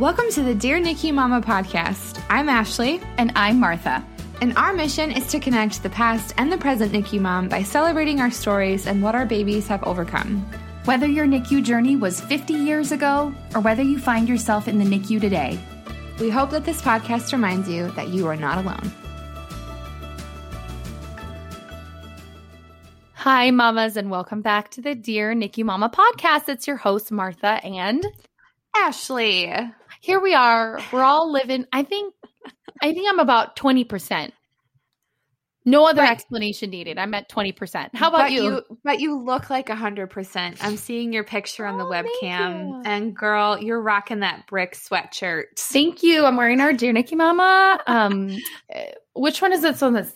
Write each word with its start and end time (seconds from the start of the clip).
Welcome 0.00 0.30
to 0.30 0.42
the 0.42 0.54
Dear 0.54 0.80
NICU 0.80 1.12
Mama 1.12 1.42
podcast. 1.42 2.24
I'm 2.30 2.48
Ashley. 2.48 3.02
And 3.18 3.32
I'm 3.36 3.60
Martha. 3.60 4.02
And 4.40 4.56
our 4.56 4.72
mission 4.72 5.12
is 5.12 5.26
to 5.26 5.38
connect 5.38 5.82
the 5.82 5.90
past 5.90 6.32
and 6.38 6.50
the 6.50 6.56
present 6.56 6.92
NICU 6.92 7.20
mom 7.20 7.50
by 7.50 7.62
celebrating 7.62 8.18
our 8.18 8.30
stories 8.30 8.86
and 8.86 9.02
what 9.02 9.14
our 9.14 9.26
babies 9.26 9.68
have 9.68 9.84
overcome. 9.84 10.50
Whether 10.86 11.06
your 11.06 11.26
NICU 11.26 11.62
journey 11.62 11.96
was 11.96 12.18
50 12.18 12.54
years 12.54 12.92
ago 12.92 13.34
or 13.54 13.60
whether 13.60 13.82
you 13.82 13.98
find 13.98 14.26
yourself 14.26 14.68
in 14.68 14.78
the 14.78 14.86
NICU 14.86 15.20
today, 15.20 15.60
we 16.18 16.30
hope 16.30 16.48
that 16.52 16.64
this 16.64 16.80
podcast 16.80 17.32
reminds 17.32 17.68
you 17.68 17.90
that 17.90 18.08
you 18.08 18.26
are 18.26 18.36
not 18.36 18.56
alone. 18.56 18.90
Hi, 23.16 23.50
mamas, 23.50 23.98
and 23.98 24.10
welcome 24.10 24.40
back 24.40 24.70
to 24.70 24.80
the 24.80 24.94
Dear 24.94 25.34
NICU 25.34 25.66
Mama 25.66 25.90
podcast. 25.90 26.48
It's 26.48 26.66
your 26.66 26.76
host, 26.76 27.12
Martha 27.12 27.60
and 27.62 28.02
Ashley. 28.74 29.52
Here 30.00 30.20
we 30.20 30.34
are. 30.34 30.80
We're 30.92 31.02
all 31.02 31.30
living, 31.30 31.66
I 31.72 31.82
think, 31.82 32.14
I 32.82 32.92
think 32.92 33.06
I'm 33.08 33.18
about 33.18 33.56
20%. 33.56 34.32
No 35.66 35.84
other 35.84 36.00
but, 36.02 36.10
explanation 36.10 36.70
needed. 36.70 36.98
I'm 36.98 37.12
at 37.12 37.28
20%. 37.28 37.90
How 37.94 38.08
about 38.08 38.32
you? 38.32 38.44
you? 38.44 38.78
But 38.82 38.98
you 39.00 39.22
look 39.22 39.50
like 39.50 39.68
100%. 39.68 40.56
I'm 40.62 40.76
seeing 40.78 41.12
your 41.12 41.22
picture 41.22 41.66
on 41.66 41.76
the 41.76 41.84
oh, 41.84 41.90
webcam. 41.90 42.82
And 42.86 43.14
girl, 43.14 43.58
you're 43.60 43.82
rocking 43.82 44.20
that 44.20 44.46
brick 44.46 44.74
sweatshirt. 44.74 45.58
Thank 45.58 46.02
you. 46.02 46.24
I'm 46.24 46.38
wearing 46.38 46.62
our 46.62 46.72
Dear 46.72 46.94
NICU 46.94 47.16
Mama. 47.18 47.78
Um, 47.86 48.38
eh, 48.70 48.92
which 49.12 49.42
one 49.42 49.52
is 49.52 49.60
this 49.60 49.82
one 49.82 49.92
this? 49.92 50.14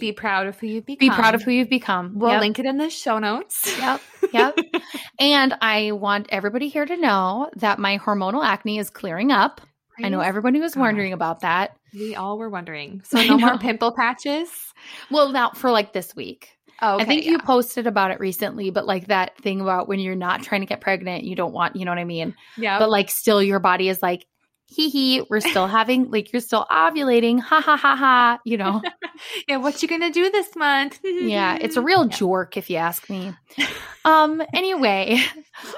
Be 0.00 0.12
proud 0.12 0.46
of 0.46 0.58
who 0.58 0.66
you've 0.66 0.86
become. 0.86 1.08
Be 1.08 1.14
proud 1.14 1.34
of 1.34 1.42
who 1.42 1.50
you've 1.50 1.70
become. 1.70 2.12
We'll 2.18 2.32
yep. 2.32 2.40
link 2.40 2.58
it 2.58 2.66
in 2.66 2.78
the 2.78 2.90
show 2.90 3.18
notes. 3.18 3.76
Yep. 3.78 4.00
Yep. 4.32 4.58
and 5.20 5.54
I 5.60 5.92
want 5.92 6.26
everybody 6.30 6.68
here 6.68 6.84
to 6.84 6.96
know 6.96 7.48
that 7.56 7.78
my 7.78 7.96
hormonal 7.96 8.44
acne 8.44 8.78
is 8.78 8.90
clearing 8.90 9.30
up. 9.30 9.60
Praise 9.94 10.06
I 10.06 10.08
know 10.08 10.18
everybody 10.18 10.58
was 10.60 10.74
God. 10.74 10.80
wondering 10.80 11.12
about 11.12 11.40
that. 11.40 11.76
We 11.94 12.16
all 12.16 12.36
were 12.36 12.50
wondering. 12.50 13.02
So 13.08 13.22
no 13.22 13.38
more 13.38 13.56
pimple 13.56 13.92
patches? 13.94 14.50
Well, 15.12 15.30
now 15.30 15.50
for 15.50 15.70
like 15.70 15.92
this 15.92 16.16
week. 16.16 16.56
Oh, 16.82 16.96
okay, 16.96 17.04
I 17.04 17.06
think 17.06 17.24
yeah. 17.24 17.30
you 17.32 17.38
posted 17.38 17.86
about 17.86 18.10
it 18.10 18.18
recently, 18.18 18.70
but 18.70 18.84
like 18.84 19.06
that 19.06 19.38
thing 19.38 19.60
about 19.60 19.88
when 19.88 20.00
you're 20.00 20.16
not 20.16 20.42
trying 20.42 20.60
to 20.60 20.66
get 20.66 20.80
pregnant, 20.80 21.22
you 21.22 21.36
don't 21.36 21.52
want, 21.52 21.76
you 21.76 21.84
know 21.84 21.92
what 21.92 21.98
I 21.98 22.04
mean? 22.04 22.34
Yeah. 22.58 22.78
But 22.78 22.90
like 22.90 23.10
still 23.10 23.42
your 23.42 23.60
body 23.60 23.88
is 23.88 24.02
like, 24.02 24.26
hee 24.68 24.88
hee, 24.88 25.22
we're 25.30 25.40
still 25.40 25.66
having 25.66 26.10
like 26.10 26.32
you're 26.32 26.40
still 26.40 26.66
ovulating, 26.70 27.40
ha 27.40 27.60
ha 27.60 27.76
ha 27.76 27.96
ha, 27.96 28.38
you 28.44 28.56
know. 28.56 28.82
yeah, 29.48 29.56
what 29.56 29.82
you 29.82 29.88
gonna 29.88 30.10
do 30.10 30.30
this 30.30 30.54
month? 30.56 31.00
yeah, 31.04 31.56
it's 31.60 31.76
a 31.76 31.80
real 31.80 32.06
yeah. 32.06 32.16
jork 32.16 32.56
if 32.56 32.68
you 32.68 32.76
ask 32.76 33.08
me. 33.08 33.32
Um, 34.04 34.40
anyway, 34.54 35.20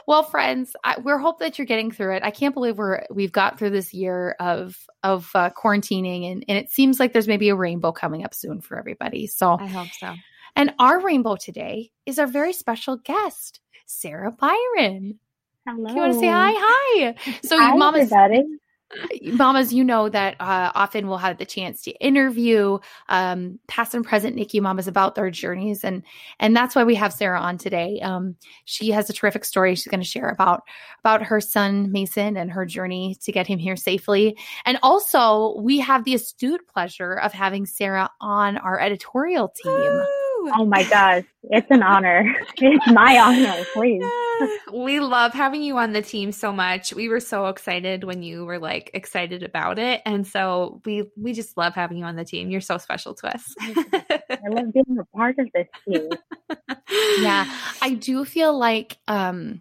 well, 0.07 0.23
friends, 0.23 0.77
I, 0.85 1.01
we're 1.01 1.17
hope 1.17 1.39
that 1.39 1.57
you're 1.57 1.65
getting 1.65 1.91
through 1.91 2.17
it. 2.17 2.23
I 2.23 2.31
can't 2.31 2.53
believe 2.53 2.77
we're 2.77 3.07
we've 3.11 3.33
got 3.33 3.59
through 3.59 3.71
this 3.71 3.95
year 3.95 4.37
of 4.39 4.77
of 5.03 5.31
uh, 5.35 5.49
quarantining, 5.49 6.31
and 6.31 6.45
and 6.47 6.59
it 6.59 6.71
seems 6.71 7.01
like 7.01 7.15
there's 7.15 7.27
maybe 7.27 7.49
a 7.49 7.55
rainbow 7.55 7.91
coming 7.91 8.27
up 8.27 8.35
soon 8.35 8.61
for 8.61 8.79
everybody. 8.79 9.29
So 9.29 9.57
I 9.59 9.67
hope 9.67 9.89
so. 9.99 10.15
And 10.57 10.75
our 10.79 11.01
rainbow 11.01 11.37
today 11.37 11.91
is 12.05 12.19
our 12.19 12.27
very 12.27 12.53
special 12.53 12.99
guest, 12.99 13.61
Sarah 13.87 14.31
Byron. 14.31 15.19
Hello. 15.67 15.89
You 15.89 15.97
want 15.97 16.13
to 16.13 16.19
say 16.19 16.29
hi? 16.29 16.53
Hi. 16.55 17.15
So, 17.45 17.59
hi, 17.59 17.77
Mama's. 17.77 18.13
Everybody 18.13 18.45
mamas, 19.23 19.73
you 19.73 19.85
know 19.85 20.09
that 20.09 20.37
uh, 20.41 20.73
often 20.75 21.09
we'll 21.09 21.19
have 21.19 21.39
the 21.39 21.45
chance 21.45 21.83
to 21.83 21.91
interview 21.93 22.79
um, 23.09 23.59
past 23.67 23.95
and 23.95 24.05
present 24.05 24.37
NICU 24.37 24.63
mamas 24.63 24.89
about 24.89 25.15
their 25.15 25.31
journeys, 25.31 25.85
and 25.85 26.03
and 26.41 26.57
that's 26.57 26.75
why 26.75 26.85
we 26.85 26.95
have 26.95 27.13
Sarah 27.13 27.41
on 27.41 27.59
today. 27.59 28.01
Um, 28.01 28.37
she 28.65 28.91
has 28.91 29.11
a 29.11 29.13
terrific 29.13 29.45
story 29.45 29.75
she's 29.75 29.89
going 29.89 30.01
to 30.01 30.07
share 30.07 30.29
about 30.29 30.63
about 31.01 31.23
her 31.23 31.41
son 31.41 31.93
Mason 31.93 32.37
and 32.37 32.51
her 32.51 32.65
journey 32.65 33.17
to 33.23 33.33
get 33.33 33.47
him 33.47 33.59
here 33.59 33.77
safely, 33.77 34.37
and 34.65 34.79
also 34.83 35.57
we 35.61 35.79
have 35.79 36.05
the 36.05 36.15
astute 36.15 36.67
pleasure 36.69 37.15
of 37.15 37.33
having 37.33 37.67
Sarah 37.67 38.11
on 38.21 38.57
our 38.59 38.81
editorial 38.81 39.49
team. 39.49 40.05
Oh 40.55 40.65
my 40.65 40.85
gosh, 40.85 41.25
it's 41.45 41.67
an 41.71 41.83
honor. 41.83 42.35
It's 42.61 42.87
my 42.91 43.19
honor, 43.19 43.65
please. 43.73 44.03
we 44.73 45.01
love 45.01 45.33
having 45.33 45.63
you 45.63 45.79
on 45.79 45.93
the 45.93 46.03
team 46.03 46.33
so 46.33 46.53
much. 46.53 46.93
We 46.93 47.09
were 47.09 47.21
so 47.21 47.47
excited 47.47 48.05
when 48.05 48.23
you 48.23 48.45
were 48.45 48.59
like 48.59 48.91
excited 48.95 49.43
about 49.43 49.79
it. 49.79 50.03
And 50.05 50.27
so 50.27 50.81
we 50.85 51.05
we 51.17 51.33
just 51.33 51.57
love 51.57 51.75
having 51.75 51.99
you 51.99 52.05
on 52.05 52.17
the 52.17 52.25
team. 52.25 52.51
You're 52.51 52.61
so 52.61 52.79
special 52.79 53.15
to 53.15 53.35
us. 53.35 53.55
I 53.61 54.49
love 54.51 54.73
being 54.73 54.99
a 54.99 55.17
part 55.17 55.39
of 55.39 55.49
this 55.55 55.69
team. 55.87 56.11
yeah. 57.23 57.53
I 57.81 57.95
do 57.95 58.25
feel 58.25 58.57
like 58.57 58.99
um 59.07 59.61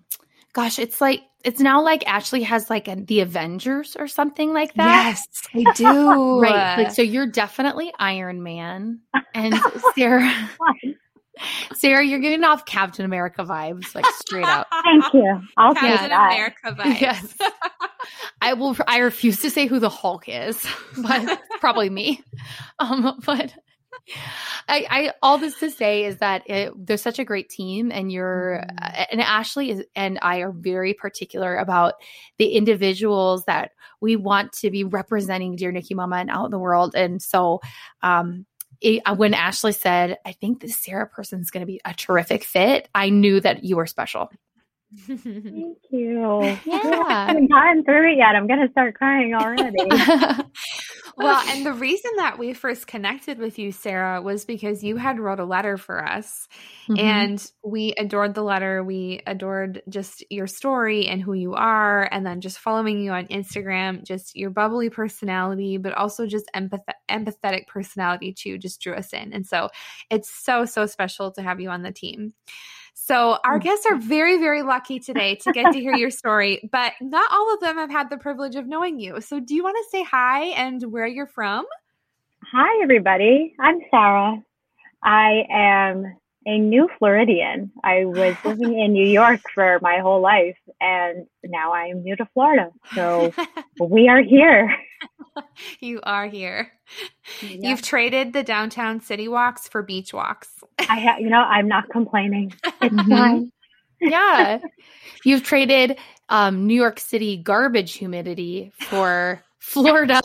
gosh, 0.57 0.79
it's 0.79 0.99
like 0.99 1.21
it's 1.43 1.59
now 1.59 1.81
like 1.81 2.05
Ashley 2.07 2.41
has 2.41 2.67
like 2.67 2.87
a, 2.87 2.95
the 2.95 3.19
Avengers 3.21 3.95
or 3.97 4.07
something 4.07 4.53
like 4.53 4.73
that. 4.73 5.15
Yes, 5.53 5.67
I 5.67 5.71
do. 5.75 6.41
right. 6.41 6.77
Like 6.83 6.91
so 6.91 7.03
you're 7.03 7.27
definitely 7.27 7.93
Iron 7.99 8.41
Man 8.41 8.99
and 9.35 9.53
Sarah 9.95 10.33
Sarah, 11.75 12.03
you're 12.03 12.19
getting 12.19 12.43
off 12.43 12.65
Captain 12.65 13.05
America 13.05 13.43
vibes, 13.43 13.93
like 13.93 14.05
straight 14.15 14.45
up. 14.45 14.67
Thank 14.83 15.13
you. 15.13 15.39
I'll 15.57 15.75
Captain 15.75 16.11
America 16.11 16.71
vibes. 16.71 17.01
Yes. 17.01 17.37
I 18.41 18.53
will. 18.53 18.75
I 18.87 18.97
refuse 18.97 19.39
to 19.41 19.51
say 19.51 19.67
who 19.67 19.79
the 19.79 19.89
Hulk 19.89 20.23
is, 20.27 20.65
but 20.97 21.39
probably 21.59 21.91
me. 21.91 22.23
Um, 22.79 23.19
but 23.25 23.53
I, 24.67 24.85
I, 24.89 25.13
all 25.21 25.37
this 25.37 25.59
to 25.59 25.71
say 25.71 26.05
is 26.05 26.17
that 26.17 26.49
it, 26.49 26.73
there's 26.75 27.01
such 27.01 27.19
a 27.19 27.25
great 27.25 27.49
team, 27.49 27.91
and 27.91 28.11
you're 28.11 28.63
mm-hmm. 28.63 29.03
and 29.11 29.21
Ashley 29.21 29.71
is, 29.71 29.83
and 29.95 30.19
I 30.21 30.37
are 30.39 30.51
very 30.51 30.93
particular 30.93 31.57
about 31.57 31.95
the 32.37 32.49
individuals 32.53 33.45
that 33.45 33.71
we 34.01 34.15
want 34.15 34.53
to 34.53 34.69
be 34.69 34.83
representing 34.83 35.55
Dear 35.55 35.71
NICU 35.71 35.95
Mama 35.95 36.17
and 36.17 36.29
out 36.29 36.45
in 36.45 36.51
the 36.51 36.59
world. 36.59 36.95
And 36.95 37.21
so, 37.21 37.61
um, 38.01 38.45
it, 38.81 39.01
uh, 39.05 39.15
when 39.15 39.33
Ashley 39.33 39.71
said, 39.71 40.17
I 40.25 40.33
think 40.33 40.61
this 40.61 40.77
Sarah 40.77 41.07
person 41.07 41.39
is 41.39 41.51
going 41.51 41.61
to 41.61 41.67
be 41.67 41.81
a 41.83 41.93
terrific 41.93 42.43
fit, 42.43 42.89
I 42.93 43.09
knew 43.09 43.39
that 43.39 43.63
you 43.63 43.75
were 43.75 43.87
special. 43.87 44.29
Thank 44.95 45.77
you. 45.91 46.57
Yeah. 46.65 47.03
I 47.07 47.27
haven't 47.27 47.49
gotten 47.49 47.83
through 47.83 48.13
it 48.13 48.17
yet. 48.17 48.35
I'm 48.35 48.47
going 48.47 48.65
to 48.65 48.71
start 48.71 48.95
crying 48.95 49.33
already. 49.33 49.77
well, 51.17 51.47
and 51.47 51.65
the 51.65 51.73
reason 51.73 52.11
that 52.17 52.37
we 52.37 52.53
first 52.53 52.87
connected 52.87 53.37
with 53.37 53.57
you, 53.57 53.71
Sarah, 53.71 54.21
was 54.21 54.45
because 54.45 54.83
you 54.83 54.97
had 54.97 55.19
wrote 55.19 55.39
a 55.39 55.45
letter 55.45 55.77
for 55.77 56.03
us. 56.03 56.47
Mm-hmm. 56.89 56.99
And 56.99 57.51
we 57.63 57.93
adored 57.97 58.33
the 58.33 58.43
letter. 58.43 58.83
We 58.83 59.21
adored 59.27 59.81
just 59.89 60.23
your 60.29 60.47
story 60.47 61.07
and 61.07 61.21
who 61.21 61.33
you 61.33 61.53
are. 61.53 62.07
And 62.11 62.25
then 62.25 62.41
just 62.41 62.59
following 62.59 63.01
you 63.01 63.11
on 63.11 63.27
Instagram, 63.27 64.03
just 64.03 64.35
your 64.35 64.49
bubbly 64.49 64.89
personality, 64.89 65.77
but 65.77 65.93
also 65.93 66.25
just 66.25 66.49
empath- 66.55 66.81
empathetic 67.09 67.67
personality 67.67 68.33
too, 68.33 68.57
just 68.57 68.81
drew 68.81 68.93
us 68.93 69.13
in. 69.13 69.33
And 69.33 69.45
so 69.45 69.69
it's 70.09 70.29
so, 70.29 70.65
so 70.65 70.85
special 70.85 71.31
to 71.31 71.41
have 71.41 71.59
you 71.59 71.69
on 71.69 71.83
the 71.83 71.91
team. 71.91 72.33
So, 72.99 73.37
our 73.43 73.59
mm. 73.59 73.63
guests 73.63 73.85
are 73.85 73.95
very, 73.95 74.39
very 74.39 74.63
lucky 74.63 74.99
today 74.99 75.35
to 75.35 75.51
get 75.51 75.71
to 75.71 75.79
hear 75.79 75.95
your 75.95 76.09
story, 76.09 76.67
but 76.71 76.93
not 76.99 77.31
all 77.31 77.53
of 77.53 77.59
them 77.59 77.77
have 77.77 77.91
had 77.91 78.09
the 78.09 78.17
privilege 78.17 78.55
of 78.55 78.67
knowing 78.67 78.99
you. 78.99 79.21
So, 79.21 79.39
do 79.39 79.53
you 79.53 79.63
want 79.63 79.77
to 79.77 79.89
say 79.91 80.03
hi 80.03 80.45
and 80.45 80.81
where 80.91 81.05
you're 81.05 81.27
from? 81.27 81.65
Hi, 82.51 82.83
everybody. 82.83 83.53
I'm 83.59 83.79
Sarah. 83.91 84.43
I 85.03 85.43
am 85.49 86.17
a 86.47 86.57
new 86.57 86.89
Floridian. 86.97 87.71
I 87.83 88.05
was 88.05 88.35
living 88.45 88.79
in 88.79 88.93
New 88.93 89.05
York 89.07 89.41
for 89.53 89.79
my 89.81 89.99
whole 89.99 90.21
life, 90.21 90.57
and 90.81 91.27
now 91.43 91.73
I 91.73 91.87
am 91.87 92.03
new 92.03 92.15
to 92.15 92.25
Florida. 92.33 92.69
So 92.95 93.31
we 93.79 94.07
are 94.07 94.23
here. 94.23 94.73
you 95.81 95.99
are 96.03 96.27
here. 96.27 96.71
You've 97.41 97.81
traded 97.81 98.33
the 98.33 98.43
downtown 98.43 99.01
city 99.01 99.27
walks 99.27 99.67
for 99.67 99.83
beach 99.83 100.13
walks. 100.13 100.47
I 100.79 100.99
ha- 100.99 101.17
you 101.19 101.29
know, 101.29 101.41
I'm 101.41 101.67
not 101.67 101.89
complaining. 101.89 102.53
It's 102.81 102.95
mm-hmm. 102.95 103.11
fine. 103.11 103.51
yeah. 103.99 104.59
You've 105.25 105.43
traded 105.43 105.97
um, 106.29 106.65
New 106.65 106.75
York 106.75 106.99
City 106.99 107.37
garbage 107.37 107.93
humidity 107.93 108.71
for 108.79 109.43
Florida. 109.59 110.21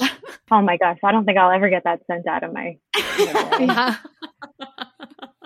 Oh 0.50 0.62
my 0.62 0.76
gosh, 0.76 0.98
I 1.02 1.10
don't 1.10 1.24
think 1.24 1.38
I'll 1.38 1.50
ever 1.50 1.68
get 1.68 1.82
that 1.84 2.00
scent 2.06 2.28
out 2.28 2.44
of 2.44 2.52
my. 2.52 2.76
yeah. 3.18 3.96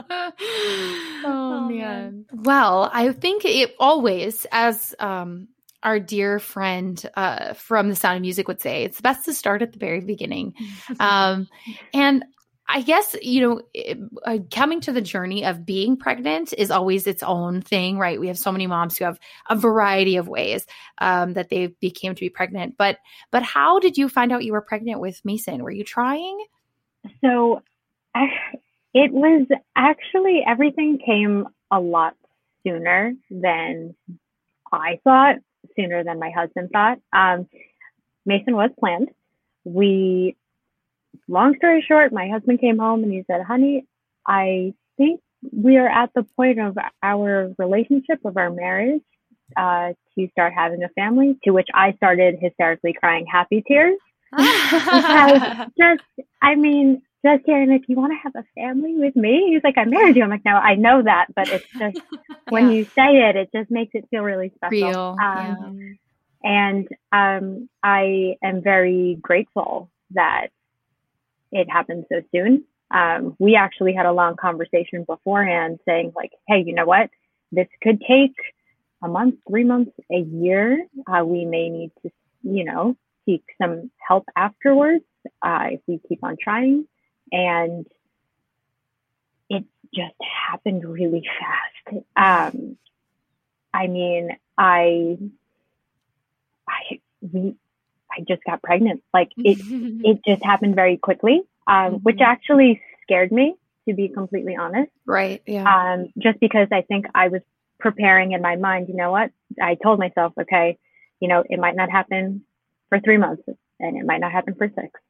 oh, 0.11 1.23
oh 1.25 1.69
man. 1.69 2.27
Well, 2.33 2.91
I 2.93 3.13
think 3.13 3.45
it 3.45 3.75
always, 3.79 4.47
as 4.53 4.95
um, 4.99 5.49
our 5.83 6.01
dear 6.01 6.39
friend 6.39 7.03
uh, 7.15 7.55
from 7.55 7.89
The 7.89 7.97
Sound 7.97 8.17
of 8.17 8.23
Music 8.23 8.49
would 8.49 8.61
say, 8.61 8.85
it's 8.85 9.01
best 9.01 9.25
to 9.27 9.35
start 9.35 9.63
at 9.63 9.73
the 9.73 9.79
very 9.79 10.01
beginning. 10.01 10.55
Um, 11.01 11.49
and 11.93 12.25
I 12.69 12.83
guess, 12.83 13.15
you 13.23 13.41
know, 13.41 13.63
it, 13.75 13.99
uh, 14.25 14.39
coming 14.53 14.81
to 14.83 14.93
the 14.93 15.01
journey 15.01 15.45
of 15.45 15.65
being 15.65 15.97
pregnant 15.97 16.53
is 16.57 16.71
always 16.71 17.07
its 17.07 17.23
own 17.23 17.63
thing, 17.63 17.99
right? 17.99 18.19
We 18.19 18.27
have 18.27 18.39
so 18.39 18.51
many 18.51 18.67
moms 18.67 18.97
who 18.97 19.05
have 19.05 19.21
a 19.49 19.55
variety 19.55 20.17
of 20.17 20.27
ways 20.27 20.67
um, 20.99 21.35
that 21.35 21.49
they 21.49 21.69
became 21.81 22.15
to 22.15 22.21
be 22.21 22.31
pregnant. 22.31 22.77
But, 22.77 22.99
but 23.31 23.43
how 23.43 23.79
did 23.79 23.97
you 23.97 24.09
find 24.09 24.33
out 24.33 24.45
you 24.45 24.53
were 24.53 24.63
pregnant 24.63 25.01
with 25.01 25.25
Mason? 25.25 25.63
Were 25.63 25.71
you 25.71 25.85
trying? 25.85 26.45
So 27.21 27.63
I, 28.15 28.27
it 28.97 29.13
was 29.13 29.47
actually 29.77 30.43
everything 30.49 30.99
came 31.05 31.47
a 31.71 31.79
lot 31.79 32.15
sooner 32.67 33.13
than 33.31 33.95
I 34.73 35.01
thought, 35.05 35.37
sooner 35.79 36.03
than 36.03 36.19
my 36.19 36.31
husband 36.31 36.71
thought. 36.73 36.99
Um, 37.13 37.47
Mason 38.25 38.57
was 38.57 38.71
planned. 38.81 39.11
We, 39.65 40.35
long 41.29 41.57
story 41.59 41.85
short, 41.87 42.11
my 42.11 42.29
husband 42.29 42.59
came 42.59 42.79
home 42.79 43.05
and 43.05 43.13
he 43.13 43.23
said, 43.31 43.43
honey, 43.43 43.85
I 44.27 44.73
think 44.97 45.21
we 45.53 45.77
are 45.77 45.89
at 45.89 46.11
the 46.15 46.23
point 46.35 46.59
of 46.59 46.79
our 47.03 47.53
relationship, 47.59 48.21
of 48.25 48.39
our 48.39 48.51
marriage, 48.51 49.03
uh, 49.59 49.93
to 50.19 50.29
start 50.31 50.55
having 50.57 50.83
a 50.83 50.89
family, 51.01 51.39
to 51.45 51.51
which 51.51 51.69
I 51.75 51.93
started 51.99 52.37
hysterically 52.41 52.95
crying 52.95 53.27
happy 53.31 53.63
tears. 53.69 53.99
because 54.33 55.69
just, 55.79 56.03
I 56.41 56.55
mean, 56.55 57.03
just 57.27 57.47
hearing 57.47 57.71
like, 57.71 57.89
you 57.89 57.97
want 57.97 58.13
to 58.13 58.19
have 58.23 58.35
a 58.37 58.45
family 58.55 58.95
with 58.97 59.17
me? 59.17 59.53
He's 59.53 59.65
like, 59.65 59.79
I 59.79 59.85
married 59.85 60.17
you. 60.17 60.23
I'm 60.23 60.31
like, 60.31 60.45
no, 60.45 60.53
I 60.53 60.75
know 60.75 61.03
that, 61.03 61.27
but 61.35 61.49
it's 61.49 61.67
just 61.79 62.01
when 62.49 62.71
you 62.71 62.85
say 62.85 63.29
it, 63.29 63.37
it 63.37 63.51
just 63.53 63.71
makes 63.71 63.95
it 63.95 64.07
feel 64.11 64.23
really 64.23 64.53
special. 64.55 64.71
Real. 64.71 65.17
Um, 65.23 65.79
yeah. 65.79 65.95
And 66.43 66.89
um, 67.13 67.69
I 67.83 68.37
am 68.43 68.63
very 68.63 69.19
grateful 69.21 69.91
that 70.13 70.49
it 71.51 71.69
happened 71.69 72.05
so 72.09 72.23
soon. 72.33 72.65
Um, 72.91 73.35
we 73.39 73.57
actually 73.57 73.95
had 73.95 74.07
a 74.07 74.13
long 74.13 74.37
conversation 74.37 75.05
beforehand 75.05 75.81
saying 75.87 76.13
like, 76.15 76.31
hey, 76.47 76.63
you 76.65 76.75
know 76.75 76.87
what? 76.87 77.11
This 77.51 77.67
could 77.83 78.01
take 78.01 78.35
a 79.03 79.09
month, 79.09 79.37
three 79.49 79.65
months, 79.65 79.93
a 80.11 80.19
year. 80.19 80.87
Uh, 81.07 81.25
we 81.25 81.45
may 81.45 81.69
need 81.69 81.91
to, 82.03 82.11
you 82.43 82.65
know, 82.65 82.97
seek 83.25 83.43
some 83.61 83.91
help 84.07 84.25
afterwards 84.37 85.05
uh, 85.43 85.67
if 85.73 85.81
we 85.87 86.01
keep 86.09 86.23
on 86.23 86.37
trying. 86.41 86.87
And 87.33 87.87
it 89.49 89.65
just 89.95 90.15
happened 90.51 90.85
really 90.85 91.25
fast. 91.39 92.05
Um, 92.17 92.77
I 93.73 93.87
mean, 93.89 94.31
I, 94.57 95.19
I, 96.69 97.01
we, 97.21 97.57
I 98.11 98.21
just 98.27 98.43
got 98.45 98.63
pregnant. 98.63 99.03
Like 99.13 99.31
it, 99.37 99.59
it 100.05 100.21
just 100.27 100.45
happened 100.45 100.75
very 100.75 100.97
quickly, 100.97 101.43
um, 101.67 101.77
mm-hmm. 101.77 101.95
which 101.97 102.21
actually 102.21 102.81
scared 103.03 103.33
me, 103.33 103.55
to 103.89 103.95
be 103.95 104.09
completely 104.09 104.57
honest. 104.57 104.91
Right. 105.05 105.43
Yeah. 105.47 105.65
Um, 105.65 106.09
just 106.19 106.41
because 106.41 106.69
I 106.73 106.83
think 106.83 107.07
I 107.15 107.29
was 107.29 107.43
preparing 107.79 108.33
in 108.33 108.43
my 108.43 108.57
mind, 108.57 108.89
you 108.89 108.97
know 108.97 109.11
what? 109.11 109.31
I 109.61 109.77
told 109.83 109.99
myself, 109.99 110.33
okay, 110.41 110.79
you 111.21 111.29
know, 111.29 111.45
it 111.49 111.59
might 111.59 111.77
not 111.77 111.91
happen 111.91 112.43
for 112.89 113.01
three 113.01 113.17
months 113.17 113.43
and 113.79 113.97
it 113.97 114.05
might 114.07 114.21
not 114.21 114.33
happen 114.33 114.55
for 114.55 114.69
six. 114.75 115.01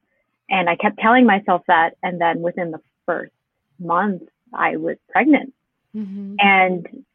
And 0.49 0.69
I 0.69 0.75
kept 0.75 0.99
telling 0.99 1.25
myself 1.25 1.61
that. 1.67 1.95
And 2.03 2.19
then 2.19 2.41
within 2.41 2.71
the 2.71 2.79
first 3.05 3.33
month, 3.79 4.23
I 4.53 4.77
was 4.77 4.97
pregnant. 5.09 5.53
Mm-hmm. 5.95 6.35
And 6.39 7.05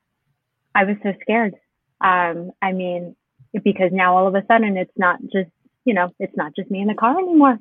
I 0.75 0.84
was 0.84 0.96
so 1.02 1.12
scared. 1.23 1.55
Um, 2.00 2.52
I 2.61 2.73
mean, 2.73 3.17
because 3.64 3.90
now 3.93 4.17
all 4.17 4.26
of 4.26 4.34
a 4.34 4.44
sudden 4.46 4.76
it's 4.76 4.93
not 4.96 5.20
just, 5.32 5.50
you 5.84 5.94
know, 5.94 6.11
it's 6.19 6.37
not 6.37 6.55
just 6.55 6.70
me 6.70 6.81
in 6.81 6.88
the 6.88 6.94
car 6.94 7.19
anymore. 7.19 7.58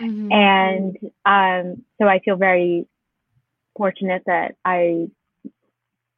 Mm-hmm. 0.00 0.32
And 0.32 0.96
um, 1.24 1.84
so 2.00 2.08
I 2.08 2.20
feel 2.20 2.36
very 2.36 2.86
fortunate 3.76 4.22
that 4.26 4.56
I 4.64 5.08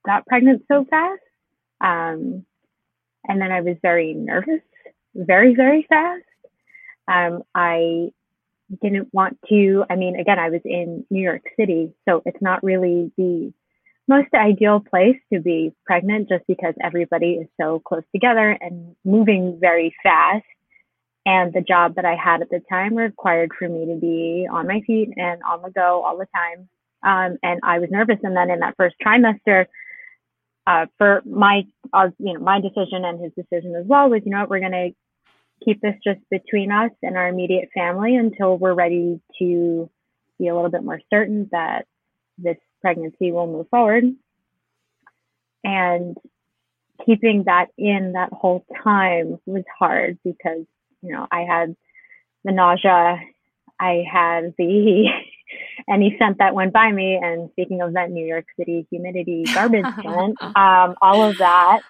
got 0.04 0.26
pregnant 0.26 0.64
so 0.68 0.84
fast. 0.88 1.20
Um, 1.80 2.44
and 3.28 3.40
then 3.40 3.52
I 3.52 3.60
was 3.60 3.76
very 3.82 4.14
nervous, 4.14 4.62
very, 5.14 5.54
very 5.54 5.86
fast. 5.88 6.22
Um, 7.08 7.42
I 7.54 8.10
didn't 8.82 9.12
want 9.12 9.38
to, 9.48 9.84
I 9.88 9.96
mean, 9.96 10.18
again, 10.18 10.38
I 10.38 10.50
was 10.50 10.60
in 10.64 11.04
New 11.10 11.22
York 11.22 11.42
City, 11.58 11.92
so 12.08 12.22
it's 12.24 12.40
not 12.40 12.62
really 12.62 13.12
the 13.16 13.52
most 14.08 14.28
ideal 14.34 14.80
place 14.80 15.16
to 15.32 15.40
be 15.40 15.72
pregnant 15.84 16.28
just 16.28 16.44
because 16.46 16.74
everybody 16.82 17.32
is 17.34 17.48
so 17.60 17.80
close 17.80 18.04
together 18.14 18.56
and 18.60 18.94
moving 19.04 19.58
very 19.60 19.94
fast. 20.02 20.44
And 21.24 21.52
the 21.52 21.60
job 21.60 21.96
that 21.96 22.04
I 22.04 22.14
had 22.14 22.40
at 22.40 22.50
the 22.50 22.60
time 22.70 22.94
required 22.94 23.50
for 23.58 23.68
me 23.68 23.86
to 23.86 23.98
be 24.00 24.46
on 24.50 24.68
my 24.68 24.80
feet 24.86 25.10
and 25.16 25.42
on 25.42 25.60
the 25.62 25.70
go 25.70 26.04
all 26.04 26.16
the 26.18 26.28
time. 26.34 26.68
Um, 27.02 27.38
and 27.42 27.60
I 27.64 27.80
was 27.80 27.90
nervous. 27.90 28.18
And 28.22 28.36
then 28.36 28.50
in 28.50 28.60
that 28.60 28.76
first 28.76 28.94
trimester, 29.04 29.66
uh, 30.68 30.86
for 30.98 31.22
my, 31.24 31.64
our, 31.92 32.12
you 32.18 32.34
know, 32.34 32.40
my 32.40 32.60
decision 32.60 33.04
and 33.04 33.20
his 33.20 33.32
decision 33.34 33.74
as 33.74 33.86
well 33.86 34.08
was, 34.08 34.22
you 34.24 34.30
know 34.30 34.40
what, 34.40 34.50
we're 34.50 34.60
going 34.60 34.72
to 34.72 34.90
keep 35.64 35.80
this 35.80 35.94
just 36.04 36.20
between 36.30 36.70
us 36.70 36.90
and 37.02 37.16
our 37.16 37.28
immediate 37.28 37.70
family 37.74 38.16
until 38.16 38.56
we're 38.56 38.74
ready 38.74 39.20
to 39.38 39.90
be 40.38 40.48
a 40.48 40.54
little 40.54 40.70
bit 40.70 40.84
more 40.84 41.00
certain 41.10 41.48
that 41.52 41.86
this 42.38 42.56
pregnancy 42.80 43.32
will 43.32 43.46
move 43.46 43.68
forward. 43.68 44.04
And 45.64 46.16
keeping 47.04 47.44
that 47.44 47.66
in 47.76 48.12
that 48.12 48.32
whole 48.32 48.64
time 48.82 49.38
was 49.46 49.64
hard 49.78 50.18
because, 50.24 50.64
you 51.02 51.12
know, 51.12 51.26
I 51.30 51.40
had 51.40 51.76
the 52.44 52.52
nausea, 52.52 53.20
I 53.80 54.04
had 54.10 54.54
the 54.58 55.08
any 55.88 56.16
scent 56.18 56.38
that 56.38 56.54
went 56.54 56.72
by 56.72 56.90
me. 56.92 57.18
And 57.20 57.50
speaking 57.52 57.80
of 57.80 57.94
that 57.94 58.10
New 58.10 58.24
York 58.24 58.46
City 58.58 58.86
humidity 58.90 59.44
garbage 59.52 59.84
scent, 60.02 60.40
um, 60.42 60.94
all 61.02 61.24
of 61.24 61.38
that 61.38 61.80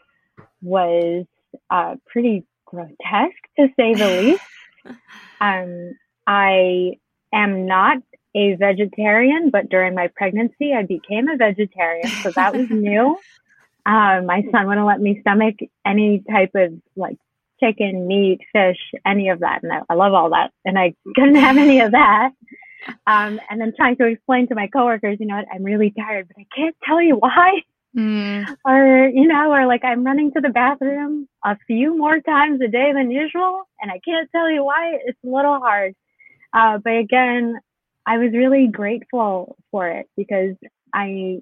was 0.62 1.26
uh, 1.70 1.96
pretty 2.06 2.44
grotesque 2.66 3.46
to 3.58 3.68
say 3.76 3.94
the 3.94 4.08
least. 4.08 4.42
Um, 5.38 5.92
I 6.26 6.92
am 7.32 7.66
not 7.66 7.98
a 8.34 8.54
vegetarian, 8.54 9.50
but 9.50 9.68
during 9.68 9.94
my 9.94 10.08
pregnancy, 10.14 10.72
I 10.72 10.82
became 10.82 11.28
a 11.28 11.36
vegetarian. 11.36 12.08
So 12.22 12.30
that 12.30 12.54
was 12.54 12.68
new. 12.70 13.18
Um, 13.84 14.26
my 14.26 14.42
son 14.50 14.66
wouldn't 14.66 14.86
let 14.86 15.00
me 15.00 15.20
stomach 15.20 15.56
any 15.84 16.22
type 16.30 16.52
of 16.54 16.72
like 16.96 17.16
chicken, 17.60 18.06
meat, 18.06 18.40
fish, 18.52 18.78
any 19.06 19.28
of 19.28 19.40
that. 19.40 19.62
And 19.62 19.72
I, 19.72 19.80
I 19.88 19.94
love 19.94 20.12
all 20.12 20.30
that. 20.30 20.52
And 20.64 20.78
I 20.78 20.94
couldn't 21.14 21.36
have 21.36 21.56
any 21.56 21.80
of 21.80 21.92
that. 21.92 22.30
Um, 23.08 23.40
and 23.50 23.60
then 23.60 23.72
trying 23.76 23.96
to 23.96 24.04
explain 24.04 24.46
to 24.46 24.54
my 24.54 24.68
coworkers, 24.68 25.16
you 25.18 25.26
know 25.26 25.34
what, 25.34 25.46
I'm 25.52 25.64
really 25.64 25.90
tired, 25.90 26.28
but 26.28 26.36
I 26.40 26.46
can't 26.54 26.76
tell 26.84 27.02
you 27.02 27.16
why. 27.16 27.62
Mm. 27.96 28.56
Or, 28.64 29.08
you 29.08 29.26
know, 29.26 29.52
or 29.52 29.66
like 29.66 29.84
I'm 29.84 30.04
running 30.04 30.32
to 30.32 30.40
the 30.40 30.50
bathroom 30.50 31.28
a 31.44 31.56
few 31.66 31.96
more 31.96 32.20
times 32.20 32.60
a 32.60 32.68
day 32.68 32.92
than 32.92 33.10
usual. 33.10 33.62
And 33.80 33.90
I 33.90 34.00
can't 34.04 34.30
tell 34.30 34.50
you 34.50 34.64
why. 34.64 34.98
It's 35.04 35.18
a 35.24 35.28
little 35.28 35.58
hard. 35.58 35.94
Uh, 36.52 36.78
but 36.82 36.98
again, 36.98 37.58
I 38.06 38.18
was 38.18 38.32
really 38.32 38.68
grateful 38.68 39.56
for 39.70 39.88
it 39.88 40.08
because 40.16 40.56
I 40.94 41.40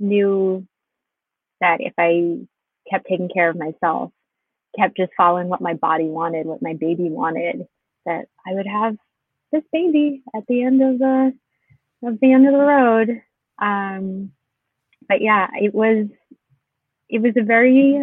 knew 0.00 0.66
that 1.60 1.80
if 1.80 1.92
I 1.98 2.46
kept 2.90 3.06
taking 3.06 3.28
care 3.28 3.50
of 3.50 3.56
myself, 3.56 4.10
kept 4.78 4.96
just 4.96 5.12
following 5.16 5.48
what 5.48 5.60
my 5.60 5.74
body 5.74 6.06
wanted, 6.08 6.46
what 6.46 6.62
my 6.62 6.74
baby 6.74 7.08
wanted, 7.10 7.66
that 8.06 8.26
I 8.46 8.54
would 8.54 8.66
have 8.66 8.96
this 9.52 9.62
baby 9.72 10.22
at 10.34 10.44
the 10.48 10.62
end 10.62 10.82
of 10.82 10.98
the 10.98 11.32
of 12.04 12.18
the 12.20 12.32
end 12.32 12.46
of 12.46 12.52
the 12.52 12.58
road. 12.58 13.22
Um, 13.60 14.32
but 15.12 15.20
yeah, 15.20 15.48
it 15.60 15.74
was 15.74 16.06
it 17.10 17.20
was 17.20 17.34
a 17.36 17.44
very 17.44 18.00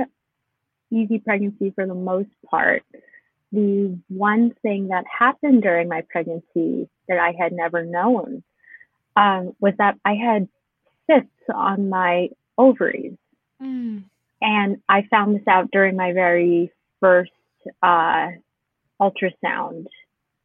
easy 0.92 1.18
pregnancy 1.18 1.72
for 1.74 1.88
the 1.88 1.96
most 1.96 2.30
part. 2.46 2.84
The 3.51 3.98
one 4.10 4.54
thing 4.62 4.89
that 4.89 5.06
happened 5.08 5.63
during 5.63 5.88
my 5.88 6.04
pregnancy 6.08 6.88
that 7.08 7.18
I 7.18 7.34
had 7.39 7.51
never 7.51 7.84
known 7.84 8.44
um, 9.16 9.54
was 9.60 9.74
that 9.80 9.96
I 10.06 10.13
had 10.13 10.48
cysts 11.10 11.32
on 11.51 11.89
my 11.89 12.30
ovaries. 12.60 13.18
Mm. 13.60 14.04
And 14.42 14.78
I 14.88 15.01
found 15.10 15.36
this 15.36 15.48
out 15.48 15.72
during 15.72 15.96
my 15.96 16.13
very 16.13 16.72
first 17.00 17.32
uh, 17.82 18.28
ultrasound 19.01 19.88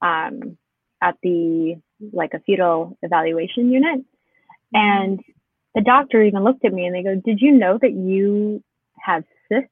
um, 0.01 0.57
at 1.03 1.17
the 1.23 1.77
like 2.13 2.33
a 2.33 2.41
fetal 2.41 2.97
evaluation 3.03 3.71
unit. 3.71 4.01
Mm-hmm. 4.01 4.77
And 4.77 5.21
the 5.75 5.81
doctor 5.81 6.23
even 6.23 6.45
looked 6.45 6.65
at 6.65 6.73
me 6.73 6.87
and 6.87 6.95
they 6.95 7.03
go, 7.03 7.15
Did 7.15 7.41
you 7.41 7.53
know 7.53 7.79
that 7.81 7.93
you 7.93 8.63
have 8.99 9.25
cysts 9.49 9.71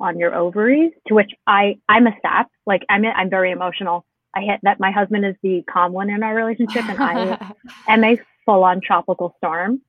on 0.00 0.18
your 0.18 0.34
ovaries? 0.34 0.92
To 1.08 1.14
which 1.14 1.30
I, 1.46 1.78
I'm 1.88 2.06
a 2.06 2.12
sap. 2.22 2.50
Like 2.66 2.82
I'm, 2.88 3.04
I'm 3.04 3.30
very 3.30 3.50
emotional. 3.50 4.04
I 4.34 4.42
hit 4.42 4.60
that 4.62 4.78
my 4.78 4.90
husband 4.90 5.24
is 5.24 5.34
the 5.42 5.62
calm 5.70 5.92
one 5.92 6.10
in 6.10 6.22
our 6.22 6.34
relationship 6.34 6.88
and 6.88 7.02
I 7.02 7.52
am 7.88 8.04
a 8.04 8.18
full 8.44 8.62
on 8.62 8.80
tropical 8.80 9.34
storm. 9.38 9.80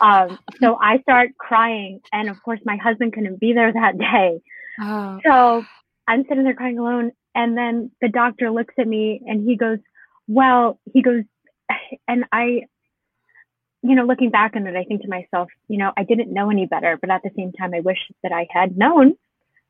Um, 0.00 0.38
so 0.60 0.78
I 0.80 0.98
start 1.00 1.36
crying 1.36 2.00
and 2.12 2.28
of 2.28 2.42
course 2.42 2.60
my 2.64 2.76
husband 2.76 3.12
couldn't 3.12 3.40
be 3.40 3.52
there 3.52 3.72
that 3.72 3.98
day. 3.98 4.40
Oh. 4.80 5.20
So 5.24 5.64
I'm 6.06 6.24
sitting 6.28 6.44
there 6.44 6.54
crying 6.54 6.78
alone. 6.78 7.12
And 7.34 7.56
then 7.56 7.90
the 8.00 8.08
doctor 8.08 8.50
looks 8.50 8.74
at 8.78 8.86
me 8.86 9.20
and 9.26 9.46
he 9.48 9.56
goes, 9.56 9.78
well, 10.28 10.78
he 10.92 11.02
goes, 11.02 11.24
and 12.08 12.24
I, 12.32 12.62
you 13.84 13.94
know, 13.94 14.04
looking 14.04 14.30
back 14.30 14.56
on 14.56 14.66
it, 14.66 14.76
I 14.76 14.84
think 14.84 15.02
to 15.02 15.08
myself, 15.08 15.50
you 15.68 15.76
know, 15.76 15.92
I 15.94 16.04
didn't 16.04 16.32
know 16.32 16.50
any 16.50 16.64
better, 16.64 16.96
but 16.98 17.10
at 17.10 17.22
the 17.22 17.30
same 17.36 17.52
time, 17.52 17.74
I 17.74 17.80
wish 17.80 17.98
that 18.22 18.32
I 18.32 18.46
had 18.50 18.78
known 18.78 19.14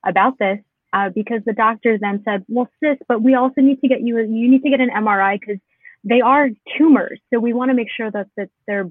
about 0.07 0.39
this 0.39 0.61
uh, 0.93 1.09
because 1.13 1.41
the 1.45 1.53
doctor 1.53 1.99
then 1.99 2.23
said, 2.25 2.45
well, 2.47 2.69
cysts, 2.79 3.03
but 3.09 3.21
we 3.21 3.35
also 3.35 3.61
need 3.61 3.81
to 3.81 3.89
get 3.89 4.03
you, 4.03 4.19
you 4.19 4.49
need 4.49 4.63
to 4.63 4.71
get 4.71 4.81
an 4.81 4.91
MRI 4.91 5.41
because 5.41 5.61
they 6.05 6.21
are 6.21 6.49
tumors. 6.79 7.19
So 7.33 7.41
we 7.41 7.53
want 7.53 7.71
to 7.71 7.75
make 7.75 7.89
sure 7.91 8.09
that, 8.09 8.29
that 8.37 8.51
they're 8.69 8.89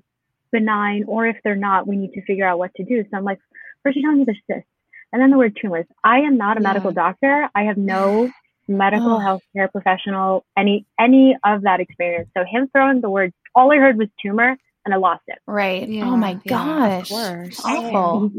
benign 0.52 1.06
or 1.08 1.26
if 1.26 1.38
they're 1.42 1.56
not, 1.56 1.88
we 1.88 1.96
need 1.96 2.12
to 2.14 2.22
figure 2.26 2.46
out 2.46 2.60
what 2.60 2.76
to 2.76 2.84
do. 2.84 3.04
So 3.04 3.18
I'm 3.18 3.24
like, 3.24 3.40
first 3.82 3.96
you're 3.96 4.04
telling 4.04 4.20
me 4.20 4.26
there's 4.26 4.42
cysts 4.52 4.70
and 5.14 5.22
then 5.22 5.32
the 5.32 5.38
word 5.38 5.58
tumors. 5.60 5.86
I 6.04 6.20
am 6.20 6.38
not 6.38 6.58
a 6.58 6.62
yeah. 6.62 6.68
medical 6.68 6.92
doctor. 6.92 7.50
I 7.56 7.64
have 7.64 7.78
no 7.78 8.30
medical 8.68 9.14
Oh. 9.14 9.40
healthcare 9.56 9.72
professional, 9.72 10.46
any 10.58 10.86
any 11.00 11.38
of 11.46 11.62
that 11.62 11.80
experience. 11.80 12.30
So 12.38 12.44
him 12.44 12.68
throwing 12.74 13.00
the 13.00 13.10
word, 13.10 13.32
all 13.56 13.72
I 13.72 13.78
heard 13.78 13.98
was 13.98 14.10
tumor, 14.22 14.58
and 14.86 14.94
I 14.94 14.98
lost 14.98 15.24
it. 15.28 15.40
Right. 15.48 15.88
Yeah, 15.88 16.06
oh 16.06 16.18
my 16.18 16.32
yeah, 16.32 16.36
of 16.36 16.44
gosh. 16.46 17.10
course. 17.10 17.62
Awful. 17.64 18.32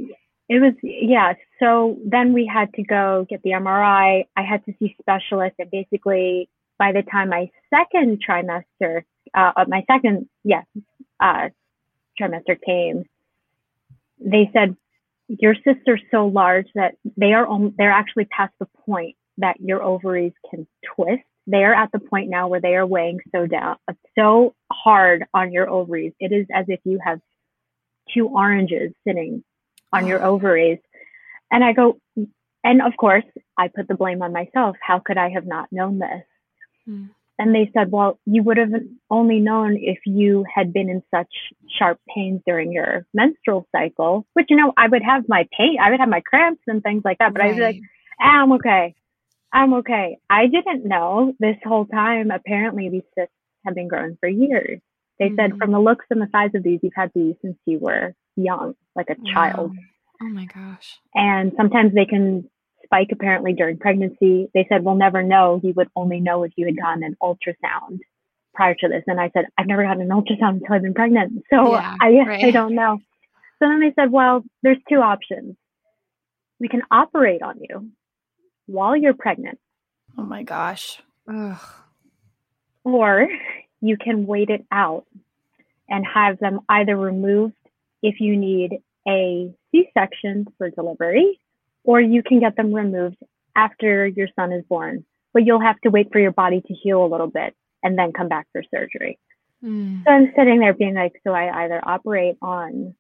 It 0.49 0.61
was 0.61 0.75
yeah. 0.83 1.35
So 1.59 1.97
then 2.05 2.33
we 2.33 2.47
had 2.47 2.73
to 2.75 2.83
go 2.83 3.27
get 3.29 3.43
the 3.43 3.51
MRI. 3.51 4.27
I 4.37 4.43
had 4.43 4.65
to 4.67 4.75
see 4.79 4.95
specialists, 5.01 5.57
and 5.59 5.71
basically 5.71 6.49
by 6.79 6.93
the 6.93 7.03
time 7.03 7.31
my 7.31 7.51
second 7.71 8.23
trimester, 8.27 9.03
uh, 9.35 9.65
my 9.69 9.85
second 9.91 10.29
yes, 10.43 10.67
uh, 11.21 11.49
trimester 12.21 12.59
came, 12.65 13.05
they 14.21 14.51
said 14.53 14.77
your 15.29 15.55
sister's 15.55 16.03
so 16.11 16.27
large 16.27 16.67
that 16.75 16.97
they 17.17 17.33
are 17.33 17.47
on, 17.47 17.75
they're 17.79 17.91
actually 17.91 18.27
past 18.27 18.53
the 18.59 18.67
point 18.85 19.17
that 19.39 19.61
your 19.61 19.83
ovaries 19.83 20.33
can 20.51 20.67
twist. 20.95 21.23
They 21.47 21.65
are 21.65 21.75
at 21.75 21.93
the 21.93 21.99
point 21.99 22.31
now 22.31 22.49
where 22.49 22.61
they 22.61 22.75
are 22.75 22.87
weighing 22.87 23.21
so 23.35 23.47
down 23.47 23.77
so 24.17 24.55
hard 24.73 25.27
on 25.35 25.53
your 25.53 25.69
ovaries. 25.69 26.13
It 26.21 26.33
is 26.33 26.47
as 26.53 26.67
if 26.69 26.81
you 26.85 26.99
have 27.05 27.21
two 28.13 28.29
oranges 28.29 28.93
sitting 29.07 29.45
on 29.93 30.07
your 30.07 30.23
ovaries. 30.25 30.79
And 31.51 31.63
I 31.63 31.73
go, 31.73 31.99
and 32.65 32.83
of 32.83 32.97
course, 32.97 33.25
I 33.59 33.69
put 33.69 33.89
the 33.89 33.95
blame 33.95 34.23
on 34.23 34.33
myself. 34.33 34.77
How 34.81 34.99
could 34.99 35.19
I 35.19 35.31
have 35.31 35.47
not 35.47 35.69
known 35.71 35.99
this? 35.99 36.23
Hmm. 36.87 37.05
And 37.39 37.55
they 37.55 37.71
said, 37.75 37.91
well, 37.91 38.19
you 38.27 38.45
would 38.45 38.59
have 38.59 38.71
only 39.11 39.41
known 39.41 39.77
if 39.77 39.99
you 40.07 40.45
had 40.53 40.73
been 40.73 40.89
in 40.89 41.03
such 41.13 41.33
sharp 41.79 41.99
pains 42.15 42.41
during 42.47 42.73
your 42.73 43.07
menstrual 43.13 43.67
cycle, 43.73 44.25
which, 44.35 44.47
you 44.51 44.57
know, 44.57 44.73
I 44.77 44.87
would 44.87 45.03
have 45.03 45.25
my 45.29 45.49
pain, 45.57 45.77
I 45.83 45.91
would 45.91 45.99
have 45.99 46.09
my 46.09 46.21
cramps 46.21 46.63
and 46.69 46.83
things 46.83 47.03
like 47.05 47.19
that. 47.19 47.33
But 47.33 47.43
I 47.43 47.49
was 47.49 47.59
like, 47.59 47.81
ah, 48.21 48.43
I'm 48.43 48.53
okay. 48.53 48.95
I'm 49.55 49.73
okay. 49.75 50.19
I 50.29 50.47
didn't 50.49 50.85
know 50.85 51.33
this 51.39 51.57
whole 51.65 51.87
time. 51.87 52.31
Apparently, 52.31 52.89
these 52.91 53.05
cysts 53.15 53.33
have 53.65 53.75
been 53.75 53.89
growing 53.89 54.17
for 54.21 54.29
years. 54.29 54.81
They 55.19 55.31
said, 55.37 55.53
Mhm. 55.53 55.59
from 55.59 55.71
the 55.71 55.81
looks 55.81 56.05
and 56.11 56.21
the 56.21 56.29
size 56.33 56.51
of 56.55 56.63
these, 56.65 56.81
you've 56.83 56.93
had 56.95 57.13
these 57.15 57.37
since 57.41 57.57
you 57.65 57.79
were 57.79 58.15
young, 58.37 58.75
like 58.97 59.09
a 59.11 59.15
child 59.33 59.73
Oh 60.21 60.29
my 60.29 60.45
gosh. 60.47 60.99
and 61.15 61.53
sometimes 61.57 61.95
they 61.95 62.05
can 62.05 62.51
spike 62.85 63.09
apparently 63.13 63.53
during 63.53 63.79
pregnancy. 63.79 64.51
They 64.55 64.67
said 64.69 64.85
we'll 64.85 64.97
never 64.97 65.23
know. 65.23 65.61
You 65.63 65.73
would 65.75 65.89
only 65.97 66.19
know 66.21 66.43
if 66.43 66.53
you 66.57 66.67
had 66.67 66.77
gotten 66.77 67.05
an 67.05 67.17
ultrasound 67.23 68.01
prior 68.55 68.75
to 68.75 68.89
this. 68.89 69.05
And 69.07 69.21
I 69.21 69.31
said 69.31 69.47
I've 69.57 69.67
never 69.69 69.85
gotten 69.85 70.03
an 70.03 70.09
ultrasound 70.09 70.55
until 70.61 70.75
I've 70.75 70.83
been 70.83 70.95
pregnant, 70.95 71.45
so 71.49 71.73
Yeah, 71.75 71.97
I 72.01 72.09
I 72.47 72.51
don't 72.51 72.75
know. 72.75 72.99
So 73.61 73.69
then 73.69 73.81
they 73.81 73.93
said, 73.95 74.11
well, 74.11 74.43
there's 74.65 74.79
two 74.89 75.01
options. 75.01 75.57
We 76.59 76.69
can 76.69 76.83
operate 76.91 77.41
on 77.41 77.61
you 77.61 77.89
while 78.67 78.97
you're 78.97 79.15
pregnant, 79.15 79.59
Oh 80.17 80.23
my 80.23 80.43
gosh. 80.43 81.01
Ugh. 81.29 81.59
or 82.85 83.29
you 83.81 83.97
can 83.97 84.27
wait 84.27 84.51
it 84.51 84.65
out 84.71 85.05
and 85.89 86.05
have 86.07 86.39
them 86.39 86.61
either 86.69 86.97
removed 86.97 87.55
if 88.03 88.21
you 88.21 88.37
need 88.37 88.79
a 89.09 89.53
C-section 89.71 90.47
for 90.57 90.71
delivery, 90.71 91.39
or 91.83 92.01
you 92.01 92.23
can 92.23 92.41
get 92.41 92.57
them 92.57 92.73
removed 92.73 93.17
after 93.57 94.07
your 94.07 94.29
son 94.37 94.53
is 94.53 94.65
born. 94.67 95.05
But 95.33 95.45
you'll 95.45 95.61
have 95.61 95.81
to 95.83 95.91
wait 95.91 96.11
for 96.13 96.19
your 96.21 96.31
body 96.33 96.61
to 96.61 96.75
heal 96.75 97.05
a 97.05 97.09
little 97.09 97.27
bit 97.27 97.55
and 97.83 97.99
then 97.99 98.13
come 98.13 98.29
back 98.29 98.47
for 98.53 98.63
surgery. 98.71 99.19
Mm. 99.63 100.05
So 100.05 100.11
I'm 100.11 100.33
sitting 100.37 100.61
there 100.61 100.73
being 100.75 100.95
like, 100.95 101.21
so 101.25 101.33
I 101.33 101.65
either 101.65 101.81
operate 101.83 102.37
on 102.41 102.95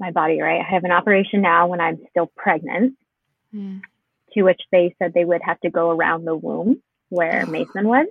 my 0.00 0.10
body, 0.10 0.40
right? 0.40 0.60
I 0.60 0.68
have 0.74 0.84
an 0.84 0.90
operation 0.90 1.40
now 1.42 1.68
when 1.68 1.80
I'm 1.80 1.98
still 2.10 2.30
pregnant, 2.36 2.96
Mm. 3.54 3.82
To 4.34 4.42
which 4.42 4.60
they 4.72 4.94
said 4.98 5.12
they 5.14 5.24
would 5.24 5.42
have 5.44 5.60
to 5.60 5.70
go 5.70 5.90
around 5.90 6.24
the 6.24 6.36
womb 6.36 6.82
where. 7.10 7.46
Mason 7.46 7.88
was 7.88 8.06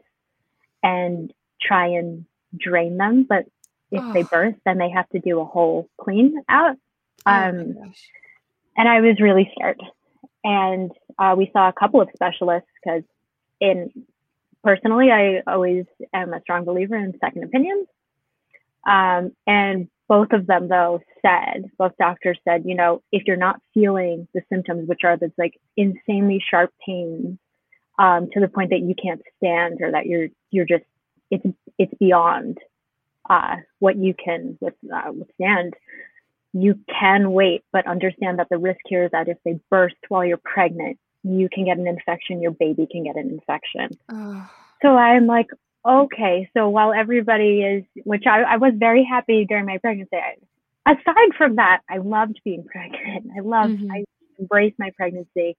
and 0.84 1.34
try 1.62 1.88
and 1.88 2.26
drain 2.58 2.98
them. 2.98 3.26
But 3.28 3.46
if 3.92 4.04
they 4.14 4.24
Ugh. 4.24 4.30
birth, 4.30 4.56
then 4.66 4.78
they 4.78 4.90
have 4.90 5.10
to 5.10 5.20
do 5.20 5.40
a 5.40 5.46
whole 5.46 5.90
clean 6.00 6.42
out. 6.50 6.78
Oh 7.26 7.32
Um, 7.32 7.74
gosh. 7.74 8.12
and 8.78 8.88
I 8.88 9.02
was 9.02 9.20
really 9.20 9.52
scared. 9.56 9.82
And 10.44 10.92
uh, 11.20 11.36
we 11.38 11.50
saw 11.54 11.70
a 11.70 11.74
couple 11.74 12.02
of 12.02 12.10
specialists 12.16 12.70
because, 12.84 13.04
in 13.60 13.92
personally, 14.64 15.12
I 15.12 15.42
always 15.48 15.86
am 16.14 16.34
a 16.34 16.42
strong 16.42 16.66
believer 16.66 16.96
in 16.96 17.14
second 17.20 17.44
opinions. 17.44 17.88
Um, 18.88 19.34
and 19.46 19.88
both 20.12 20.34
of 20.34 20.46
them, 20.46 20.68
though, 20.68 21.00
said 21.22 21.72
both 21.78 21.94
doctors 21.98 22.38
said, 22.44 22.64
you 22.66 22.76
know, 22.76 23.02
if 23.14 23.24
you're 23.26 23.38
not 23.38 23.62
feeling 23.74 24.28
the 24.34 24.42
symptoms, 24.52 24.90
which 24.90 25.06
are 25.06 25.16
this 25.16 25.32
like 25.38 25.54
insanely 25.78 26.44
sharp 26.52 26.70
pains 26.86 27.38
um, 27.98 28.28
to 28.34 28.42
the 28.42 28.50
point 28.50 28.72
that 28.72 28.82
you 28.82 28.94
can't 29.02 29.22
stand, 29.38 29.80
or 29.80 29.90
that 29.94 30.08
you're 30.08 30.28
you're 30.50 30.66
just 30.66 30.84
it's 31.30 31.46
it's 31.78 31.94
beyond 31.98 32.58
uh, 33.30 33.56
what 33.80 33.96
you 33.96 34.14
can 34.14 34.58
with, 34.60 34.74
uh, 34.94 35.14
withstand 35.14 35.76
you 36.54 36.78
can 37.00 37.32
wait, 37.32 37.64
but 37.72 37.88
understand 37.88 38.40
that 38.40 38.48
the 38.50 38.58
risk 38.58 38.82
here 38.88 39.06
is 39.06 39.12
that 39.12 39.30
if 39.30 39.38
they 39.46 39.58
burst 39.70 39.96
while 40.10 40.26
you're 40.26 40.42
pregnant, 40.44 40.98
you 41.24 41.48
can 41.48 41.64
get 41.64 41.78
an 41.78 41.88
infection, 41.88 42.42
your 42.42 42.52
baby 42.52 42.86
can 42.92 43.06
get 43.06 43.16
an 43.16 43.30
infection. 43.30 43.98
Ugh. 44.10 44.50
So 44.82 44.90
I'm 44.90 45.28
like, 45.28 45.48
okay, 45.86 46.50
so 46.56 46.70
while 46.70 46.94
everybody 46.94 47.62
is, 47.62 47.84
which 48.04 48.24
I, 48.28 48.42
I 48.42 48.58
was 48.58 48.74
very 48.78 49.04
happy 49.04 49.46
during 49.46 49.66
my 49.66 49.78
pregnancy, 49.80 50.16
I, 50.16 50.92
aside 50.92 51.36
from 51.38 51.56
that, 51.58 51.82
I 51.90 51.98
loved 51.98 52.40
being 52.44 52.64
pregnant. 52.72 53.28
I 53.36 53.42
loved, 53.42 53.74
Mhm. 53.74 53.92
I 53.92 54.04
embraced 54.40 54.78
my 54.80 54.92
pregnancy. 54.96 55.58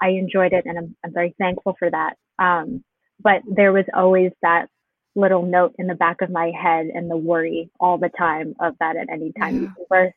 I 0.00 0.10
enjoyed 0.10 0.52
it 0.52 0.64
and 0.66 0.78
I'm, 0.78 0.96
I'm 1.04 1.12
very 1.12 1.34
thankful 1.38 1.74
for 1.78 1.90
that. 1.90 2.14
Um, 2.38 2.84
but 3.22 3.42
there 3.46 3.72
was 3.72 3.84
always 3.94 4.30
that 4.42 4.66
little 5.14 5.42
note 5.46 5.74
in 5.78 5.86
the 5.86 5.94
back 5.94 6.20
of 6.20 6.30
my 6.30 6.50
head 6.50 6.86
and 6.86 7.10
the 7.10 7.16
worry 7.16 7.70
all 7.80 7.96
the 7.96 8.10
time 8.18 8.54
of 8.60 8.74
that 8.80 8.96
at 8.96 9.08
any 9.10 9.32
time 9.32 9.62
Yeah. 9.62 9.84
birth. 9.88 10.12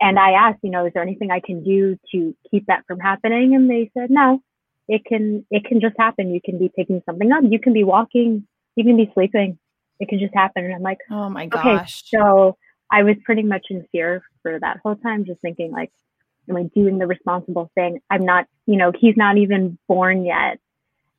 And 0.00 0.18
I 0.18 0.32
asked, 0.32 0.60
you 0.62 0.70
know, 0.70 0.86
is 0.86 0.92
there 0.92 1.02
anything 1.02 1.30
I 1.30 1.40
can 1.40 1.64
do 1.64 1.96
to 2.12 2.36
keep 2.50 2.66
that 2.66 2.84
from 2.86 3.00
happening? 3.00 3.54
And 3.54 3.68
they 3.68 3.90
said, 3.94 4.10
no, 4.10 4.40
it 4.88 5.04
can, 5.04 5.44
it 5.50 5.64
can 5.64 5.80
just 5.80 5.96
happen. 5.98 6.32
You 6.32 6.40
can 6.44 6.58
be 6.58 6.68
picking 6.74 7.02
something 7.06 7.32
up. 7.32 7.42
You 7.48 7.58
can 7.58 7.72
be 7.72 7.84
walking. 7.84 8.46
You 8.76 8.84
can 8.84 8.96
be 8.96 9.10
sleeping. 9.14 9.58
It 10.00 10.08
can 10.08 10.18
just 10.18 10.34
happen. 10.34 10.64
And 10.64 10.74
I'm 10.74 10.82
like, 10.82 10.98
Oh 11.10 11.28
my 11.28 11.46
gosh. 11.46 12.02
Okay, 12.12 12.18
so 12.18 12.56
I 12.90 13.02
was 13.02 13.16
pretty 13.24 13.42
much 13.42 13.66
in 13.70 13.86
fear 13.92 14.22
for 14.42 14.58
that 14.60 14.78
whole 14.82 14.96
time, 14.96 15.24
just 15.24 15.40
thinking 15.40 15.72
like, 15.72 15.90
am 16.48 16.56
I 16.56 16.64
doing 16.74 16.98
the 16.98 17.06
responsible 17.06 17.70
thing? 17.74 18.00
I'm 18.10 18.24
not, 18.24 18.46
you 18.66 18.76
know, 18.76 18.92
he's 18.98 19.16
not 19.16 19.38
even 19.38 19.78
born 19.88 20.24
yet. 20.24 20.58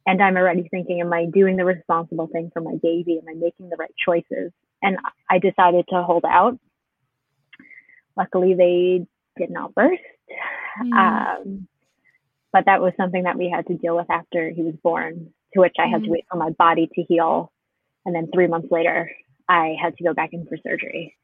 And 0.05 0.21
I'm 0.21 0.38
already 0.38 0.67
thinking, 0.69 1.01
am 1.01 1.12
I 1.12 1.25
doing 1.25 1.57
the 1.57 1.65
responsible 1.65 2.27
thing 2.27 2.51
for 2.53 2.62
my 2.62 2.75
baby? 2.81 3.19
Am 3.19 3.27
I 3.27 3.33
making 3.33 3.69
the 3.69 3.75
right 3.75 3.93
choices? 3.97 4.51
And 4.83 4.97
I 5.29 5.39
decided 5.39 5.85
to 5.89 6.03
hold 6.03 6.25
out. 6.25 6.59
Luckily, 8.15 8.53
they 8.53 9.07
did 9.38 9.50
not 9.50 9.74
burst. 9.74 10.01
Mm. 10.81 10.93
Um, 10.93 11.67
but 12.53 12.65
that 12.65 12.81
was 12.81 12.93
something 12.97 13.24
that 13.24 13.38
we 13.38 13.50
had 13.50 13.67
to 13.67 13.75
deal 13.75 13.95
with 13.95 14.09
after 14.09 14.50
he 14.50 14.62
was 14.62 14.75
born, 14.83 15.33
to 15.55 15.62
which 15.62 15.75
I 15.79 15.88
had 15.88 16.03
to 16.03 16.07
Mm. 16.07 16.12
wait 16.12 16.25
for 16.29 16.38
my 16.38 16.51
body 16.51 16.88
to 16.93 17.01
heal. 17.03 17.51
And 18.05 18.13
then 18.13 18.29
three 18.31 18.47
months 18.47 18.67
later, 18.71 19.12
I 19.50 19.75
had 19.81 19.97
to 19.97 20.03
go 20.03 20.13
back 20.13 20.33
in 20.33 20.45
for 20.45 20.57
surgery. 20.57 21.15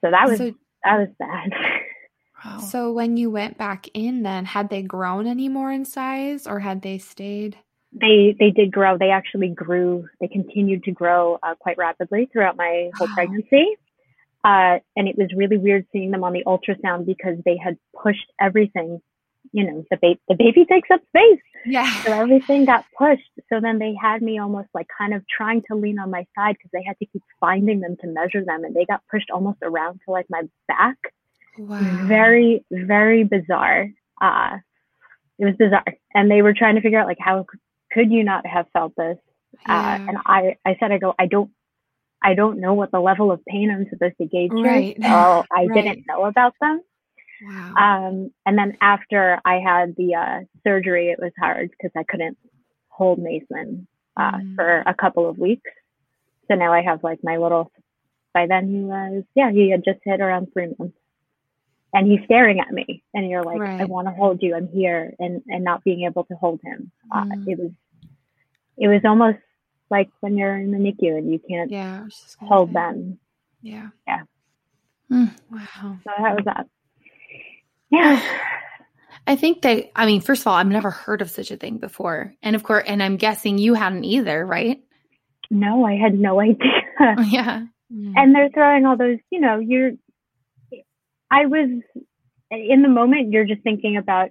So 0.00 0.10
that 0.10 0.26
was 0.28 0.38
so, 0.38 0.54
that 0.84 0.98
was 0.98 1.08
bad. 1.18 1.52
Wow. 2.44 2.58
so 2.58 2.92
when 2.92 3.16
you 3.16 3.30
went 3.30 3.56
back 3.56 3.88
in, 3.94 4.22
then 4.22 4.44
had 4.44 4.68
they 4.68 4.82
grown 4.82 5.26
any 5.26 5.48
more 5.48 5.72
in 5.72 5.86
size, 5.86 6.46
or 6.46 6.60
had 6.60 6.82
they 6.82 6.98
stayed? 6.98 7.56
they 7.92 8.36
they 8.38 8.50
did 8.50 8.70
grow. 8.70 8.98
They 8.98 9.10
actually 9.10 9.48
grew. 9.48 10.06
They 10.20 10.28
continued 10.28 10.84
to 10.84 10.90
grow 10.92 11.38
uh, 11.42 11.54
quite 11.54 11.78
rapidly 11.78 12.28
throughout 12.30 12.56
my 12.56 12.90
whole 12.98 13.06
Wow. 13.08 13.14
pregnancy. 13.14 13.76
Uh, 14.44 14.78
and 14.96 15.08
it 15.08 15.16
was 15.16 15.32
really 15.34 15.56
weird 15.56 15.86
seeing 15.92 16.10
them 16.10 16.22
on 16.22 16.34
the 16.34 16.44
ultrasound 16.46 17.06
because 17.06 17.38
they 17.46 17.56
had 17.56 17.78
pushed 18.00 18.30
everything. 18.38 19.00
You 19.58 19.64
know, 19.66 19.84
the 19.90 19.96
baby 20.04 20.20
the 20.28 20.34
baby 20.44 20.62
takes 20.66 20.90
up 20.90 21.00
space. 21.08 21.40
Yeah. 21.64 21.90
So 22.04 22.12
everything 22.12 22.64
got 22.66 22.84
pushed. 22.96 23.32
So 23.48 23.54
then 23.60 23.78
they 23.78 23.92
had 24.00 24.20
me 24.22 24.38
almost 24.38 24.68
like 24.74 24.86
kind 24.96 25.12
of 25.14 25.22
trying 25.28 25.62
to 25.68 25.74
lean 25.74 25.98
on 25.98 26.10
my 26.10 26.24
side 26.36 26.56
because 26.58 26.70
they 26.72 26.84
had 26.86 26.98
to 26.98 27.06
keep 27.06 27.22
finding 27.40 27.80
them 27.80 27.96
to 28.02 28.06
measure 28.06 28.44
them, 28.44 28.64
and 28.64 28.74
they 28.76 28.84
got 28.84 29.00
pushed 29.10 29.30
almost 29.30 29.58
around 29.62 29.94
to 30.04 30.10
like 30.12 30.26
my 30.28 30.42
back. 30.68 30.98
Wow. 31.58 31.78
Very, 32.06 32.64
very 32.70 33.24
bizarre. 33.24 33.88
Uh, 34.20 34.58
it 35.38 35.44
was 35.46 35.54
bizarre, 35.58 35.84
and 36.14 36.30
they 36.30 36.42
were 36.42 36.54
trying 36.54 36.74
to 36.76 36.80
figure 36.82 36.98
out 37.00 37.06
like 37.06 37.18
how 37.18 37.46
could 37.92 38.10
you 38.12 38.22
not 38.24 38.46
have 38.46 38.66
felt 38.74 38.92
this? 38.96 39.16
Uh, 39.68 39.98
and 40.08 40.18
I, 40.26 40.56
I 40.66 40.76
said, 40.78 40.92
I 40.92 40.98
go, 40.98 41.14
I 41.18 41.26
don't, 41.26 41.50
I 42.22 42.34
don't 42.34 42.60
know 42.60 42.74
what 42.74 42.90
the 42.90 43.00
level 43.00 43.32
of 43.32 43.40
pain 43.46 43.70
I'm 43.70 43.86
supposed 43.88 44.16
to 44.20 44.26
gauge. 44.26 44.50
Right. 44.52 44.96
So 45.02 45.08
I 45.50 45.64
Right. 45.66 45.74
didn't 45.74 46.04
know 46.06 46.24
about 46.26 46.54
them. 46.60 46.82
Wow. 47.44 47.74
Um, 47.76 48.30
and 48.46 48.56
then 48.58 48.76
after 48.80 49.40
I 49.44 49.58
had 49.60 49.94
the 49.96 50.14
uh, 50.14 50.40
surgery, 50.64 51.08
it 51.10 51.18
was 51.20 51.32
hard 51.38 51.70
because 51.70 51.90
I 51.96 52.04
couldn't 52.04 52.36
hold 52.88 53.18
Mason 53.18 53.86
uh, 54.16 54.32
Mm. 54.32 54.54
for 54.54 54.82
a 54.86 54.94
couple 54.94 55.28
of 55.28 55.38
weeks. 55.38 55.70
So 56.48 56.54
now 56.54 56.72
I 56.72 56.82
have 56.82 57.02
like 57.04 57.20
my 57.22 57.36
little. 57.36 57.70
By 58.32 58.46
then 58.46 58.68
he 58.68 58.80
was, 58.80 59.24
yeah, 59.34 59.50
he 59.50 59.70
had 59.70 59.84
just 59.84 60.00
hit 60.04 60.20
around 60.20 60.48
three 60.52 60.74
months, 60.78 60.96
and 61.92 62.06
he's 62.10 62.24
staring 62.24 62.60
at 62.60 62.70
me 62.70 63.02
and 63.14 63.28
you're 63.30 63.42
like 63.44 63.58
Right. 63.60 63.80
i 63.80 63.84
want 63.84 64.06
to 64.08 64.12
hold 64.12 64.42
you 64.42 64.54
i'm 64.54 64.68
here 64.68 65.14
and 65.18 65.40
and 65.46 65.64
not 65.64 65.82
being 65.84 66.02
able 66.04 66.24
to 66.24 66.34
hold 66.34 66.60
him 66.62 66.90
uh, 67.14 67.22
Mm. 67.24 67.46
it 67.48 67.58
was 67.58 67.70
it 68.76 68.88
was 68.88 69.00
almost 69.04 69.38
like 69.88 70.10
when 70.20 70.36
you're 70.36 70.56
in 70.58 70.72
the 70.72 70.78
nicu 70.78 71.16
and 71.16 71.32
you 71.32 71.38
can't 71.48 71.70
Yeah. 71.70 72.00
I 72.00 72.04
was 72.04 72.20
just 72.20 72.38
gonna 72.38 72.48
hold 72.54 72.68
say. 72.70 72.74
them 72.74 73.18
Yeah. 73.62 73.88
Yeah. 74.06 74.22
Mm. 75.10 75.30
Wow. 75.50 75.98
so 76.04 76.10
that 76.18 76.34
was 76.36 76.44
that 76.44 76.66
yeah 77.90 78.22
I 79.28 79.34
think 79.34 79.62
that 79.62 79.90
I 79.96 80.06
mean, 80.06 80.20
first 80.20 80.42
of 80.42 80.46
all, 80.46 80.54
I've 80.54 80.68
never 80.68 80.90
heard 80.92 81.20
of 81.20 81.30
such 81.30 81.50
a 81.50 81.56
thing 81.56 81.78
before, 81.78 82.32
and 82.44 82.54
of 82.54 82.62
course, 82.62 82.84
and 82.86 83.02
I'm 83.02 83.16
guessing 83.16 83.58
you 83.58 83.74
hadn't 83.74 84.04
either, 84.04 84.46
right? 84.46 84.80
no 85.50 85.84
i 85.86 85.94
had 85.94 86.18
no 86.18 86.40
idea 86.50 86.82
yeah. 86.98 87.62
Mm. 87.92 88.14
and 88.16 88.34
they're 88.34 88.50
throwing 88.50 88.84
all 88.84 88.96
those 88.96 89.18
you 89.30 89.40
know 89.40 89.60
you're 89.60 89.92
i 91.30 91.46
was 91.46 91.68
in 92.50 92.82
the 92.82 92.88
moment 92.88 93.30
you're 93.32 93.44
just 93.44 93.62
thinking 93.62 93.96
about 93.96 94.30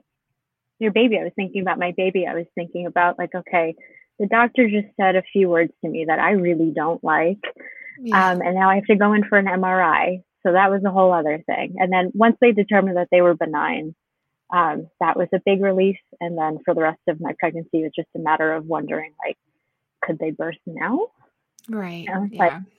your 0.79 0.91
baby 0.91 1.17
i 1.17 1.23
was 1.23 1.31
thinking 1.37 1.61
about 1.61 1.79
my 1.79 1.93
baby 1.95 2.27
i 2.27 2.33
was 2.33 2.45
thinking 2.53 2.85
about 2.85 3.17
like 3.17 3.33
okay 3.33 3.75
the 4.19 4.27
doctor 4.27 4.69
just 4.69 4.87
said 4.99 5.15
a 5.15 5.23
few 5.31 5.47
words 5.47 5.71
to 5.83 5.89
me 5.89 6.03
that 6.05 6.19
i 6.19 6.31
really 6.31 6.73
don't 6.75 7.01
like 7.01 7.39
Yeah. 8.01 8.31
um, 8.31 8.41
and 8.41 8.55
now 8.55 8.69
i 8.69 8.75
have 8.75 8.85
to 8.87 8.95
go 8.97 9.13
in 9.13 9.23
for 9.23 9.37
an 9.37 9.45
mri 9.45 10.21
so 10.45 10.53
that 10.53 10.69
was 10.69 10.83
a 10.85 10.91
whole 10.91 11.11
other 11.11 11.41
thing 11.45 11.75
and 11.79 11.91
then 11.91 12.11
once 12.13 12.37
they 12.39 12.51
determined 12.51 12.95
that 12.97 13.07
they 13.11 13.21
were 13.21 13.33
benign 13.35 13.95
um, 14.53 14.87
that 14.99 15.17
was 15.17 15.27
a 15.33 15.41
big 15.45 15.59
relief 15.61 15.97
and 16.21 16.37
then 16.37 16.59
for 16.63 16.73
the 16.75 16.81
rest 16.81 17.01
of 17.07 17.19
my 17.19 17.33
pregnancy 17.39 17.79
it 17.79 17.83
was 17.83 17.91
just 17.95 18.07
a 18.15 18.19
matter 18.19 18.53
of 18.53 18.65
wondering 18.65 19.11
like 19.25 19.37
could 20.03 20.19
they 20.19 20.31
burst 20.31 20.59
now 20.67 21.07
right. 21.69 22.05
yeah, 22.07 22.25
Yeah. 22.29 22.59
but- 22.61 22.71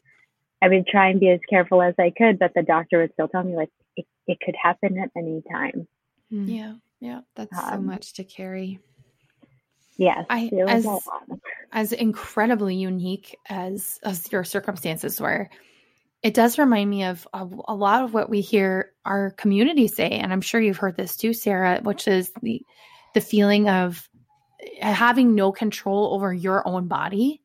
I 0.62 0.68
would 0.68 0.86
try 0.86 1.10
and 1.10 1.20
be 1.20 1.28
as 1.28 1.40
careful 1.50 1.82
as 1.82 1.94
I 1.98 2.10
could, 2.16 2.38
but 2.38 2.52
the 2.54 2.62
doctor 2.62 3.00
would 3.00 3.12
still 3.12 3.28
tell 3.28 3.42
me 3.44 3.54
like 3.56 3.68
it, 3.94 4.06
it 4.26 4.38
could 4.40 4.56
happen 4.60 4.96
at 4.98 5.10
any 5.14 5.42
time. 5.52 5.86
Mm. 6.32 6.48
Yeah. 6.48 6.74
Yeah. 6.98 7.20
That's 7.34 7.54
so 7.54 7.74
Um, 7.74 7.84
much 7.84 8.14
to 8.14 8.24
carry. 8.24 8.78
Yes, 9.98 10.24
I- 10.30 10.48
it 10.50 10.68
as- 10.68 10.86
As 11.72 11.92
incredibly 11.92 12.74
unique 12.74 13.36
as 13.50 14.00
as 14.02 14.32
your 14.32 14.44
circumstances 14.44 15.20
were, 15.20 15.50
it 16.26 16.34
does 16.34 16.58
remind 16.58 16.90
me 16.90 17.04
of 17.04 17.26
a, 17.32 17.46
a 17.68 17.74
lot 17.74 18.04
of 18.04 18.12
what 18.12 18.28
we 18.28 18.40
hear 18.40 18.92
our 19.04 19.30
community 19.30 19.88
say, 19.88 20.10
and 20.10 20.32
I'm 20.32 20.40
sure 20.40 20.60
you've 20.60 20.76
heard 20.76 20.96
this 20.96 21.16
too, 21.16 21.32
Sarah, 21.32 21.80
which 21.82 22.08
is 22.08 22.32
the 22.42 22.62
the 23.14 23.20
feeling 23.20 23.68
of 23.68 24.08
eh, 24.80 24.92
having 24.92 25.34
no 25.34 25.52
control 25.52 26.12
over 26.14 26.32
your 26.32 26.66
own 26.68 26.88
body 26.88 27.40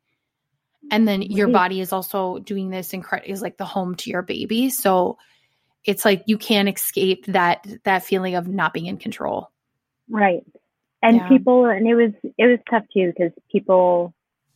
and 0.91 1.07
then 1.07 1.21
your 1.21 1.47
body 1.47 1.79
is 1.79 1.93
also 1.93 2.39
doing 2.39 2.69
this 2.69 2.91
incredible 2.91 3.31
is 3.31 3.41
like 3.41 3.55
the 3.55 3.63
home 3.63 3.95
to 3.95 4.09
your 4.09 4.21
baby 4.21 4.69
so 4.69 5.17
it's 5.85 6.03
like 6.03 6.23
you 6.25 6.37
can't 6.37 6.67
escape 6.67 7.25
that 7.27 7.65
that 7.85 8.03
feeling 8.03 8.35
of 8.35 8.49
not 8.49 8.73
being 8.73 8.87
in 8.87 8.97
control 8.97 9.49
Right. 10.11 10.43
And 11.01 11.17
Yeah. 11.17 11.27
people, 11.27 11.65
and 11.65 11.87
it 11.87 11.95
was 11.95 12.11
it 12.37 12.45
was 12.45 12.59
tough 12.69 12.83
too 12.93 13.11
because 13.15 13.31
people, 13.51 14.13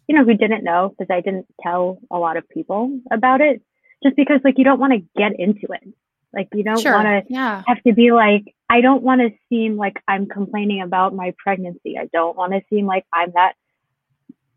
you 0.07 0.15
know, 0.15 0.23
who 0.23 0.35
didn't 0.35 0.63
know 0.63 0.89
because 0.89 1.09
I 1.09 1.21
didn't 1.21 1.47
tell 1.61 1.99
a 2.11 2.19
lot 2.19 2.37
of 2.37 2.47
people 2.49 2.99
about 3.11 3.41
it, 3.41 3.63
just 4.03 4.15
because 4.15 4.41
like 4.43 4.57
you 4.57 4.63
don't 4.63 4.79
want 4.79 4.93
to 4.93 4.99
get 5.17 5.39
into 5.39 5.67
it, 5.71 5.93
like 6.33 6.47
you 6.53 6.63
don't 6.63 6.81
sure 6.81 6.93
want 6.93 7.07
to 7.07 7.23
yeah 7.33 7.63
have 7.67 7.81
to 7.83 7.93
be 7.93 8.11
like 8.11 8.53
I 8.69 8.81
don't 8.81 9.03
want 9.03 9.21
to 9.21 9.29
seem 9.49 9.77
like 9.77 10.01
I'm 10.07 10.27
complaining 10.27 10.81
about 10.81 11.15
my 11.15 11.33
pregnancy. 11.37 11.97
I 11.97 12.09
don't 12.13 12.35
want 12.35 12.53
to 12.53 12.61
seem 12.69 12.85
like 12.85 13.05
I'm 13.13 13.31
that 13.35 13.53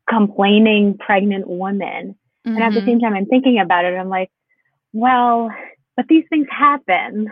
complaining 0.08 0.96
pregnant 0.98 1.46
woman. 1.46 2.16
And 2.44 2.62
at 2.64 2.72
the 2.74 2.80
Mhm. 2.80 2.84
same 2.86 3.00
time, 3.00 3.14
I'm 3.14 3.26
thinking 3.26 3.58
about 3.58 3.84
it. 3.84 3.94
I'm 3.94 4.08
like, 4.08 4.30
well, 4.92 5.50
but 5.96 6.08
these 6.08 6.24
things 6.30 6.46
happen. 6.50 7.30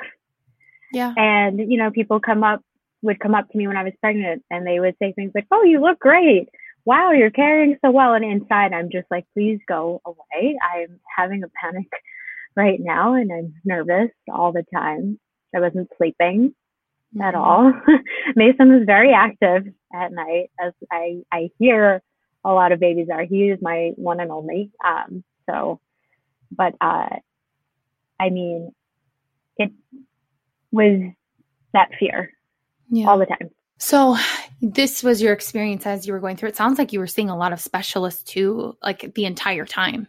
yeah 0.92 1.12
And, 1.16 1.58
you 1.70 1.78
know, 1.78 1.90
people 1.90 2.20
come 2.20 2.44
up, 2.44 2.60
would 3.02 3.18
come 3.20 3.34
up 3.34 3.48
to 3.50 3.58
me 3.58 3.66
when 3.66 3.76
I 3.76 3.84
was 3.84 3.92
pregnant 4.00 4.44
and 4.50 4.66
they 4.66 4.80
would 4.80 4.96
say 4.98 5.12
things 5.12 5.32
like, 5.34 5.46
oh, 5.50 5.62
you 5.64 5.80
look 5.80 5.98
great. 5.98 6.48
Wow, 6.86 7.10
you're 7.12 7.30
carrying 7.30 7.76
so 7.84 7.90
well. 7.90 8.14
And 8.14 8.24
inside, 8.24 8.72
I'm 8.72 8.90
just 8.90 9.06
like, 9.10 9.26
please 9.34 9.58
go 9.68 10.00
away. 10.06 10.56
I'm 10.62 10.98
having 11.16 11.42
a 11.42 11.48
panic 11.60 11.88
right 12.56 12.78
now 12.80 13.14
and 13.14 13.30
I'm 13.32 13.54
nervous 13.64 14.10
all 14.32 14.52
the 14.52 14.64
time. 14.72 15.18
I 15.54 15.60
wasn't 15.60 15.90
sleeping 15.98 16.54
at 17.20 17.34
Mhm. 17.34 17.38
all. 17.38 17.72
Mason 18.36 18.72
was 18.72 18.84
very 18.86 19.12
active 19.12 19.66
at 19.92 20.12
night, 20.12 20.50
as 20.60 20.72
I, 20.90 21.22
I 21.32 21.50
hear 21.58 22.02
a 22.44 22.52
lot 22.52 22.72
of 22.72 22.78
babies 22.80 23.08
are. 23.12 23.24
He 23.24 23.48
is 23.50 23.58
my 23.60 23.92
one 23.96 24.20
and 24.20 24.30
only. 24.30 24.70
Um, 24.84 25.24
so, 25.50 25.80
but 26.50 26.74
uh, 26.80 27.08
I 28.20 28.30
mean, 28.30 28.72
it 29.56 29.72
was 30.72 31.10
that 31.72 31.90
fear 31.98 32.30
yeah 32.90 33.06
all 33.08 33.18
the 33.18 33.26
time. 33.26 33.50
so 33.78 34.16
this 34.60 35.02
was 35.02 35.20
your 35.20 35.32
experience 35.32 35.86
as 35.86 36.06
you 36.06 36.12
were 36.12 36.20
going 36.20 36.36
through 36.36 36.48
it 36.48 36.56
sounds 36.56 36.78
like 36.78 36.92
you 36.92 36.98
were 36.98 37.06
seeing 37.06 37.30
a 37.30 37.36
lot 37.36 37.52
of 37.52 37.60
specialists 37.60 38.22
too 38.22 38.76
like 38.82 39.14
the 39.14 39.24
entire 39.24 39.66
time 39.66 40.08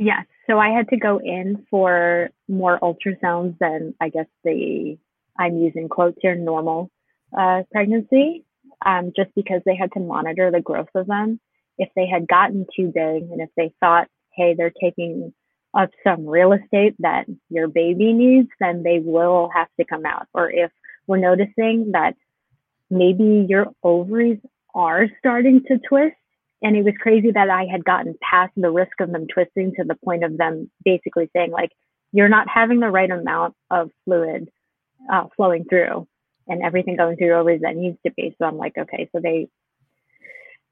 Yes. 0.00 0.24
So 0.48 0.58
I 0.58 0.70
had 0.70 0.88
to 0.88 0.96
go 0.96 1.20
in 1.22 1.66
for 1.70 2.30
more 2.48 2.80
ultrasounds 2.80 3.58
than 3.58 3.94
I 4.00 4.08
guess 4.08 4.24
the 4.42 4.96
I'm 5.38 5.58
using 5.58 5.90
quotes 5.90 6.16
here 6.22 6.34
normal 6.34 6.90
uh, 7.38 7.64
pregnancy, 7.70 8.46
um, 8.84 9.12
just 9.14 9.28
because 9.36 9.60
they 9.66 9.76
had 9.76 9.92
to 9.92 10.00
monitor 10.00 10.50
the 10.50 10.62
growth 10.62 10.88
of 10.94 11.06
them. 11.06 11.38
If 11.76 11.90
they 11.94 12.06
had 12.06 12.26
gotten 12.26 12.66
too 12.74 12.86
big, 12.86 13.30
and 13.30 13.42
if 13.42 13.50
they 13.58 13.74
thought, 13.78 14.08
hey, 14.34 14.54
they're 14.56 14.72
taking 14.82 15.34
up 15.74 15.90
some 16.02 16.26
real 16.26 16.54
estate 16.54 16.94
that 17.00 17.26
your 17.50 17.68
baby 17.68 18.14
needs, 18.14 18.48
then 18.58 18.82
they 18.82 19.00
will 19.00 19.50
have 19.54 19.68
to 19.78 19.84
come 19.84 20.06
out. 20.06 20.28
Or 20.32 20.50
if 20.50 20.70
we're 21.06 21.18
noticing 21.18 21.90
that 21.92 22.14
maybe 22.90 23.46
your 23.48 23.68
ovaries 23.82 24.38
are 24.74 25.06
starting 25.20 25.62
to 25.68 25.78
twist 25.88 26.16
and 26.62 26.76
it 26.76 26.84
was 26.84 26.94
crazy 27.00 27.30
that 27.30 27.48
I 27.48 27.64
had 27.70 27.84
gotten 27.84 28.16
past 28.20 28.52
the 28.56 28.70
risk 28.70 29.00
of 29.00 29.10
them 29.10 29.26
twisting 29.26 29.72
to 29.76 29.84
the 29.84 29.94
point 30.04 30.24
of 30.24 30.36
them 30.36 30.70
basically 30.84 31.30
saying 31.34 31.50
like, 31.50 31.70
you're 32.12 32.28
not 32.28 32.48
having 32.48 32.80
the 32.80 32.90
right 32.90 33.10
amount 33.10 33.54
of 33.70 33.90
fluid 34.04 34.50
uh, 35.10 35.26
flowing 35.36 35.64
through 35.64 36.06
and 36.48 36.62
everything 36.62 36.96
going 36.96 37.16
through 37.16 37.28
your 37.28 37.38
ovaries 37.38 37.62
that 37.62 37.76
needs 37.76 37.96
to 38.04 38.12
be. 38.12 38.34
So 38.38 38.44
I'm 38.44 38.58
like, 38.58 38.76
okay, 38.76 39.08
so 39.12 39.20
they, 39.22 39.48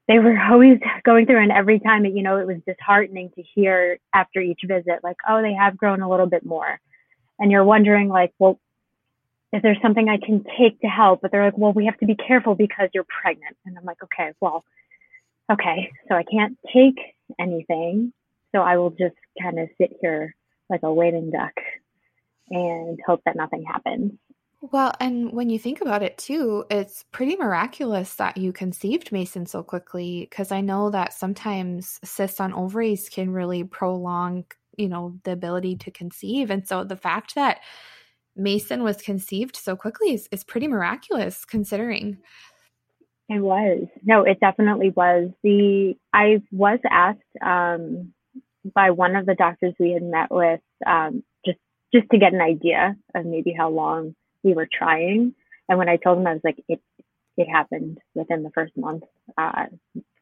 they 0.07 0.19
were 0.19 0.37
always 0.51 0.77
going 1.03 1.25
through 1.25 1.41
and 1.41 1.51
every 1.51 1.79
time, 1.79 2.05
you 2.05 2.21
know, 2.21 2.37
it 2.37 2.45
was 2.45 2.57
disheartening 2.67 3.31
to 3.35 3.43
hear 3.55 3.97
after 4.13 4.41
each 4.41 4.61
visit, 4.65 4.99
like, 5.03 5.17
oh, 5.27 5.41
they 5.41 5.53
have 5.53 5.77
grown 5.77 6.01
a 6.01 6.09
little 6.09 6.27
bit 6.27 6.45
more. 6.45 6.79
And 7.39 7.51
you're 7.51 7.63
wondering 7.63 8.09
like, 8.09 8.33
well, 8.37 8.59
is 9.51 9.61
there 9.61 9.75
something 9.81 10.07
I 10.09 10.17
can 10.17 10.43
take 10.57 10.79
to 10.81 10.87
help? 10.87 11.21
But 11.21 11.31
they're 11.31 11.45
like, 11.45 11.57
well, 11.57 11.73
we 11.73 11.85
have 11.85 11.97
to 11.99 12.05
be 12.05 12.15
careful 12.15 12.55
because 12.55 12.89
you're 12.93 13.05
pregnant. 13.21 13.57
And 13.65 13.77
I'm 13.77 13.85
like, 13.85 14.01
okay, 14.03 14.33
well, 14.39 14.63
okay, 15.51 15.91
so 16.07 16.15
I 16.15 16.23
can't 16.23 16.57
take 16.71 16.99
anything. 17.39 18.13
So 18.53 18.61
I 18.61 18.77
will 18.77 18.91
just 18.91 19.15
kind 19.41 19.59
of 19.59 19.69
sit 19.79 19.91
here 20.01 20.35
like 20.69 20.81
a 20.83 20.93
waiting 20.93 21.31
duck 21.31 21.53
and 22.49 22.99
hope 23.05 23.21
that 23.25 23.35
nothing 23.35 23.63
happens. 23.63 24.13
Well, 24.61 24.93
and 24.99 25.31
when 25.31 25.49
you 25.49 25.57
think 25.57 25.79
about 25.81 26.03
it 26.03 26.17
too, 26.17 26.65
it's 26.69 27.05
pretty 27.11 27.37
miraculous 27.37 28.15
that 28.15 28.37
you 28.37 28.51
conceived 28.51 29.11
Mason 29.11 29.45
so 29.45 29.63
quickly 29.63 30.27
because 30.29 30.51
I 30.51 30.59
know 30.59 30.89
that 30.89 31.13
sometimes 31.13 31.99
cysts 32.03 32.41
on 32.41 32.53
ovaries 32.53 33.07
can 33.07 33.31
really 33.31 33.63
prolong, 33.63 34.43
you 34.77 34.89
know, 34.89 35.17
the 35.23 35.31
ability 35.31 35.77
to 35.77 35.91
conceive. 35.91 36.49
And 36.49 36.67
so 36.67 36.83
the 36.83 36.97
fact 36.97 37.35
that 37.35 37.61
Mason 38.35 38.83
was 38.83 38.97
conceived 38.97 39.55
so 39.55 39.75
quickly 39.75 40.13
is, 40.13 40.29
is 40.31 40.43
pretty 40.43 40.67
miraculous 40.67 41.45
considering. 41.45 42.17
It 43.29 43.39
was. 43.39 43.87
No, 44.03 44.23
it 44.23 44.39
definitely 44.39 44.89
was. 44.89 45.29
The 45.43 45.95
I 46.13 46.41
was 46.51 46.79
asked 46.89 47.19
um, 47.45 48.13
by 48.73 48.89
one 48.91 49.15
of 49.15 49.25
the 49.25 49.35
doctors 49.35 49.75
we 49.79 49.91
had 49.91 50.01
met 50.01 50.31
with 50.31 50.61
um, 50.85 51.23
just 51.45 51.59
just 51.93 52.09
to 52.11 52.17
get 52.17 52.33
an 52.33 52.41
idea 52.41 52.95
of 53.13 53.25
maybe 53.25 53.53
how 53.55 53.69
long 53.69 54.15
we 54.43 54.53
were 54.53 54.67
trying. 54.71 55.35
And 55.67 55.77
when 55.77 55.89
I 55.89 55.97
told 55.97 56.17
them, 56.17 56.27
I 56.27 56.33
was 56.33 56.41
like, 56.43 56.63
it 56.67 56.81
it 57.37 57.47
happened 57.47 57.99
within 58.15 58.43
the 58.43 58.51
first 58.51 58.75
month. 58.75 59.03
Uh, 59.37 59.65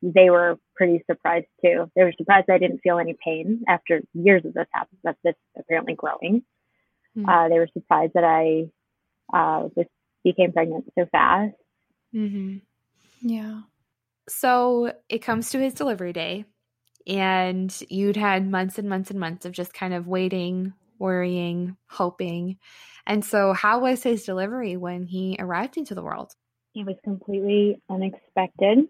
they 0.02 0.30
were 0.30 0.60
pretty 0.76 1.02
surprised 1.10 1.48
too. 1.64 1.90
They 1.96 2.04
were 2.04 2.14
surprised 2.18 2.50
I 2.50 2.60
didn't 2.60 2.82
feel 2.82 3.00
any 3.00 3.16
pain 3.24 3.64
after 3.68 4.02
years 4.14 4.46
of 4.46 4.54
this 4.54 4.68
happening. 4.72 5.00
That's 5.04 5.18
this 5.24 5.36
apparently 5.58 5.96
growing. 5.96 6.44
Hmm. 7.18 7.28
Uh, 7.28 7.50
they 7.50 7.58
were 7.58 7.70
surprised 7.74 8.14
that 8.14 8.24
I 8.24 8.70
uh, 9.34 9.68
was 9.76 9.88
became 10.24 10.52
pregnant 10.52 10.86
so 10.98 11.06
fast. 11.12 11.56
Mm-hmm. 12.14 12.58
yeah 13.22 13.62
So 14.30 14.94
it 15.10 15.20
comes 15.20 15.50
to 15.50 15.60
his 15.60 15.74
delivery 15.74 16.14
day, 16.14 16.46
and 17.08 17.76
you'd 17.90 18.18
had 18.18 18.50
months 18.50 18.78
and 18.78 18.88
months 18.88 19.10
and 19.10 19.20
months 19.20 19.46
of 19.46 19.52
just 19.52 19.74
kind 19.74 19.94
of 19.94 20.08
waiting, 20.08 20.74
worrying, 21.00 21.78
hoping. 21.90 22.58
And 23.06 23.24
so, 23.24 23.54
how 23.54 23.80
was 23.80 24.04
his 24.04 24.26
delivery 24.26 24.78
when 24.78 25.06
he 25.06 25.38
arrived 25.40 25.78
into 25.78 25.96
the 25.96 26.04
world? 26.04 26.34
It 26.76 26.86
was 26.86 26.98
completely 27.04 27.82
unexpected. 27.90 28.88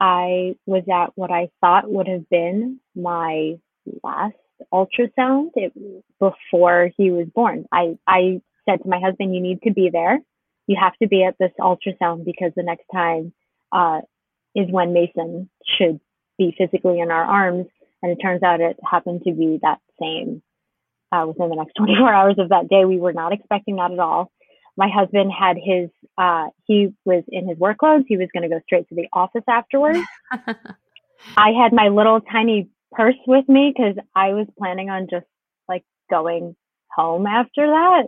I 0.00 0.54
was 0.64 0.84
at 0.90 1.10
what 1.14 1.30
I 1.30 1.50
thought 1.60 1.90
would 1.90 2.08
have 2.08 2.28
been 2.30 2.80
my 2.94 3.58
last 4.02 4.36
ultrasound 4.72 5.50
it, 5.54 5.72
before 6.18 6.90
he 6.96 7.10
was 7.10 7.26
born. 7.34 7.66
I, 7.72 7.98
I 8.06 8.40
said 8.68 8.82
to 8.82 8.88
my 8.88 9.00
husband, 9.00 9.34
"You 9.34 9.40
need 9.40 9.62
to 9.62 9.72
be 9.72 9.90
there. 9.92 10.18
You 10.66 10.76
have 10.80 10.96
to 11.02 11.08
be 11.08 11.24
at 11.24 11.36
this 11.38 11.52
ultrasound 11.58 12.24
because 12.24 12.52
the 12.54 12.62
next 12.62 12.86
time 12.92 13.32
uh, 13.72 14.00
is 14.54 14.70
when 14.70 14.92
Mason 14.92 15.48
should 15.78 16.00
be 16.38 16.54
physically 16.56 17.00
in 17.00 17.10
our 17.10 17.24
arms." 17.24 17.66
And 18.02 18.12
it 18.12 18.18
turns 18.22 18.42
out 18.42 18.60
it 18.60 18.78
happened 18.88 19.22
to 19.24 19.32
be 19.32 19.58
that 19.62 19.78
same 20.00 20.42
uh, 21.12 21.24
within 21.26 21.50
the 21.50 21.56
next 21.56 21.74
24 21.76 22.12
hours 22.12 22.36
of 22.38 22.48
that 22.50 22.68
day. 22.68 22.84
We 22.84 22.98
were 22.98 23.12
not 23.12 23.32
expecting 23.32 23.76
that 23.76 23.92
at 23.92 23.98
all. 23.98 24.30
My 24.76 24.88
husband 24.88 25.30
had 25.36 25.56
his, 25.62 25.90
uh, 26.16 26.46
he 26.64 26.94
was 27.04 27.24
in 27.28 27.48
his 27.48 27.58
work 27.58 27.78
clothes. 27.78 28.04
He 28.08 28.16
was 28.16 28.28
going 28.32 28.44
to 28.44 28.48
go 28.48 28.60
straight 28.64 28.88
to 28.88 28.94
the 28.94 29.08
office 29.12 29.42
afterwards. 29.48 29.98
I 31.36 31.50
had 31.50 31.72
my 31.72 31.88
little 31.88 32.20
tiny 32.20 32.70
purse 32.92 33.16
with 33.26 33.48
me 33.48 33.72
because 33.74 33.96
I 34.14 34.28
was 34.28 34.46
planning 34.58 34.90
on 34.90 35.06
just 35.10 35.26
like 35.68 35.84
going 36.10 36.56
home 36.94 37.26
after 37.26 37.66
that. 37.66 38.04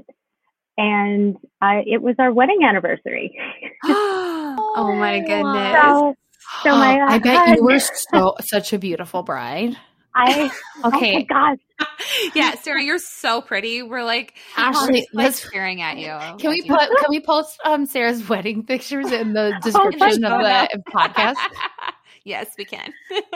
And 0.78 1.36
I, 1.60 1.82
it 1.86 2.00
was 2.00 2.16
our 2.18 2.32
wedding 2.32 2.60
anniversary. 2.64 3.38
oh 3.84 4.94
my 4.96 5.20
goodness. 5.20 5.82
So, 5.82 6.14
so 6.62 6.70
my, 6.70 6.98
I 7.00 7.18
bet 7.18 7.56
you 7.56 7.64
were 7.64 7.78
so 7.78 8.34
such 8.40 8.72
a 8.72 8.78
beautiful 8.78 9.22
bride. 9.22 9.76
I 10.14 10.50
Okay. 10.84 11.14
Oh 11.14 11.18
my 11.18 11.22
God. 11.22 11.58
yeah, 12.34 12.54
Sarah, 12.56 12.82
you're 12.82 12.98
so 12.98 13.40
pretty. 13.40 13.82
We're 13.82 14.04
like 14.04 14.34
Ashley, 14.56 15.00
just, 15.00 15.14
like, 15.14 15.24
let's- 15.24 15.44
staring 15.44 15.82
at 15.82 15.98
you. 15.98 16.36
Can 16.38 16.50
we 16.50 16.62
put 16.62 16.80
can 16.80 17.08
we 17.08 17.20
post 17.20 17.58
um 17.64 17.86
Sarah's 17.86 18.28
wedding 18.28 18.64
pictures 18.64 19.10
in 19.10 19.32
the 19.32 19.50
my 19.52 19.60
description 19.60 20.24
of 20.24 20.40
God. 20.40 20.68
the 20.72 20.82
podcast? 20.90 21.36
Yes, 22.24 22.54
we 22.58 22.64
can. 22.64 22.92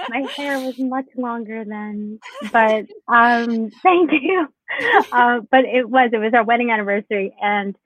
my 0.08 0.20
hair 0.36 0.58
was 0.64 0.78
much 0.78 1.06
longer 1.16 1.64
then, 1.64 2.18
but 2.52 2.86
um, 3.08 3.70
thank 3.82 4.10
you. 4.12 4.46
Uh, 5.12 5.40
but 5.50 5.64
it 5.64 5.88
was 5.88 6.10
it 6.12 6.18
was 6.18 6.32
our 6.34 6.44
wedding 6.44 6.70
anniversary, 6.70 7.34
and 7.40 7.76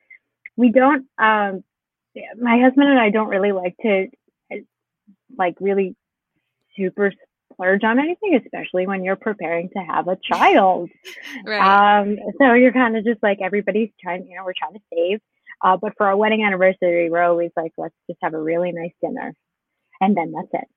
we 0.56 0.70
don't. 0.70 1.06
Um, 1.18 1.64
my 2.40 2.58
husband 2.60 2.88
and 2.88 2.98
I 2.98 3.10
don't 3.10 3.28
really 3.28 3.52
like 3.52 3.76
to 3.82 4.08
like 5.38 5.54
really 5.60 5.94
super 6.76 7.12
splurge 7.52 7.84
on 7.84 7.98
anything, 7.98 8.40
especially 8.44 8.86
when 8.86 9.04
you're 9.04 9.16
preparing 9.16 9.68
to 9.70 9.78
have 9.80 10.08
a 10.08 10.16
child. 10.22 10.90
right. 11.44 12.00
Um, 12.00 12.16
so 12.38 12.54
you're 12.54 12.72
kind 12.72 12.96
of 12.96 13.04
just 13.04 13.22
like 13.22 13.38
everybody's 13.42 13.90
trying, 14.02 14.26
you 14.26 14.36
know, 14.36 14.44
we're 14.44 14.54
trying 14.58 14.74
to 14.74 14.80
save. 14.92 15.20
Uh, 15.62 15.76
but 15.76 15.92
for 15.96 16.06
our 16.06 16.16
wedding 16.16 16.44
anniversary, 16.44 17.10
we're 17.10 17.22
always 17.22 17.50
like, 17.56 17.72
let's 17.76 17.94
just 18.08 18.18
have 18.22 18.32
a 18.32 18.40
really 18.40 18.72
nice 18.72 18.92
dinner, 19.02 19.34
and 20.00 20.16
then 20.16 20.32
that's 20.32 20.62
it. 20.62 20.68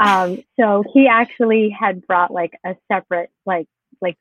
Um, 0.00 0.42
so 0.58 0.82
he 0.92 1.06
actually 1.06 1.70
had 1.78 2.06
brought 2.06 2.32
like 2.32 2.52
a 2.64 2.74
separate, 2.90 3.30
like, 3.44 3.68
like 4.00 4.16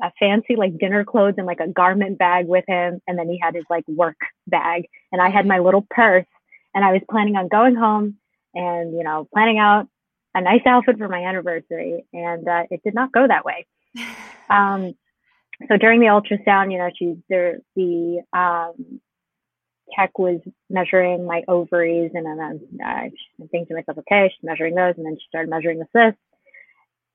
a 0.00 0.12
fancy 0.20 0.54
like 0.54 0.78
dinner 0.78 1.04
clothes 1.04 1.34
and 1.36 1.46
like 1.46 1.58
a 1.58 1.66
garment 1.66 2.16
bag 2.16 2.46
with 2.46 2.64
him, 2.68 3.00
and 3.08 3.18
then 3.18 3.28
he 3.28 3.38
had 3.42 3.54
his 3.54 3.64
like 3.68 3.86
work 3.88 4.16
bag, 4.46 4.84
and 5.10 5.20
I 5.20 5.30
had 5.30 5.46
my 5.46 5.58
little 5.58 5.84
purse, 5.90 6.26
and 6.74 6.84
I 6.84 6.92
was 6.92 7.02
planning 7.10 7.34
on 7.36 7.48
going 7.48 7.74
home 7.74 8.16
and 8.54 8.96
you 8.96 9.02
know 9.02 9.26
planning 9.34 9.58
out 9.58 9.88
a 10.36 10.40
nice 10.40 10.60
outfit 10.64 10.98
for 10.98 11.08
my 11.08 11.24
anniversary, 11.24 12.04
and 12.12 12.46
uh, 12.46 12.62
it 12.70 12.82
did 12.84 12.94
not 12.94 13.12
go 13.12 13.26
that 13.26 13.44
way. 13.44 13.66
Um, 14.48 14.94
so 15.68 15.76
during 15.76 15.98
the 15.98 16.06
ultrasound, 16.06 16.70
you 16.70 16.78
know, 16.78 16.90
she 16.96 17.16
there 17.28 17.58
the 17.74 18.22
um, 18.32 19.00
tech 19.94 20.18
was 20.18 20.40
measuring 20.70 21.26
my 21.26 21.42
ovaries, 21.48 22.12
and 22.14 22.26
then 22.26 22.40
I'm, 22.40 22.60
I 22.84 23.10
I'm 23.40 23.48
thinking 23.48 23.66
to 23.68 23.74
myself, 23.74 23.98
okay, 23.98 24.30
she's 24.30 24.44
measuring 24.44 24.74
those, 24.74 24.94
and 24.96 25.06
then 25.06 25.16
she 25.16 25.26
started 25.28 25.50
measuring 25.50 25.78
the 25.78 25.86
cysts, 25.92 26.20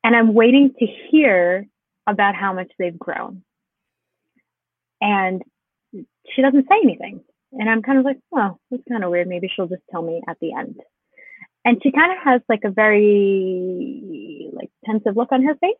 and 0.03 0.15
I'm 0.15 0.33
waiting 0.33 0.73
to 0.79 0.85
hear 1.09 1.67
about 2.07 2.35
how 2.35 2.53
much 2.53 2.71
they've 2.79 2.97
grown, 2.97 3.43
and 5.01 5.41
she 5.93 6.41
doesn't 6.41 6.67
say 6.69 6.79
anything, 6.83 7.21
and 7.53 7.69
I'm 7.69 7.81
kind 7.81 7.99
of 7.99 8.05
like, 8.05 8.19
oh, 8.33 8.57
that's 8.69 8.83
kind 8.89 9.03
of 9.03 9.11
weird. 9.11 9.27
Maybe 9.27 9.51
she'll 9.53 9.67
just 9.67 9.83
tell 9.91 10.01
me 10.01 10.21
at 10.27 10.37
the 10.39 10.53
end. 10.53 10.79
And 11.63 11.79
she 11.83 11.91
kind 11.91 12.11
of 12.11 12.17
has 12.23 12.41
like 12.49 12.61
a 12.65 12.71
very 12.71 14.49
like 14.53 14.71
pensive 14.83 15.15
look 15.15 15.31
on 15.31 15.43
her 15.43 15.55
face 15.55 15.75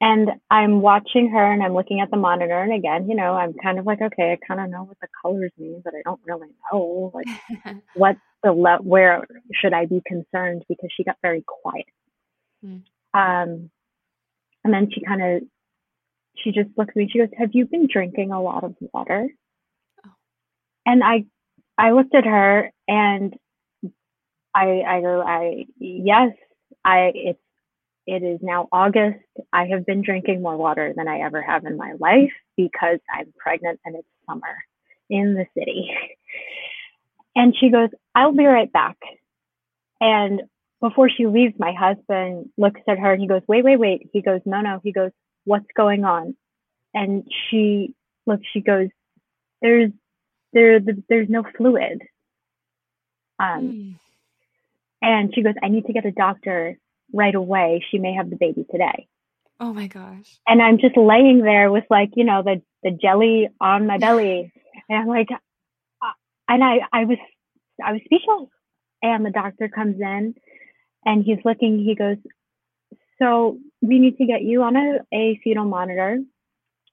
and 0.00 0.30
I'm 0.50 0.80
watching 0.80 1.30
her 1.30 1.52
and 1.52 1.62
I'm 1.62 1.74
looking 1.74 2.00
at 2.00 2.10
the 2.10 2.16
monitor. 2.16 2.60
And 2.60 2.72
again, 2.72 3.08
you 3.08 3.16
know, 3.16 3.34
I'm 3.34 3.54
kind 3.54 3.78
of 3.78 3.86
like, 3.86 4.00
okay, 4.02 4.32
I 4.32 4.46
kind 4.46 4.60
of 4.60 4.70
know 4.70 4.84
what 4.84 4.98
the 5.00 5.08
colors 5.22 5.52
mean, 5.56 5.80
but 5.84 5.94
I 5.94 6.02
don't 6.04 6.20
really 6.24 6.48
know 6.72 7.12
like 7.14 7.76
what 7.94 8.16
the 8.42 8.52
le- 8.52 8.82
where 8.82 9.26
should 9.52 9.72
I 9.72 9.86
be 9.86 10.02
concerned 10.06 10.64
because 10.68 10.90
she 10.96 11.04
got 11.04 11.16
very 11.22 11.44
quiet. 11.46 11.86
Hmm. 12.62 12.78
Um, 13.18 13.70
and 14.64 14.72
then 14.72 14.88
she 14.92 15.02
kind 15.04 15.22
of 15.22 15.42
she 16.36 16.50
just 16.50 16.70
looks 16.76 16.90
at 16.90 16.96
me. 16.96 17.08
She 17.10 17.18
goes, 17.18 17.28
"Have 17.38 17.50
you 17.52 17.66
been 17.66 17.86
drinking 17.90 18.32
a 18.32 18.42
lot 18.42 18.64
of 18.64 18.74
water?" 18.92 19.28
Oh. 20.04 20.10
And 20.84 21.02
I 21.04 21.26
I 21.78 21.92
looked 21.92 22.14
at 22.14 22.24
her 22.24 22.72
and 22.88 23.34
I 24.54 24.82
I 24.86 25.00
go, 25.00 25.22
I 25.22 25.66
yes, 25.78 26.32
I 26.84 27.12
it's 27.14 27.40
it 28.06 28.22
is 28.22 28.40
now 28.42 28.68
August. 28.72 29.18
I 29.52 29.66
have 29.66 29.86
been 29.86 30.02
drinking 30.02 30.42
more 30.42 30.56
water 30.56 30.92
than 30.96 31.08
I 31.08 31.20
ever 31.20 31.40
have 31.42 31.64
in 31.64 31.76
my 31.76 31.94
life 31.98 32.32
because 32.56 32.98
I'm 33.12 33.32
pregnant 33.38 33.80
and 33.84 33.96
it's 33.96 34.08
summer 34.28 34.54
in 35.10 35.34
the 35.34 35.46
city. 35.58 35.90
And 37.36 37.52
she 37.58 37.68
goes, 37.70 37.88
I'll 38.14 38.32
be 38.32 38.46
right 38.46 38.72
back. 38.72 38.96
And 40.00 40.42
before 40.80 41.08
she 41.10 41.26
leaves, 41.26 41.54
my 41.58 41.72
husband 41.72 42.50
looks 42.56 42.80
at 42.86 42.98
her 42.98 43.12
and 43.12 43.20
he 43.20 43.26
goes, 43.26 43.42
Wait, 43.48 43.64
wait, 43.64 43.76
wait. 43.76 44.08
He 44.12 44.22
goes, 44.22 44.40
No, 44.44 44.60
no. 44.60 44.80
He 44.84 44.92
goes, 44.92 45.10
What's 45.44 45.66
going 45.76 46.04
on? 46.04 46.36
And 46.94 47.26
she 47.50 47.94
looks, 48.24 48.44
she 48.52 48.60
goes, 48.60 48.88
There's 49.62 49.90
there 50.52 50.78
there's 51.08 51.28
no 51.28 51.42
fluid. 51.56 52.02
Um, 53.40 53.62
Mm. 53.62 53.94
and 55.02 55.34
she 55.34 55.42
goes, 55.42 55.54
I 55.60 55.68
need 55.68 55.86
to 55.86 55.92
get 55.92 56.06
a 56.06 56.12
doctor 56.12 56.78
right 57.14 57.34
away. 57.34 57.84
She 57.90 57.98
may 57.98 58.12
have 58.14 58.28
the 58.28 58.36
baby 58.36 58.66
today. 58.70 59.06
Oh 59.60 59.72
my 59.72 59.86
gosh. 59.86 60.38
And 60.46 60.60
I'm 60.60 60.78
just 60.78 60.96
laying 60.96 61.40
there 61.40 61.70
with 61.70 61.84
like, 61.88 62.10
you 62.16 62.24
know, 62.24 62.42
the, 62.42 62.60
the 62.82 62.90
jelly 62.90 63.48
on 63.60 63.86
my 63.86 63.98
belly. 63.98 64.52
And 64.88 64.98
I'm 64.98 65.06
like, 65.06 65.28
uh, 65.30 66.10
and 66.48 66.62
I, 66.62 66.78
I 66.92 67.04
was, 67.04 67.18
I 67.82 67.92
was 67.92 68.00
speechless. 68.04 68.48
And 69.00 69.24
the 69.24 69.30
doctor 69.30 69.68
comes 69.68 69.96
in 70.00 70.34
and 71.04 71.24
he's 71.24 71.38
looking, 71.44 71.78
he 71.78 71.94
goes, 71.94 72.16
so 73.20 73.58
we 73.80 73.98
need 73.98 74.18
to 74.18 74.26
get 74.26 74.42
you 74.42 74.62
on 74.62 74.76
a, 74.76 74.98
a 75.12 75.40
fetal 75.44 75.66
monitor. 75.66 76.18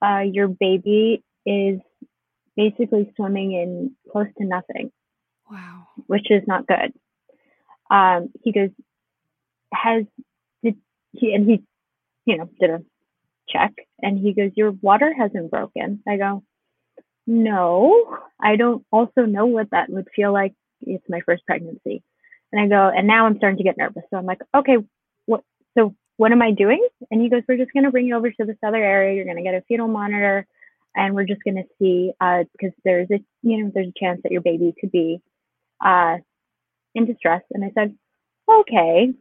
Uh, 0.00 0.20
your 0.20 0.48
baby 0.48 1.24
is 1.44 1.80
basically 2.56 3.12
swimming 3.16 3.52
in 3.52 3.96
close 4.10 4.26
to 4.38 4.44
nothing 4.44 4.92
Wow. 5.50 5.88
which 6.06 6.30
is 6.30 6.42
not 6.46 6.66
good. 6.66 6.92
Um, 7.90 8.30
he 8.42 8.52
goes, 8.52 8.70
has 9.72 10.04
did 10.62 10.76
he 11.12 11.34
and 11.34 11.48
he, 11.48 11.62
you 12.24 12.38
know, 12.38 12.48
did 12.60 12.70
a 12.70 12.82
check 13.48 13.72
and 14.00 14.18
he 14.18 14.32
goes, 14.32 14.50
your 14.56 14.70
water 14.70 15.12
hasn't 15.16 15.50
broken. 15.50 16.02
I 16.06 16.16
go, 16.16 16.42
no, 17.26 18.18
I 18.40 18.56
don't 18.56 18.84
also 18.90 19.22
know 19.22 19.46
what 19.46 19.70
that 19.70 19.90
would 19.90 20.08
feel 20.14 20.32
like. 20.32 20.54
It's 20.80 21.04
my 21.08 21.20
first 21.20 21.46
pregnancy. 21.46 22.02
And 22.50 22.60
I 22.60 22.68
go, 22.68 22.90
and 22.94 23.06
now 23.06 23.26
I'm 23.26 23.36
starting 23.36 23.58
to 23.58 23.64
get 23.64 23.78
nervous. 23.78 24.02
So 24.10 24.16
I'm 24.16 24.26
like, 24.26 24.40
okay, 24.54 24.76
what, 25.26 25.42
so 25.76 25.94
what 26.16 26.32
am 26.32 26.42
I 26.42 26.50
doing? 26.50 26.86
And 27.10 27.20
he 27.20 27.30
goes, 27.30 27.42
we're 27.48 27.56
just 27.56 27.72
going 27.72 27.84
to 27.84 27.90
bring 27.90 28.06
you 28.06 28.16
over 28.16 28.30
to 28.30 28.44
this 28.44 28.56
other 28.66 28.82
area. 28.82 29.14
You're 29.14 29.24
going 29.24 29.36
to 29.36 29.42
get 29.42 29.54
a 29.54 29.62
fetal 29.68 29.88
monitor 29.88 30.46
and 30.94 31.14
we're 31.14 31.24
just 31.24 31.42
going 31.44 31.56
to 31.56 31.64
see, 31.78 32.12
uh, 32.20 32.44
because 32.52 32.74
there's 32.84 33.08
a, 33.10 33.20
you 33.42 33.62
know, 33.64 33.70
there's 33.72 33.88
a 33.88 33.98
chance 33.98 34.20
that 34.22 34.32
your 34.32 34.42
baby 34.42 34.74
could 34.78 34.92
be, 34.92 35.22
uh, 35.82 36.16
in 36.94 37.06
distress. 37.06 37.42
And 37.52 37.64
I 37.64 37.70
said, 37.74 37.96
okay. 38.50 39.12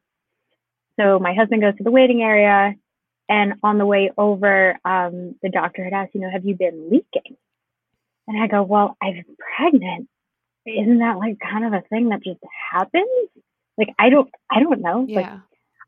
So 1.01 1.19
my 1.19 1.33
husband 1.33 1.61
goes 1.61 1.75
to 1.77 1.83
the 1.83 1.91
waiting 1.91 2.21
area. 2.21 2.75
And 3.29 3.53
on 3.63 3.77
the 3.77 3.85
way 3.85 4.11
over, 4.17 4.77
um, 4.83 5.35
the 5.41 5.49
doctor 5.49 5.83
had 5.85 5.93
asked, 5.93 6.13
you 6.13 6.21
know, 6.21 6.29
have 6.29 6.45
you 6.45 6.53
been 6.55 6.89
leaking? 6.89 7.37
And 8.27 8.41
I 8.41 8.47
go, 8.47 8.61
well, 8.61 8.97
I'm 9.01 9.23
pregnant. 9.57 10.09
Isn't 10.65 10.99
that 10.99 11.17
like 11.17 11.37
kind 11.39 11.65
of 11.65 11.73
a 11.73 11.81
thing 11.89 12.09
that 12.09 12.23
just 12.23 12.39
happens? 12.71 13.07
Like, 13.77 13.93
I 13.97 14.09
don't, 14.09 14.29
I 14.49 14.59
don't 14.59 14.81
know. 14.81 15.05
Like, 15.09 15.27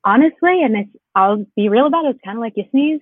honestly, 0.06 0.64
and 0.64 0.78
it's, 0.78 0.90
I'll 1.16 1.46
be 1.56 1.68
real 1.70 1.86
about 1.86 2.06
it. 2.06 2.12
It's 2.12 2.20
kind 2.24 2.38
of 2.38 2.42
like 2.42 2.54
you 2.56 2.64
sneeze, 2.72 3.02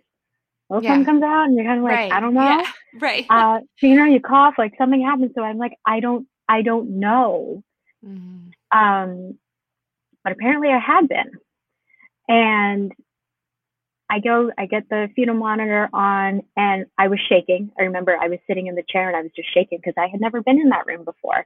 little 0.69 0.84
Yeah. 0.84 0.91
something 0.95 1.06
comes 1.06 1.24
out 1.24 1.45
and 1.45 1.56
you're 1.56 1.65
kind 1.65 1.78
of 1.78 1.84
like, 1.84 1.95
right. 1.95 2.12
I 2.12 2.19
don't 2.19 2.34
know. 2.34 2.41
Yeah. 2.41 2.71
Right. 3.00 3.26
Uh, 3.30 3.60
so, 3.80 3.88
you 3.88 3.95
know, 3.95 4.04
you 4.04 4.19
cough, 4.19 4.56
like 4.58 4.74
something 4.78 5.02
happens. 5.02 5.32
So 5.34 5.41
I'm 5.41 5.58
like, 5.58 5.78
I 5.86 6.02
don't, 6.02 6.28
I 6.50 6.62
don't 6.62 7.00
know. 7.00 7.63
Mhm. 8.06 8.52
Um, 8.69 9.38
but 10.26 10.34
apparently 10.34 10.67
I 10.69 10.78
had 10.80 11.08
been. 11.08 11.32
And 12.27 12.91
I 14.10 14.19
go, 14.19 14.51
I 14.57 14.65
get 14.65 14.89
the 14.89 15.07
fetal 15.15 15.36
monitor 15.36 15.89
on 15.93 16.41
and 16.57 16.86
I 16.97 17.07
was 17.07 17.19
shaking. 17.29 17.71
I 17.79 17.84
remember 17.84 18.17
I 18.19 18.27
was 18.27 18.39
sitting 18.47 18.67
in 18.67 18.75
the 18.75 18.84
chair 18.88 19.07
and 19.07 19.15
I 19.15 19.21
was 19.21 19.31
just 19.36 19.53
shaking 19.53 19.79
because 19.79 19.93
I 19.97 20.07
had 20.12 20.19
never 20.19 20.41
been 20.41 20.60
in 20.60 20.69
that 20.69 20.86
room 20.86 21.05
before. 21.05 21.45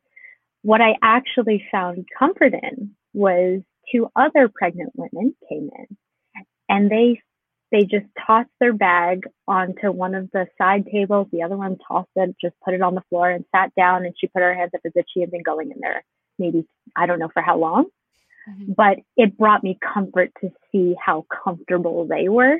What 0.63 0.81
I 0.81 0.95
actually 1.03 1.63
found 1.71 2.07
comfort 2.17 2.53
in 2.53 2.95
was 3.13 3.61
two 3.91 4.09
other 4.15 4.49
pregnant 4.49 4.93
women 4.95 5.35
came 5.47 5.69
in 5.77 5.97
and 6.69 6.89
they 6.89 7.21
they 7.71 7.81
just 7.81 8.05
tossed 8.25 8.49
their 8.59 8.73
bag 8.73 9.23
onto 9.47 9.91
one 9.91 10.15
of 10.15 10.29
the 10.31 10.47
side 10.57 10.85
tables. 10.91 11.27
The 11.31 11.43
other 11.43 11.57
one 11.57 11.77
tossed 11.87 12.09
it, 12.15 12.35
just 12.39 12.55
put 12.63 12.73
it 12.73 12.81
on 12.81 12.95
the 12.95 13.01
floor 13.09 13.29
and 13.29 13.43
sat 13.53 13.73
down. 13.75 14.05
And 14.05 14.15
she 14.17 14.27
put 14.27 14.43
her 14.43 14.53
hands 14.53 14.71
up 14.73 14.81
as 14.85 14.91
if 14.95 15.05
she 15.11 15.19
had 15.19 15.31
been 15.31 15.43
going 15.43 15.71
in 15.71 15.79
there 15.81 16.03
maybe, 16.37 16.65
I 16.95 17.05
don't 17.05 17.19
know 17.19 17.29
for 17.33 17.41
how 17.41 17.57
long. 17.57 17.85
Mm-hmm. 18.49 18.73
But 18.75 18.97
it 19.17 19.37
brought 19.37 19.63
me 19.63 19.77
comfort 19.81 20.31
to 20.41 20.51
see 20.71 20.95
how 21.03 21.25
comfortable 21.43 22.05
they 22.05 22.29
were 22.29 22.59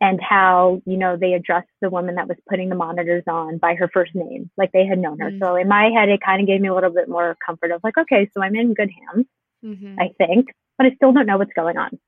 and 0.00 0.18
how, 0.20 0.80
you 0.86 0.96
know, 0.96 1.16
they 1.16 1.34
addressed 1.34 1.68
the 1.82 1.90
woman 1.90 2.14
that 2.14 2.26
was 2.26 2.38
putting 2.48 2.70
the 2.70 2.74
monitors 2.74 3.22
on 3.26 3.58
by 3.58 3.74
her 3.74 3.88
first 3.92 4.14
name, 4.14 4.50
like 4.56 4.72
they 4.72 4.86
had 4.86 4.98
known 4.98 5.18
her. 5.18 5.30
Mm-hmm. 5.30 5.42
So 5.42 5.56
in 5.56 5.68
my 5.68 5.90
head, 5.94 6.08
it 6.08 6.20
kind 6.24 6.40
of 6.40 6.46
gave 6.46 6.60
me 6.60 6.68
a 6.68 6.74
little 6.74 6.90
bit 6.90 7.08
more 7.08 7.36
comfort 7.44 7.70
of 7.70 7.82
like, 7.84 7.98
okay, 7.98 8.30
so 8.32 8.42
I'm 8.42 8.56
in 8.56 8.72
good 8.72 8.90
hands, 8.90 9.26
mm-hmm. 9.64 10.00
I 10.00 10.08
think, 10.16 10.48
but 10.78 10.86
I 10.86 10.94
still 10.94 11.12
don't 11.12 11.26
know 11.26 11.36
what's 11.36 11.52
going 11.54 11.76
on. 11.76 11.98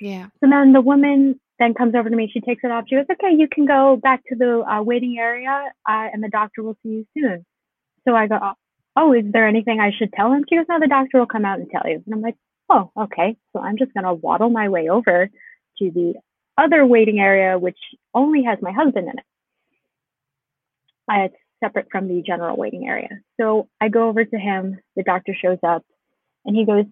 Yeah. 0.00 0.26
So 0.40 0.50
then 0.50 0.72
the 0.72 0.82
woman 0.82 1.40
then 1.58 1.74
comes 1.74 1.94
over 1.94 2.08
to 2.08 2.14
me. 2.14 2.30
She 2.32 2.40
takes 2.40 2.62
it 2.64 2.70
off. 2.70 2.84
She 2.86 2.96
goes, 2.96 3.06
okay, 3.10 3.34
you 3.34 3.48
can 3.48 3.66
go 3.66 3.96
back 3.96 4.22
to 4.28 4.36
the 4.36 4.60
uh, 4.60 4.82
waiting 4.82 5.16
area 5.18 5.72
uh, 5.88 6.06
and 6.12 6.22
the 6.22 6.28
doctor 6.28 6.62
will 6.62 6.76
see 6.82 6.88
you 6.90 7.06
soon. 7.16 7.46
So 8.06 8.14
I 8.14 8.26
go, 8.26 8.38
oh, 8.96 9.12
is 9.12 9.24
there 9.32 9.46
anything 9.46 9.80
I 9.80 9.92
should 9.96 10.12
tell 10.12 10.32
him? 10.32 10.44
She 10.48 10.56
goes, 10.56 10.66
no, 10.68 10.80
the 10.80 10.88
doctor 10.88 11.18
will 11.18 11.26
come 11.26 11.44
out 11.44 11.58
and 11.58 11.70
tell 11.70 11.88
you. 11.88 12.02
And 12.04 12.14
I'm 12.14 12.20
like, 12.20 12.36
oh, 12.68 12.90
okay. 12.96 13.36
So 13.52 13.60
I'm 13.60 13.78
just 13.78 13.94
going 13.94 14.04
to 14.04 14.14
waddle 14.14 14.50
my 14.50 14.68
way 14.68 14.88
over 14.88 15.28
to 15.78 15.90
the 15.90 16.14
other 16.56 16.84
waiting 16.84 17.20
area, 17.20 17.58
which 17.58 17.78
only 18.14 18.42
has 18.44 18.58
my 18.60 18.72
husband 18.72 19.08
in 19.08 19.18
it. 19.18 19.24
Uh, 21.10 21.24
it's 21.26 21.36
separate 21.62 21.88
from 21.90 22.08
the 22.08 22.22
general 22.22 22.56
waiting 22.56 22.86
area. 22.86 23.08
So 23.40 23.68
I 23.80 23.88
go 23.88 24.08
over 24.08 24.24
to 24.24 24.36
him. 24.36 24.78
The 24.96 25.02
doctor 25.02 25.34
shows 25.40 25.58
up 25.66 25.84
and 26.44 26.56
he 26.56 26.64
goes, 26.64 26.84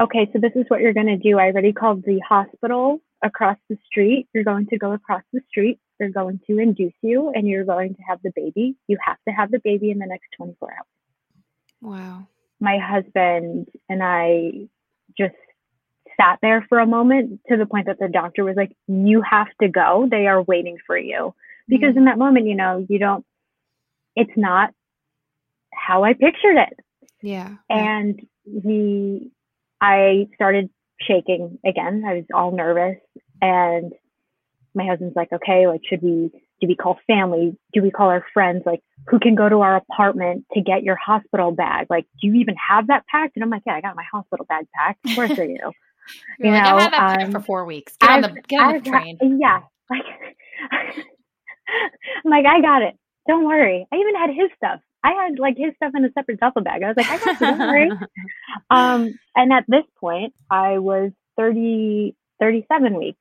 okay, 0.00 0.28
so 0.32 0.38
this 0.40 0.52
is 0.56 0.64
what 0.68 0.80
you're 0.80 0.94
going 0.94 1.06
to 1.06 1.16
do. 1.16 1.38
I 1.38 1.46
already 1.46 1.72
called 1.72 2.02
the 2.04 2.20
hospital 2.26 3.00
across 3.22 3.56
the 3.68 3.78
street. 3.86 4.28
You're 4.32 4.44
going 4.44 4.66
to 4.68 4.78
go 4.78 4.92
across 4.92 5.22
the 5.32 5.40
street. 5.48 5.78
They're 5.98 6.10
going 6.10 6.40
to 6.48 6.58
induce 6.58 6.94
you 7.02 7.30
and 7.34 7.46
you're 7.46 7.64
going 7.64 7.94
to 7.94 8.02
have 8.08 8.18
the 8.22 8.32
baby. 8.34 8.74
You 8.88 8.98
have 9.04 9.18
to 9.28 9.34
have 9.34 9.50
the 9.50 9.60
baby 9.62 9.90
in 9.90 9.98
the 9.98 10.06
next 10.06 10.28
24 10.36 10.72
hours. 10.72 11.01
Wow. 11.82 12.26
My 12.60 12.78
husband 12.78 13.68
and 13.88 14.02
I 14.02 14.68
just 15.18 15.34
sat 16.18 16.38
there 16.40 16.64
for 16.68 16.78
a 16.78 16.86
moment 16.86 17.40
to 17.48 17.56
the 17.56 17.66
point 17.66 17.86
that 17.86 17.98
the 17.98 18.08
doctor 18.08 18.44
was 18.44 18.56
like, 18.56 18.72
You 18.86 19.22
have 19.22 19.48
to 19.60 19.68
go. 19.68 20.08
They 20.10 20.26
are 20.26 20.42
waiting 20.42 20.78
for 20.86 20.96
you. 20.96 21.34
Because 21.68 21.90
mm-hmm. 21.90 21.98
in 21.98 22.04
that 22.06 22.18
moment, 22.18 22.46
you 22.46 22.54
know, 22.54 22.86
you 22.88 22.98
don't, 22.98 23.24
it's 24.16 24.32
not 24.36 24.72
how 25.72 26.04
I 26.04 26.14
pictured 26.14 26.56
it. 26.56 26.78
Yeah. 27.22 27.54
And 27.68 28.20
we, 28.46 29.30
I 29.80 30.28
started 30.34 30.70
shaking 31.00 31.58
again. 31.64 32.04
I 32.06 32.14
was 32.14 32.24
all 32.34 32.52
nervous. 32.52 32.98
And 33.40 33.92
my 34.74 34.86
husband's 34.86 35.16
like, 35.16 35.32
okay, 35.32 35.66
like, 35.66 35.80
should 35.88 36.02
we, 36.02 36.30
do 36.62 36.68
we 36.68 36.76
call 36.76 36.96
family? 37.08 37.58
Do 37.72 37.82
we 37.82 37.90
call 37.90 38.08
our 38.08 38.24
friends? 38.32 38.62
Like, 38.64 38.80
who 39.08 39.18
can 39.18 39.34
go 39.34 39.48
to 39.48 39.62
our 39.62 39.76
apartment 39.76 40.46
to 40.54 40.62
get 40.62 40.84
your 40.84 40.94
hospital 40.94 41.50
bag? 41.50 41.88
Like, 41.90 42.06
do 42.20 42.28
you 42.28 42.34
even 42.34 42.54
have 42.54 42.86
that 42.86 43.04
packed? 43.08 43.36
And 43.36 43.42
I'm 43.42 43.50
like, 43.50 43.62
yeah, 43.66 43.74
I 43.74 43.80
got 43.80 43.96
my 43.96 44.04
hospital 44.10 44.46
bag 44.48 44.66
packed. 44.72 45.04
Of 45.04 45.16
course 45.16 45.32
I 45.32 45.34
do. 45.34 45.42
you 46.38 46.50
know, 46.50 46.50
like, 46.52 46.62
I've 46.62 46.80
had 46.80 46.92
that 46.92 47.22
um, 47.24 47.32
for 47.32 47.40
four 47.40 47.64
weeks. 47.64 47.96
Get 47.96 48.10
I've, 48.10 48.24
on 48.24 48.34
the, 48.34 48.40
get 48.42 48.60
on 48.60 48.74
I've, 48.76 48.84
the 48.84 48.90
train. 48.90 49.18
Yeah. 49.40 49.62
Like, 49.90 50.04
I'm 52.24 52.30
like, 52.30 52.46
I 52.46 52.60
got 52.60 52.82
it. 52.82 52.96
Don't 53.26 53.44
worry. 53.44 53.84
I 53.92 53.96
even 53.96 54.14
had 54.14 54.30
his 54.30 54.50
stuff. 54.56 54.78
I 55.02 55.10
had 55.14 55.40
like 55.40 55.56
his 55.56 55.74
stuff 55.74 55.92
in 55.96 56.04
a 56.04 56.12
separate 56.12 56.38
duffel 56.38 56.62
bag. 56.62 56.84
I 56.84 56.86
was 56.86 56.96
like, 56.96 57.10
I 57.10 57.18
got 57.18 57.40
you, 57.40 57.46
don't 57.46 57.58
worry. 57.58 57.90
um, 58.70 59.18
and 59.34 59.52
at 59.52 59.64
this 59.66 59.84
point, 60.00 60.32
I 60.48 60.78
was 60.78 61.10
30, 61.36 62.14
37 62.38 62.96
weeks. 62.96 63.18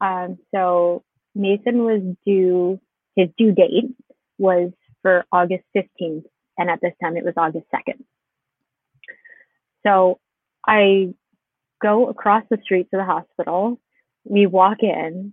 Um, 0.00 0.38
so 0.54 1.04
Mason 1.34 1.84
was 1.84 2.00
due, 2.26 2.80
his 3.16 3.28
due 3.38 3.52
date 3.52 3.94
was 4.38 4.72
for 5.02 5.24
August 5.32 5.64
15th. 5.76 6.24
And 6.58 6.70
at 6.70 6.80
this 6.82 6.92
time, 7.02 7.16
it 7.16 7.24
was 7.24 7.34
August 7.36 7.66
2nd. 7.74 8.02
So 9.86 10.18
I 10.66 11.14
go 11.80 12.08
across 12.08 12.44
the 12.50 12.58
street 12.62 12.88
to 12.90 12.98
the 12.98 13.04
hospital. 13.04 13.80
We 14.24 14.46
walk 14.46 14.78
in. 14.82 15.32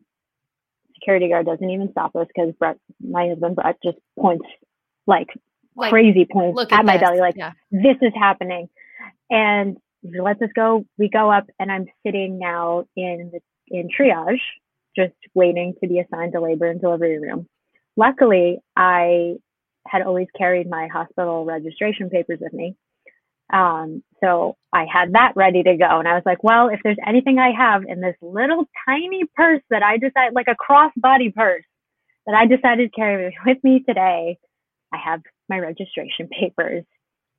Security 0.95 1.29
guard 1.29 1.45
doesn't 1.45 1.69
even 1.69 1.91
stop 1.91 2.15
us 2.15 2.27
because 2.27 2.53
Brett, 2.57 2.77
my 2.99 3.27
husband 3.29 3.55
Brett, 3.55 3.77
just 3.83 3.97
points 4.17 4.45
like 5.05 5.27
like, 5.75 5.91
crazy 5.91 6.25
points 6.29 6.59
at, 6.71 6.79
at 6.79 6.85
my 6.85 6.97
belly, 6.97 7.19
like 7.19 7.35
yeah. 7.37 7.51
this 7.71 7.97
is 8.01 8.11
happening. 8.15 8.67
And 9.29 9.77
he 10.01 10.19
lets 10.19 10.41
us 10.41 10.49
go. 10.55 10.85
We 10.97 11.09
go 11.09 11.31
up, 11.31 11.45
and 11.59 11.71
I'm 11.71 11.85
sitting 12.05 12.39
now 12.39 12.85
in 12.95 13.31
the 13.31 13.39
in 13.67 13.89
triage, 13.89 14.39
just 14.97 15.13
waiting 15.33 15.75
to 15.81 15.87
be 15.87 15.99
assigned 15.99 16.33
to 16.33 16.41
labor 16.41 16.65
and 16.65 16.81
delivery 16.81 17.19
room. 17.19 17.47
Luckily, 17.95 18.59
I 18.75 19.35
had 19.87 20.01
always 20.01 20.27
carried 20.37 20.69
my 20.69 20.87
hospital 20.87 21.45
registration 21.45 22.09
papers 22.09 22.39
with 22.41 22.53
me. 22.53 22.75
Um, 23.51 24.03
so 24.21 24.57
I 24.73 24.85
had 24.91 25.13
that 25.13 25.33
ready 25.35 25.63
to 25.63 25.77
go. 25.77 25.99
And 25.99 26.07
I 26.07 26.15
was 26.15 26.23
like, 26.25 26.43
well, 26.43 26.69
if 26.69 26.81
there's 26.83 26.97
anything 27.05 27.39
I 27.39 27.51
have 27.57 27.83
in 27.87 28.01
this 28.01 28.15
little 28.21 28.65
tiny 28.85 29.23
purse 29.35 29.61
that 29.69 29.83
I 29.83 29.97
decided, 29.97 30.35
like 30.35 30.47
a 30.47 30.55
crossbody 30.55 31.33
purse 31.33 31.63
that 32.25 32.35
I 32.35 32.45
decided 32.45 32.91
to 32.91 32.95
carry 32.95 33.37
with 33.45 33.57
me 33.63 33.83
today, 33.87 34.37
I 34.93 34.97
have 34.97 35.21
my 35.49 35.59
registration 35.59 36.27
papers. 36.39 36.83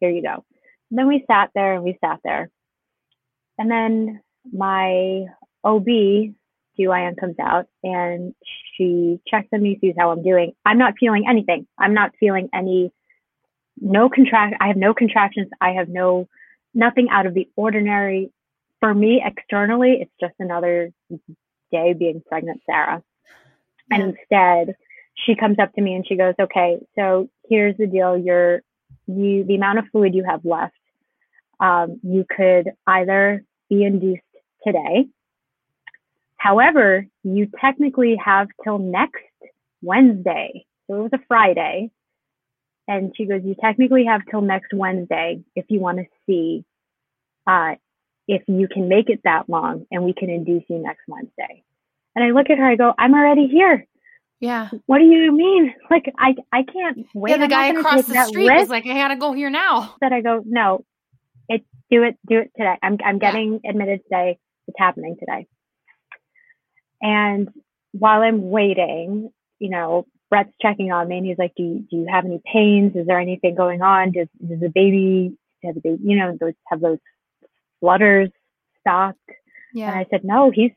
Here 0.01 0.11
you 0.11 0.23
go. 0.23 0.44
And 0.90 0.99
then 0.99 1.09
we 1.09 1.25
sat 1.31 1.51
there 1.55 1.75
and 1.75 1.85
we 1.85 1.99
sat 2.03 2.21
there. 2.25 2.49
And 3.59 3.71
then 3.71 4.21
my 4.51 5.27
OB, 5.64 5.87
GYN 6.78 7.18
comes 7.18 7.36
out 7.40 7.66
and 7.82 8.34
she 8.76 9.20
checks 9.26 9.48
on 9.52 9.62
me, 9.62 9.78
sees 9.80 9.94
how 9.98 10.10
I'm 10.10 10.22
doing. 10.22 10.52
I'm 10.64 10.78
not 10.78 10.94
feeling 10.98 11.24
anything. 11.28 11.66
I'm 11.78 11.94
not 11.94 12.12
feeling 12.18 12.48
any, 12.54 12.92
no 13.80 14.08
contract. 14.08 14.56
I 14.60 14.68
have 14.68 14.76
no 14.76 14.94
contractions. 14.94 15.48
I 15.60 15.70
have 15.72 15.88
no, 15.88 16.28
nothing 16.74 17.08
out 17.10 17.26
of 17.26 17.34
the 17.34 17.48
ordinary. 17.56 18.30
For 18.80 18.94
me, 18.94 19.22
externally, 19.24 19.98
it's 20.00 20.12
just 20.20 20.34
another 20.38 20.92
day 21.72 21.94
being 21.94 22.22
pregnant, 22.26 22.62
Sarah. 22.64 23.02
And 23.90 24.02
instead, 24.02 24.76
she 25.14 25.34
comes 25.34 25.58
up 25.58 25.72
to 25.74 25.82
me 25.82 25.94
and 25.94 26.06
she 26.06 26.16
goes, 26.16 26.34
okay, 26.40 26.78
so 26.96 27.28
here's 27.48 27.76
the 27.76 27.86
deal. 27.86 28.16
You're, 28.16 28.62
you, 29.06 29.44
the 29.44 29.56
amount 29.56 29.80
of 29.80 29.86
fluid 29.90 30.14
you 30.14 30.24
have 30.28 30.44
left, 30.44 30.74
um, 31.60 31.98
you 32.02 32.24
could 32.28 32.70
either 32.86 33.42
be 33.68 33.82
induced 33.84 34.22
today. 34.64 35.06
However, 36.38 37.07
you 37.24 37.48
technically 37.61 38.16
have 38.24 38.48
till 38.64 38.79
next 38.79 39.22
Wednesday. 39.83 40.64
So 40.87 40.96
it 40.96 41.03
was 41.03 41.11
a 41.12 41.24
Friday. 41.29 41.90
And 42.87 43.12
she 43.16 43.27
goes, 43.27 43.42
you 43.44 43.55
technically 43.61 44.07
have 44.07 44.22
till 44.31 44.40
next 44.40 44.72
Wednesday 44.72 45.42
if 45.55 45.66
you 45.68 45.81
want 45.81 45.98
to 45.98 46.05
see, 46.27 46.64
uh, 47.46 47.74
if 48.27 48.42
you 48.46 48.66
can 48.66 48.88
make 48.88 49.11
it 49.11 49.20
that 49.24 49.48
long 49.48 49.85
and 49.90 50.05
we 50.05 50.14
can 50.14 50.31
induce 50.31 50.64
you 50.68 50.79
next 50.79 51.03
Wednesday. 51.07 51.64
And 52.16 52.24
I 52.24 52.31
look 52.31 52.48
at 52.51 52.59
her, 52.59 52.64
I 52.64 52.77
go, 52.77 52.94
I'm 52.98 53.14
already 53.14 53.46
here. 53.48 53.87
Yeah. 54.40 54.70
What 54.87 54.98
do 54.98 55.05
you 55.05 55.33
mean? 55.33 55.74
Like 55.90 56.12
I 56.18 56.35
I 56.53 56.62
can't 56.64 57.07
wait. 57.14 57.31
Yeah, 57.31 57.38
the 57.38 57.48
guy 57.48 57.68
across 57.68 58.07
the 58.07 58.24
street 58.27 58.53
is 58.53 58.68
like, 58.68 58.87
I 58.87 58.92
gotta 58.92 59.16
go 59.16 59.33
here 59.33 59.51
now. 59.51 59.96
That 60.01 60.12
I 60.12 60.20
go, 60.20 60.42
no, 60.44 60.85
it 61.48 61.64
do 61.90 62.03
it, 62.03 62.18
do 62.29 62.38
it 62.38 62.53
today. 62.57 62.74
I'm 62.83 62.98
I'm 63.05 63.18
getting 63.18 63.61
yeah. 63.64 63.70
admitted 63.70 64.03
today. 64.05 64.38
It's 64.66 64.77
happening 64.79 65.16
today. 65.18 65.46
And 67.00 67.48
while 67.92 68.22
I'm 68.22 68.50
waiting, 68.50 69.30
you 69.58 69.70
know, 69.70 70.06
Brett's 70.30 70.52
checking 70.61 70.92
on 70.92 71.08
me 71.08 71.18
and 71.18 71.26
he's 71.26 71.38
like, 71.38 71.54
Do 71.56 71.62
you, 71.62 71.87
do 71.90 71.96
you 71.96 72.06
have 72.11 72.24
any 72.24 72.40
pains? 72.52 72.96
Is 72.96 73.06
there 73.06 73.20
anything 73.20 73.54
going 73.54 73.82
on? 73.82 74.12
Does 74.12 74.28
does 74.46 74.61
the 74.61 74.70
baby 74.74 75.37
have 75.64 75.74
the 75.74 75.80
baby 75.80 76.02
you 76.04 76.16
know, 76.16 76.37
those 76.38 76.54
have 76.66 76.80
those 76.80 76.98
flutters 77.80 78.30
stopped? 78.80 79.18
Yeah. 79.72 79.90
And 79.90 79.98
I 79.98 80.06
said, 80.11 80.24
No, 80.24 80.50
he's 80.54 80.72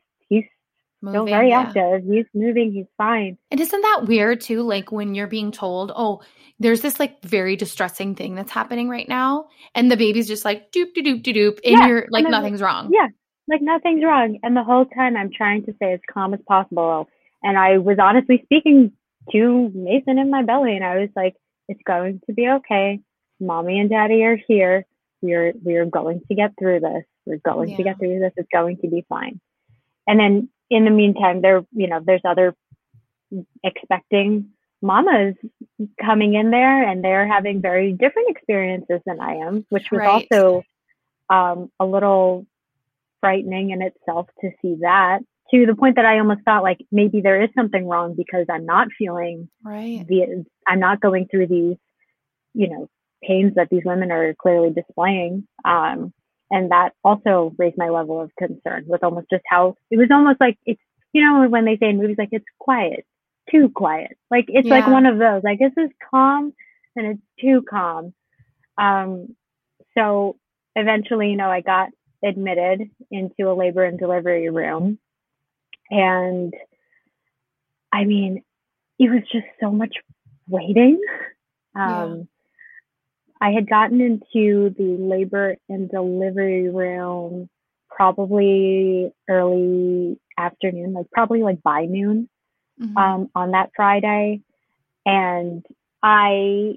moving. 1.02 1.16
Still 1.16 1.26
very 1.26 1.48
yeah. 1.50 1.60
active. 1.60 2.04
He's 2.04 2.26
moving. 2.34 2.72
He's 2.72 2.86
fine. 2.96 3.36
And 3.50 3.60
isn't 3.60 3.80
that 3.80 4.04
weird 4.06 4.40
too? 4.40 4.62
Like 4.62 4.92
when 4.92 5.14
you're 5.14 5.26
being 5.26 5.52
told, 5.52 5.92
oh, 5.94 6.22
there's 6.58 6.80
this 6.80 7.00
like 7.00 7.22
very 7.22 7.56
distressing 7.56 8.14
thing 8.14 8.34
that's 8.34 8.52
happening 8.52 8.88
right 8.88 9.08
now, 9.08 9.48
and 9.74 9.90
the 9.90 9.96
baby's 9.96 10.28
just 10.28 10.44
like 10.44 10.70
doop 10.72 10.94
doop 10.96 11.22
doop 11.22 11.24
doop, 11.24 11.58
and 11.64 11.78
yeah. 11.78 11.86
you're 11.86 12.06
like 12.10 12.24
and 12.24 12.30
nothing's 12.30 12.62
wrong. 12.62 12.90
Yeah, 12.92 13.08
like 13.48 13.62
nothing's 13.62 14.04
wrong. 14.04 14.38
And 14.42 14.56
the 14.56 14.64
whole 14.64 14.84
time 14.86 15.16
I'm 15.16 15.30
trying 15.32 15.64
to 15.66 15.74
stay 15.74 15.92
as 15.92 16.00
calm 16.12 16.34
as 16.34 16.40
possible. 16.46 17.08
And 17.42 17.58
I 17.58 17.78
was 17.78 17.98
honestly 18.00 18.40
speaking 18.44 18.92
to 19.32 19.70
Mason 19.74 20.18
in 20.18 20.30
my 20.30 20.42
belly, 20.42 20.76
and 20.76 20.84
I 20.84 20.98
was 20.98 21.10
like, 21.14 21.34
it's 21.68 21.82
going 21.86 22.20
to 22.26 22.32
be 22.32 22.48
okay. 22.48 23.00
Mommy 23.40 23.80
and 23.80 23.90
daddy 23.90 24.22
are 24.24 24.36
here. 24.48 24.86
We're 25.20 25.52
we're 25.62 25.86
going 25.86 26.22
to 26.28 26.34
get 26.34 26.52
through 26.58 26.80
this. 26.80 27.04
We're 27.26 27.38
going 27.38 27.70
yeah. 27.70 27.76
to 27.76 27.82
get 27.82 27.98
through 27.98 28.18
this. 28.20 28.32
It's 28.36 28.48
going 28.52 28.78
to 28.78 28.88
be 28.88 29.04
fine. 29.08 29.40
And 30.06 30.18
then 30.18 30.48
in 30.70 30.84
the 30.84 30.90
meantime, 30.90 31.42
there, 31.42 31.64
you 31.72 31.86
know, 31.86 32.00
there's 32.04 32.22
other 32.24 32.56
expecting 33.62 34.50
mamas 34.80 35.36
coming 36.04 36.34
in 36.34 36.50
there 36.50 36.88
and 36.88 37.04
they're 37.04 37.26
having 37.26 37.62
very 37.62 37.92
different 37.92 38.30
experiences 38.30 39.00
than 39.06 39.20
I 39.20 39.34
am, 39.34 39.64
which 39.68 39.90
was 39.92 40.00
right. 40.00 40.26
also 40.32 40.64
um, 41.30 41.70
a 41.78 41.86
little 41.86 42.46
frightening 43.22 43.70
in 43.70 43.80
itself 43.80 44.28
to 44.42 44.50
see 44.60 44.76
that 44.82 45.20
to 45.52 45.66
the 45.66 45.74
point 45.74 45.96
that 45.96 46.06
I 46.06 46.18
almost 46.18 46.42
thought 46.42 46.62
like 46.62 46.80
maybe 46.90 47.20
there 47.20 47.42
is 47.42 47.50
something 47.54 47.86
wrong 47.86 48.14
because 48.16 48.46
I'm 48.50 48.64
not 48.64 48.88
feeling 48.98 49.48
right. 49.62 50.04
The, 50.06 50.44
I'm 50.66 50.80
not 50.80 51.00
going 51.00 51.26
through 51.30 51.48
these, 51.48 51.76
you 52.54 52.68
know, 52.68 52.88
pains 53.22 53.54
that 53.56 53.68
these 53.70 53.82
women 53.84 54.10
are 54.10 54.34
clearly 54.34 54.70
displaying. 54.70 55.46
Um, 55.64 56.12
and 56.50 56.70
that 56.70 56.90
also 57.04 57.54
raised 57.58 57.78
my 57.78 57.90
level 57.90 58.20
of 58.20 58.30
concern 58.36 58.84
with 58.86 59.04
almost 59.04 59.28
just 59.30 59.44
how 59.48 59.76
it 59.90 59.96
was 59.96 60.08
almost 60.10 60.40
like 60.40 60.58
it's, 60.64 60.80
you 61.12 61.22
know, 61.22 61.46
when 61.48 61.64
they 61.64 61.76
say 61.76 61.90
in 61.90 61.98
movies 61.98 62.16
like 62.18 62.30
it's 62.32 62.44
quiet, 62.58 63.04
too 63.50 63.70
quiet. 63.74 64.16
Like 64.30 64.46
it's 64.48 64.66
yeah. 64.66 64.74
like 64.74 64.86
one 64.86 65.06
of 65.06 65.18
those. 65.18 65.42
Like 65.44 65.58
this 65.58 65.72
is 65.76 65.90
calm 66.10 66.54
and 66.96 67.06
it's 67.06 67.22
too 67.40 67.62
calm. 67.68 68.14
Um, 68.78 69.36
so 69.96 70.36
eventually, 70.76 71.30
you 71.30 71.36
know, 71.36 71.50
I 71.50 71.60
got 71.60 71.90
admitted 72.24 72.90
into 73.10 73.50
a 73.50 73.54
labor 73.54 73.84
and 73.84 73.98
delivery 73.98 74.48
room. 74.50 74.98
And 75.90 76.54
I 77.92 78.04
mean, 78.04 78.42
it 78.98 79.10
was 79.10 79.22
just 79.32 79.46
so 79.60 79.70
much 79.70 79.96
waiting. 80.48 81.00
Um, 81.74 82.16
yeah. 83.40 83.48
I 83.48 83.50
had 83.50 83.68
gotten 83.68 84.00
into 84.00 84.74
the 84.78 84.96
labor 85.00 85.56
and 85.68 85.90
delivery 85.90 86.68
room 86.68 87.48
probably 87.88 89.12
early 89.28 90.18
afternoon, 90.38 90.92
like 90.92 91.10
probably 91.10 91.42
like 91.42 91.62
by 91.62 91.84
noon 91.84 92.28
mm-hmm. 92.80 92.96
um, 92.96 93.30
on 93.34 93.50
that 93.50 93.70
Friday. 93.74 94.40
And 95.04 95.64
I 96.02 96.76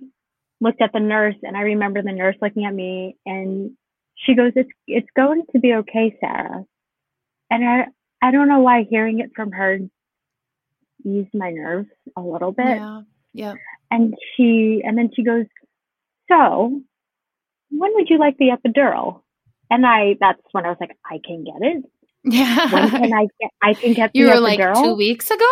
looked 0.59 0.81
at 0.81 0.91
the 0.93 0.99
nurse 0.99 1.35
and 1.43 1.55
I 1.55 1.61
remember 1.61 2.01
the 2.01 2.11
nurse 2.11 2.35
looking 2.41 2.65
at 2.65 2.73
me 2.73 3.17
and 3.25 3.71
she 4.15 4.35
goes, 4.35 4.51
It's 4.55 4.69
it's 4.87 5.09
going 5.15 5.43
to 5.51 5.59
be 5.59 5.73
okay, 5.73 6.17
Sarah. 6.19 6.65
And 7.49 7.67
I 7.67 7.85
I 8.21 8.31
don't 8.31 8.47
know 8.47 8.59
why 8.59 8.85
hearing 8.89 9.19
it 9.19 9.31
from 9.35 9.51
her 9.51 9.79
eased 11.05 11.33
my 11.33 11.51
nerves 11.51 11.89
a 12.17 12.21
little 12.21 12.51
bit. 12.51 12.77
Yeah. 12.77 13.01
Yeah. 13.33 13.53
And 13.91 14.15
she 14.35 14.81
and 14.83 14.97
then 14.97 15.11
she 15.15 15.23
goes, 15.23 15.45
So 16.29 16.81
when 17.71 17.91
would 17.95 18.09
you 18.09 18.17
like 18.17 18.37
the 18.37 18.55
epidural? 18.55 19.21
And 19.69 19.85
I 19.85 20.15
that's 20.19 20.41
when 20.51 20.65
I 20.65 20.69
was 20.69 20.77
like, 20.79 20.97
I 21.05 21.19
can 21.25 21.43
get 21.43 21.61
it. 21.61 21.83
Yeah. 22.23 22.73
When 22.73 22.89
can 22.89 23.13
I 23.13 23.27
get 23.39 23.51
I 23.61 23.73
can 23.73 23.93
get 23.93 24.11
you 24.13 24.25
the 24.25 24.35
were 24.35 24.39
like 24.39 24.59
two 24.75 24.95
weeks 24.95 25.29
ago? 25.29 25.45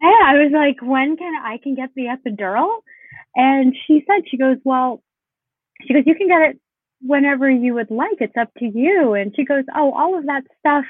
Yeah, 0.00 0.26
I 0.26 0.34
was 0.34 0.52
like, 0.52 0.80
when 0.80 1.16
can 1.16 1.34
I 1.34 1.58
can 1.60 1.74
get 1.74 1.90
the 1.96 2.04
epidural? 2.04 2.68
And 3.34 3.74
she 3.86 4.04
said, 4.06 4.22
she 4.30 4.36
goes, 4.36 4.58
well, 4.64 5.02
she 5.82 5.92
goes, 5.92 6.04
you 6.06 6.14
can 6.14 6.28
get 6.28 6.40
it 6.50 6.60
whenever 7.00 7.48
you 7.50 7.74
would 7.74 7.90
like. 7.90 8.18
It's 8.20 8.36
up 8.36 8.52
to 8.58 8.64
you. 8.66 9.14
And 9.14 9.34
she 9.34 9.44
goes, 9.44 9.64
oh, 9.74 9.92
all 9.92 10.18
of 10.18 10.26
that 10.26 10.44
stuff 10.58 10.84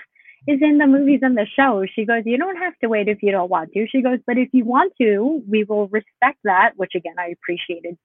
is 0.46 0.60
in 0.62 0.78
the 0.78 0.86
movies 0.86 1.20
and 1.22 1.36
the 1.36 1.46
shows. 1.56 1.88
She 1.94 2.04
goes, 2.04 2.22
you 2.24 2.38
don't 2.38 2.56
have 2.56 2.76
to 2.78 2.88
wait 2.88 3.08
if 3.08 3.22
you 3.22 3.32
don't 3.32 3.50
want 3.50 3.72
to. 3.72 3.86
She 3.88 4.02
goes, 4.02 4.18
but 4.26 4.38
if 4.38 4.48
you 4.52 4.64
want 4.64 4.92
to, 5.00 5.42
we 5.48 5.64
will 5.64 5.88
respect 5.88 6.38
that, 6.44 6.72
which 6.76 6.92
again, 6.94 7.16
I 7.18 7.28
appreciated 7.28 7.98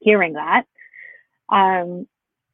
hearing 0.00 0.34
that. 0.34 0.64
Um, 1.48 2.06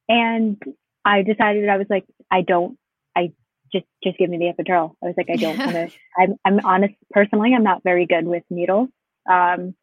and 0.09 0.61
I 1.05 1.22
decided 1.22 1.68
I 1.68 1.78
was 1.78 1.87
like, 1.88 2.05
I 2.31 2.42
don't, 2.42 2.78
I 3.16 3.33
just, 3.72 3.87
just 4.05 4.18
give 4.18 4.28
me 4.28 4.38
the 4.38 4.52
epidural. 4.52 4.94
I 5.02 5.07
was 5.07 5.14
like, 5.16 5.31
I 5.31 5.37
don't 5.37 5.59
want 5.59 5.72
to, 5.72 5.90
I'm, 6.18 6.37
I'm 6.44 6.66
honest 6.66 6.94
personally, 7.11 7.55
I'm 7.55 7.64
not 7.64 7.83
very 7.83 8.07
good 8.07 8.26
with 8.26 8.42
needles. 8.50 8.88
Um, 9.31 9.74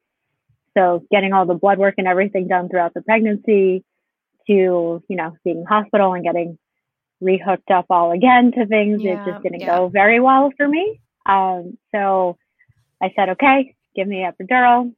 so 0.78 1.04
getting 1.12 1.34
all 1.34 1.46
the 1.46 1.56
blood 1.56 1.80
work 1.80 1.96
and 1.98 2.08
everything 2.08 2.48
done 2.48 2.70
throughout 2.70 2.94
the 2.94 3.02
pregnancy 3.02 3.84
to, 4.50 5.04
you 5.08 5.16
know, 5.16 5.38
being 5.44 5.60
in 5.60 5.66
hospital 5.66 6.14
and 6.14 6.24
getting 6.24 6.58
rehooked 7.22 7.72
up 7.72 7.86
all 7.90 8.12
again 8.12 8.52
to 8.54 8.66
things, 8.66 9.02
yeah, 9.02 9.22
it 9.22 9.32
just 9.32 9.44
didn't 9.44 9.62
yeah. 9.62 9.78
go 9.78 9.88
very 9.88 10.20
well 10.20 10.52
for 10.58 10.68
me. 10.68 11.00
Um, 11.26 11.78
so 11.94 12.38
I 13.02 13.14
said, 13.16 13.30
okay, 13.30 13.76
give 13.96 14.08
me 14.08 14.26
the 14.26 14.46
epidural. 14.46 14.94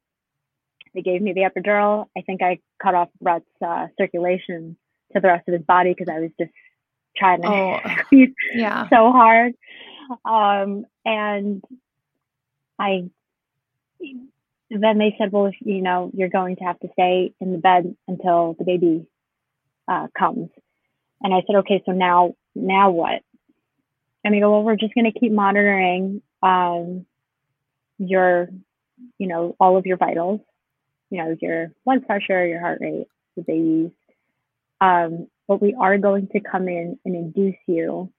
They 0.93 1.01
gave 1.01 1.21
me 1.21 1.33
the 1.33 1.41
epidural. 1.41 2.07
I 2.17 2.21
think 2.21 2.41
I 2.41 2.59
cut 2.81 2.95
off 2.95 3.09
Brett's 3.21 3.45
uh, 3.65 3.87
circulation 3.97 4.77
to 5.13 5.19
the 5.19 5.27
rest 5.27 5.47
of 5.47 5.53
his 5.53 5.63
body 5.63 5.93
because 5.93 6.13
I 6.13 6.19
was 6.19 6.31
just 6.39 6.51
trying 7.15 7.41
to 7.41 7.47
oh, 7.47 7.79
yeah. 8.53 8.87
so 8.89 9.11
hard. 9.11 9.53
Um, 10.25 10.85
and 11.05 11.63
I 12.79 13.09
then 14.69 14.97
they 14.97 15.15
said, 15.17 15.31
well, 15.31 15.47
if 15.47 15.55
you 15.59 15.81
know, 15.81 16.11
you're 16.13 16.29
going 16.29 16.55
to 16.55 16.63
have 16.63 16.79
to 16.79 16.87
stay 16.93 17.33
in 17.41 17.51
the 17.51 17.57
bed 17.57 17.95
until 18.07 18.55
the 18.57 18.63
baby 18.63 19.05
uh, 19.91 20.07
comes. 20.17 20.49
And 21.21 21.33
I 21.33 21.41
said, 21.45 21.57
okay, 21.57 21.83
so 21.85 21.91
now, 21.91 22.33
now 22.55 22.91
what? 22.91 23.21
And 24.23 24.33
they 24.33 24.39
go, 24.39 24.51
well, 24.51 24.63
we're 24.63 24.77
just 24.77 24.95
going 24.95 25.11
to 25.11 25.19
keep 25.19 25.31
monitoring 25.31 26.21
um, 26.41 27.05
your, 27.97 28.49
you 29.17 29.27
know, 29.27 29.55
all 29.59 29.77
of 29.77 29.85
your 29.85 29.97
vitals, 29.97 30.39
you 31.09 31.17
know, 31.17 31.35
your 31.41 31.73
blood 31.83 32.05
pressure, 32.07 32.45
your 32.45 32.59
heart 32.61 32.79
rate, 32.81 33.07
the 33.35 33.43
baby's. 33.43 33.91
Um, 34.79 35.27
but 35.47 35.61
we 35.61 35.75
are 35.77 35.97
going 35.97 36.27
to 36.29 36.39
come 36.39 36.67
in 36.69 36.97
and 37.03 37.15
induce 37.15 37.59
you 37.67 38.11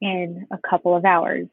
in 0.00 0.46
a 0.50 0.58
couple 0.58 0.94
of 0.94 1.04
hours. 1.04 1.48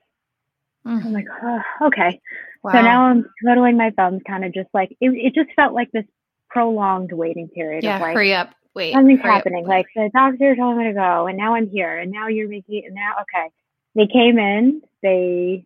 Mm. 0.85 1.05
I'm 1.05 1.13
like, 1.13 1.27
oh, 1.41 1.87
okay. 1.87 2.19
Wow. 2.63 2.71
So 2.73 2.81
now 2.81 3.03
I'm 3.03 3.25
twiddling 3.41 3.77
my 3.77 3.91
thumbs, 3.91 4.21
kind 4.27 4.43
of 4.43 4.53
just 4.53 4.69
like 4.73 4.91
it. 4.99 5.09
It 5.11 5.33
just 5.33 5.55
felt 5.55 5.73
like 5.73 5.91
this 5.91 6.05
prolonged 6.49 7.11
waiting 7.13 7.47
period. 7.47 7.83
Yeah, 7.83 7.95
of 7.95 8.01
like, 8.01 8.15
hurry 8.15 8.33
up, 8.33 8.53
wait. 8.75 8.93
Something's 8.93 9.21
happening. 9.21 9.65
Like 9.65 9.87
the 9.95 10.09
doctor 10.13 10.55
told 10.55 10.77
me 10.77 10.85
to 10.85 10.93
go, 10.93 11.27
and 11.27 11.37
now 11.37 11.55
I'm 11.55 11.69
here, 11.69 11.97
and 11.97 12.11
now 12.11 12.27
you're 12.27 12.49
making, 12.49 12.83
and 12.85 12.95
now 12.95 13.13
okay. 13.21 13.49
They 13.95 14.07
came 14.07 14.37
in. 14.37 14.81
They 15.01 15.65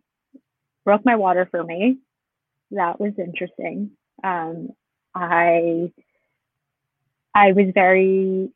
broke 0.84 1.04
my 1.04 1.16
water 1.16 1.46
for 1.50 1.62
me. 1.62 1.98
That 2.70 3.00
was 3.00 3.12
interesting. 3.18 3.90
Um, 4.22 4.70
I 5.14 5.92
I 7.34 7.52
was 7.52 7.66
very 7.74 8.50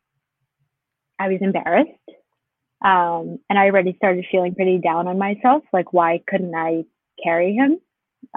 I 1.18 1.28
was 1.28 1.38
embarrassed. 1.40 1.90
Um, 2.84 3.40
and 3.50 3.58
I 3.58 3.66
already 3.66 3.94
started 3.96 4.24
feeling 4.30 4.54
pretty 4.54 4.78
down 4.78 5.08
on 5.08 5.18
myself. 5.18 5.64
Like, 5.72 5.92
why 5.92 6.22
couldn't 6.28 6.54
I 6.54 6.84
carry 7.22 7.54
him 7.54 7.78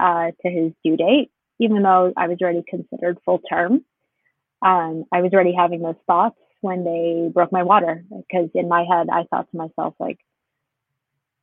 uh, 0.02 0.32
to 0.42 0.50
his 0.50 0.72
due 0.84 0.98
date, 0.98 1.30
even 1.60 1.84
though 1.84 2.12
I 2.18 2.28
was 2.28 2.38
already 2.42 2.64
considered 2.68 3.20
full 3.24 3.40
term? 3.48 3.86
Um, 4.62 5.06
I 5.12 5.22
was 5.22 5.32
already 5.34 5.54
having 5.58 5.82
those 5.82 5.96
thoughts 6.08 6.38
when 6.62 6.84
they 6.84 7.30
broke 7.34 7.52
my 7.52 7.64
water 7.64 8.04
because 8.10 8.50
in 8.54 8.70
my 8.70 8.84
head 8.84 9.08
I 9.12 9.24
thought 9.30 9.50
to 9.52 9.58
myself 9.58 9.96
like, 10.00 10.20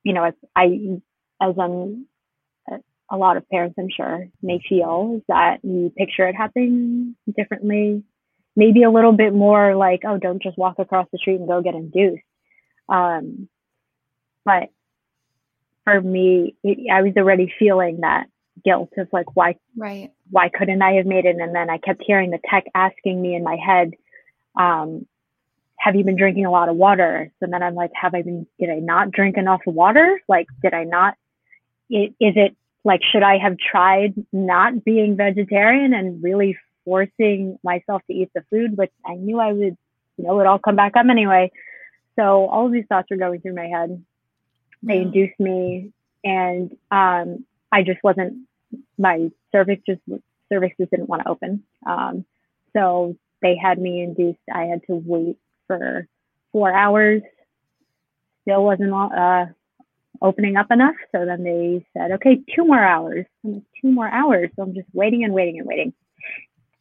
you 0.04 0.12
know, 0.12 0.24
as 0.24 0.34
I, 0.54 1.00
as 1.42 1.54
I'm, 1.58 2.06
a 3.10 3.16
lot 3.16 3.36
of 3.36 3.48
parents 3.48 3.76
I'm 3.78 3.88
sure 3.94 4.28
may 4.42 4.60
feel 4.68 5.14
is 5.16 5.22
that 5.28 5.64
you 5.64 5.92
picture 5.96 6.28
it 6.28 6.36
happening 6.36 7.16
differently, 7.36 8.04
maybe 8.54 8.82
a 8.82 8.90
little 8.90 9.12
bit 9.12 9.32
more 9.32 9.74
like, 9.74 10.02
oh, 10.06 10.18
don't 10.18 10.42
just 10.42 10.58
walk 10.58 10.78
across 10.78 11.06
the 11.10 11.18
street 11.18 11.40
and 11.40 11.48
go 11.48 11.62
get 11.62 11.74
induced. 11.74 12.22
Um, 12.88 13.48
but 14.44 14.68
for 15.84 16.00
me, 16.00 16.54
I 16.92 17.02
was 17.02 17.14
already 17.16 17.52
feeling 17.58 18.00
that 18.02 18.26
guilt 18.64 18.90
of 18.96 19.08
like, 19.12 19.34
why, 19.34 19.56
right. 19.76 20.12
why 20.30 20.48
couldn't 20.48 20.82
I 20.82 20.92
have 20.92 21.06
made 21.06 21.24
it? 21.24 21.36
And 21.36 21.54
then 21.54 21.70
I 21.70 21.78
kept 21.78 22.02
hearing 22.06 22.30
the 22.30 22.40
tech 22.50 22.64
asking 22.74 23.20
me 23.20 23.34
in 23.34 23.42
my 23.42 23.56
head, 23.56 23.92
um, 24.58 25.06
have 25.76 25.94
you 25.94 26.04
been 26.04 26.16
drinking 26.16 26.44
a 26.44 26.50
lot 26.50 26.68
of 26.68 26.76
water? 26.76 27.30
So 27.38 27.46
then 27.50 27.62
I'm 27.62 27.74
like, 27.74 27.92
have 27.94 28.14
I 28.14 28.22
been, 28.22 28.46
did 28.58 28.70
I 28.70 28.80
not 28.80 29.12
drink 29.12 29.36
enough 29.36 29.60
water? 29.64 30.20
Like, 30.28 30.48
did 30.62 30.74
I 30.74 30.84
not, 30.84 31.14
is 31.88 32.10
it 32.18 32.56
like, 32.84 33.00
should 33.04 33.22
I 33.22 33.38
have 33.38 33.56
tried 33.58 34.14
not 34.32 34.84
being 34.84 35.16
vegetarian 35.16 35.94
and 35.94 36.22
really 36.22 36.56
forcing 36.84 37.58
myself 37.62 38.02
to 38.06 38.12
eat 38.12 38.30
the 38.34 38.44
food, 38.50 38.76
which 38.76 38.90
I 39.06 39.14
knew 39.14 39.38
I 39.38 39.52
would, 39.52 39.76
you 40.16 40.24
know, 40.24 40.32
it 40.32 40.36
would 40.38 40.46
all 40.46 40.58
come 40.58 40.74
back 40.74 40.96
up 40.96 41.06
anyway. 41.08 41.52
So 42.16 42.48
all 42.48 42.66
of 42.66 42.72
these 42.72 42.86
thoughts 42.88 43.08
were 43.10 43.16
going 43.16 43.40
through 43.40 43.54
my 43.54 43.66
head. 43.66 44.02
They 44.82 44.96
yeah. 44.96 45.02
induced 45.02 45.38
me, 45.38 45.92
and 46.24 46.76
um, 46.90 47.44
I 47.70 47.82
just 47.84 48.02
wasn't. 48.02 48.47
My 48.96 49.30
cervix 49.52 49.82
just 49.86 50.00
cervix 50.50 50.76
just 50.78 50.90
didn't 50.90 51.08
want 51.08 51.22
to 51.22 51.28
open. 51.28 51.62
Um, 51.86 52.24
so 52.74 53.16
they 53.42 53.56
had 53.56 53.78
me 53.78 54.02
induced. 54.02 54.38
I 54.52 54.64
had 54.64 54.80
to 54.88 55.02
wait 55.04 55.38
for 55.66 56.06
four 56.52 56.72
hours. 56.72 57.22
Still 58.42 58.64
wasn't 58.64 58.92
uh, 58.92 59.46
opening 60.22 60.56
up 60.56 60.70
enough. 60.70 60.96
So 61.12 61.24
then 61.24 61.44
they 61.44 61.84
said, 61.96 62.12
okay, 62.12 62.40
two 62.54 62.64
more 62.64 62.82
hours. 62.82 63.26
Like, 63.44 63.62
two 63.80 63.90
more 63.90 64.08
hours. 64.08 64.50
So 64.56 64.62
I'm 64.62 64.74
just 64.74 64.88
waiting 64.92 65.24
and 65.24 65.32
waiting 65.32 65.58
and 65.58 65.66
waiting. 65.66 65.92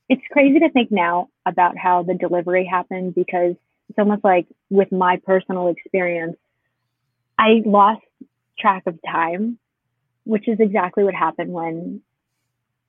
It's 0.09 0.21
crazy 0.31 0.59
to 0.59 0.69
think 0.69 0.91
now 0.91 1.27
about 1.45 1.77
how 1.77 2.03
the 2.03 2.13
delivery 2.13 2.65
happened 2.65 3.13
because 3.13 3.55
it's 3.89 3.99
almost 3.99 4.23
like 4.23 4.47
with 4.69 4.91
my 4.91 5.19
personal 5.25 5.67
experience, 5.67 6.37
I 7.37 7.61
lost 7.65 8.01
track 8.57 8.83
of 8.87 8.97
time, 9.05 9.59
which 10.27 10.47
is 10.47 10.59
exactly 10.59 11.03
what 11.03 11.15
happened 11.15 11.51
when 11.51 12.01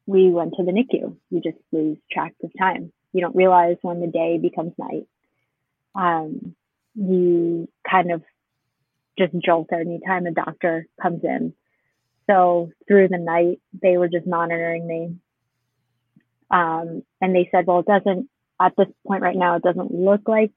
we 0.07 0.30
went 0.30 0.55
to 0.57 0.64
the 0.64 0.72
NICU. 0.72 1.16
You 1.30 1.41
just 1.41 1.59
lose 1.70 1.99
track 2.11 2.34
of 2.43 2.51
time. 2.59 2.93
You 3.12 3.20
don't 3.20 3.36
realize 3.36 3.76
when 3.82 4.01
the 4.01 4.07
day 4.07 4.39
becomes 4.39 4.72
night. 4.78 5.07
Um, 5.95 6.55
you 6.95 7.68
kind 7.89 8.11
of 8.11 8.22
just 9.18 9.32
jolt 9.45 9.68
anytime 9.72 10.26
a 10.26 10.32
doctor 10.32 10.86
comes 11.01 11.22
in. 11.22 11.55
So 12.28 12.70
through 12.86 13.09
the 13.09 13.18
night, 13.18 13.61
they 13.80 13.97
were 13.97 14.09
just 14.09 14.26
monitoring 14.26 14.86
me. 14.86 15.16
Um, 16.51 17.03
and 17.20 17.34
they 17.34 17.49
said, 17.51 17.66
well, 17.66 17.80
it 17.80 17.86
doesn't, 17.86 18.28
at 18.61 18.74
this 18.76 18.89
point 19.07 19.22
right 19.22 19.36
now, 19.36 19.57
it 19.57 19.62
doesn't 19.62 19.95
look 19.95 20.22
like 20.26 20.53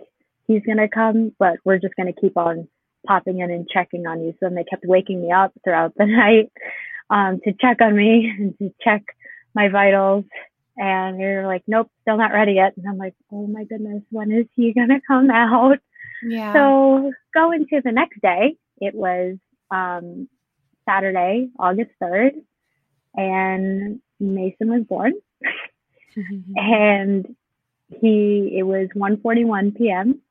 he's 0.48 0.64
going 0.64 0.78
to 0.78 0.88
come, 0.88 1.34
but 1.38 1.58
we're 1.64 1.80
just 1.80 1.96
going 1.96 2.12
to 2.12 2.20
keep 2.20 2.38
on 2.38 2.68
popping 3.06 3.40
in 3.40 3.52
and 3.52 3.68
checking 3.70 4.06
on 4.08 4.22
you. 4.22 4.32
So 4.34 4.38
then 4.42 4.56
they 4.56 4.64
kept 4.64 4.86
waking 4.86 5.22
me 5.22 5.32
up 5.32 5.54
throughout 5.64 5.94
the 5.96 6.06
night 6.08 6.52
um, 7.10 7.40
to 7.44 7.54
check 7.54 7.82
on 7.82 7.96
me 7.96 8.32
and 8.38 8.58
to 8.60 8.74
check 8.82 9.04
my 9.54 9.70
vitals. 9.70 10.26
And 10.78 11.20
they're 11.20 11.46
like, 11.46 11.64
nope, 11.68 11.92
still 12.02 12.18
not 12.18 12.32
ready 12.32 12.54
yet. 12.54 12.74
And 12.78 12.88
I'm 12.88 12.98
like, 12.98 13.14
oh 13.32 13.46
my 13.46 13.66
goodness, 13.66 14.04
when 14.10 14.32
is 14.32 14.46
he 14.56 14.74
going 14.76 14.90
to 14.90 15.02
come 15.06 15.30
out? 15.30 15.78
Yeah. 16.24 16.54
So 16.54 17.12
going 17.34 17.68
to 17.70 17.82
the 17.84 17.92
next 17.92 18.22
day, 18.22 18.56
it 18.80 18.96
was 18.96 19.38
um, 19.70 20.28
Saturday, 20.88 21.50
August 21.60 21.92
3rd, 22.02 22.32
and 23.16 24.02
Mason 24.20 24.70
was 24.70 24.84
born. 24.88 25.14
and 26.56 27.36
he, 27.90 28.56
it 28.58 28.64
was 28.64 28.88
1.41 28.96 29.78
p.m. 29.78 30.22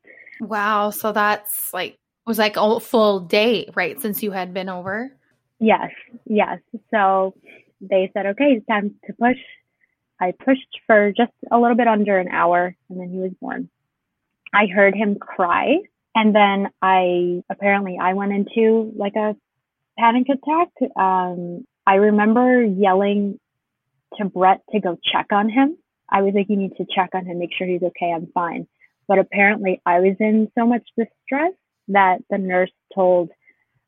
Wow. 0.40 0.90
So 0.90 1.12
that's 1.12 1.72
like, 1.72 1.98
was 2.30 2.38
like 2.38 2.56
a 2.56 2.78
full 2.78 3.20
day, 3.20 3.68
right? 3.74 4.00
Since 4.00 4.22
you 4.22 4.30
had 4.30 4.54
been 4.54 4.68
over? 4.68 5.12
Yes. 5.58 5.90
Yes. 6.24 6.60
So 6.92 7.34
they 7.80 8.08
said, 8.14 8.24
okay, 8.26 8.52
it's 8.56 8.66
time 8.66 8.94
to 9.06 9.12
push. 9.14 9.36
I 10.20 10.32
pushed 10.32 10.80
for 10.86 11.12
just 11.16 11.32
a 11.50 11.58
little 11.58 11.76
bit 11.76 11.88
under 11.88 12.18
an 12.18 12.28
hour 12.28 12.76
and 12.88 13.00
then 13.00 13.10
he 13.10 13.18
was 13.18 13.32
born. 13.40 13.68
I 14.54 14.66
heard 14.66 14.94
him 14.94 15.16
cry 15.16 15.78
and 16.14 16.32
then 16.32 16.68
I 16.80 17.42
apparently 17.50 17.98
I 18.00 18.14
went 18.14 18.32
into 18.32 18.92
like 18.96 19.16
a 19.16 19.34
panic 19.98 20.26
attack. 20.28 20.68
Um, 20.96 21.66
I 21.84 21.96
remember 21.96 22.62
yelling 22.62 23.40
to 24.18 24.24
Brett 24.24 24.60
to 24.72 24.80
go 24.80 24.98
check 25.12 25.26
on 25.32 25.48
him. 25.48 25.76
I 26.08 26.22
was 26.22 26.34
like, 26.34 26.46
you 26.48 26.56
need 26.56 26.76
to 26.76 26.86
check 26.94 27.10
on 27.14 27.26
him, 27.26 27.40
make 27.40 27.50
sure 27.56 27.66
he's 27.66 27.82
okay. 27.82 28.12
I'm 28.14 28.28
fine. 28.32 28.68
But 29.08 29.18
apparently 29.18 29.82
I 29.84 29.98
was 29.98 30.14
in 30.20 30.48
so 30.56 30.64
much 30.64 30.86
distress 30.96 31.54
that 31.90 32.18
the 32.30 32.38
nurse 32.38 32.70
told 32.94 33.30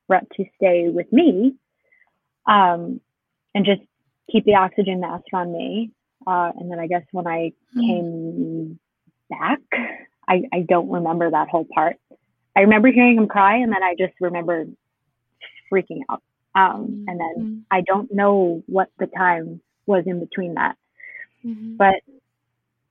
Brett 0.09 0.26
to 0.36 0.44
stay 0.57 0.88
with 0.88 1.12
me 1.12 1.55
um, 2.46 3.00
and 3.55 3.64
just 3.64 3.82
keep 4.30 4.44
the 4.44 4.55
oxygen 4.55 5.00
mask 5.00 5.24
on 5.32 5.53
me. 5.53 5.90
Uh, 6.26 6.53
and 6.59 6.70
then 6.70 6.78
I 6.78 6.86
guess 6.86 7.03
when 7.12 7.26
I 7.26 7.53
mm-hmm. 7.76 7.80
came 7.80 8.78
back, 9.28 9.61
I, 10.28 10.42
I 10.53 10.61
don't 10.68 10.90
remember 10.90 11.30
that 11.30 11.48
whole 11.48 11.66
part. 11.72 11.96
I 12.55 12.61
remember 12.61 12.92
hearing 12.92 13.16
him 13.16 13.28
cry, 13.28 13.57
and 13.57 13.72
then 13.72 13.82
I 13.82 13.94
just 13.98 14.14
remember 14.20 14.66
freaking 15.72 16.00
out. 16.11 16.22
Um. 16.55 17.07
And 17.09 17.18
then 17.18 17.34
mm-hmm. 17.38 17.59
I 17.70 17.80
don't 17.80 18.12
know 18.12 18.62
what 18.66 18.88
the 18.98 19.07
time 19.07 19.61
was 19.86 20.05
in 20.07 20.20
between 20.20 20.55
that. 20.55 20.76
Mm-hmm. 21.44 21.76
But 21.76 21.94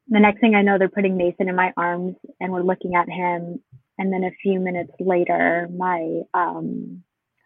the 0.09 0.20
next 0.20 0.41
thing 0.41 0.55
I 0.55 0.62
know, 0.62 0.78
they're 0.78 0.89
putting 0.89 1.16
Mason 1.16 1.47
in 1.47 1.55
my 1.55 1.72
arms, 1.78 2.16
and 2.39 2.51
we're 2.51 2.64
looking 2.64 2.95
at 2.95 3.07
him. 3.07 3.62
And 4.02 4.12
then 4.12 4.24
a 4.24 4.32
few 4.41 4.60
minutes 4.60 4.93
later, 4.99 5.70
my 5.72 6.22
um, 6.34 7.04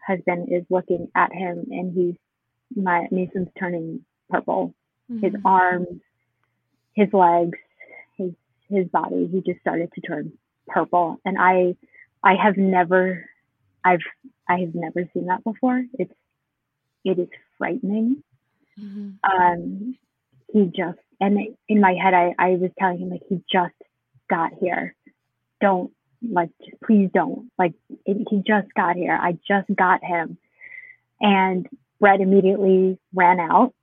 husband 0.07 0.47
is 0.49 0.63
looking 0.69 1.11
at 1.13 1.33
him, 1.33 1.65
and 1.69 1.93
he's 1.93 2.15
my 2.73 3.09
Mason's 3.11 3.49
turning 3.59 4.05
purple. 4.29 4.73
His 5.09 5.33
mm-hmm. 5.33 5.45
arms, 5.45 5.99
his 6.93 7.09
legs, 7.11 7.57
his 8.17 8.31
his 8.69 8.87
body, 8.87 9.27
he 9.29 9.41
just 9.41 9.59
started 9.59 9.91
to 9.95 10.01
turn 10.01 10.31
purple. 10.65 11.17
And 11.25 11.35
I 11.37 11.75
I 12.23 12.35
have 12.41 12.55
never 12.55 13.29
I've 13.83 13.99
I 14.47 14.59
have 14.59 14.73
never 14.73 15.09
seen 15.13 15.25
that 15.25 15.43
before. 15.43 15.83
It's 15.99 16.13
it 17.03 17.19
is 17.19 17.27
frightening. 17.57 18.23
Mm-hmm. 18.79 19.09
Um 19.29 19.97
he 20.53 20.71
just 20.73 20.99
and 21.19 21.37
in 21.67 21.81
my 21.81 21.95
head 22.01 22.13
I, 22.13 22.33
I 22.39 22.51
was 22.51 22.71
telling 22.79 22.99
him 22.99 23.09
like 23.09 23.23
he 23.27 23.43
just 23.51 23.75
got 24.29 24.51
here. 24.61 24.95
Don't 25.59 25.91
like 26.21 26.49
please 26.83 27.09
don't. 27.13 27.51
Like 27.57 27.73
it, 28.05 28.27
he 28.29 28.37
just 28.45 28.73
got 28.75 28.95
here. 28.95 29.17
I 29.19 29.37
just 29.47 29.67
got 29.75 30.03
him. 30.03 30.37
And 31.21 31.67
Brett 31.99 32.21
immediately 32.21 32.97
ran 33.13 33.39
out. 33.39 33.73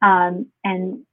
Um, 0.00 0.46
and 0.64 1.04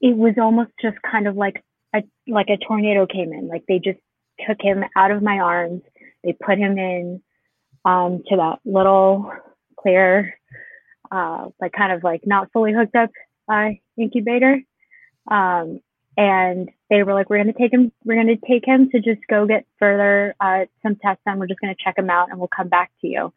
it 0.00 0.16
was 0.16 0.34
almost 0.40 0.70
just 0.80 0.96
kind 1.02 1.26
of 1.26 1.36
like 1.36 1.64
a 1.94 2.02
like 2.26 2.48
a 2.48 2.56
tornado 2.56 3.06
came 3.06 3.32
in. 3.32 3.48
Like 3.48 3.64
they 3.68 3.78
just 3.78 3.98
took 4.46 4.58
him 4.60 4.84
out 4.96 5.10
of 5.10 5.22
my 5.22 5.38
arms. 5.38 5.82
They 6.22 6.32
put 6.32 6.58
him 6.58 6.78
in 6.78 7.22
um, 7.84 8.22
to 8.28 8.36
that 8.36 8.58
little 8.64 9.32
clear, 9.78 10.38
uh, 11.10 11.46
like 11.60 11.72
kind 11.72 11.92
of 11.92 12.02
like 12.02 12.22
not 12.26 12.52
fully 12.52 12.72
hooked 12.72 12.94
up 12.94 13.10
uh, 13.50 13.70
incubator. 13.96 14.60
Um, 15.30 15.80
and 16.18 16.68
they 16.90 17.04
were 17.04 17.14
like, 17.14 17.30
we're 17.30 17.36
going 17.42 17.54
to 17.54 17.58
take 17.58 17.72
him, 17.72 17.92
we're 18.04 18.20
going 18.20 18.26
to 18.36 18.46
take 18.46 18.66
him 18.66 18.90
to 18.90 18.98
just 18.98 19.20
go 19.30 19.46
get 19.46 19.64
further, 19.78 20.34
uh, 20.40 20.64
some 20.82 20.96
tests 20.96 21.22
done. 21.24 21.38
We're 21.38 21.46
just 21.46 21.60
going 21.60 21.72
to 21.72 21.80
check 21.82 21.96
him 21.96 22.10
out 22.10 22.28
and 22.28 22.40
we'll 22.40 22.48
come 22.48 22.68
back 22.68 22.90
to 23.02 23.06
you. 23.06 23.32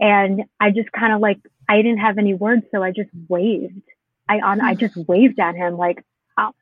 And 0.00 0.42
I 0.58 0.70
just 0.70 0.90
kind 0.90 1.12
of 1.12 1.20
like, 1.20 1.38
I 1.68 1.76
didn't 1.76 1.98
have 1.98 2.18
any 2.18 2.34
words. 2.34 2.64
So 2.72 2.82
I 2.82 2.90
just 2.90 3.10
waved. 3.28 3.82
I 4.28 4.40
on, 4.40 4.60
I 4.60 4.74
just 4.74 4.96
waved 5.08 5.38
at 5.38 5.54
him 5.54 5.76
like, 5.76 6.04
I'll, 6.36 6.52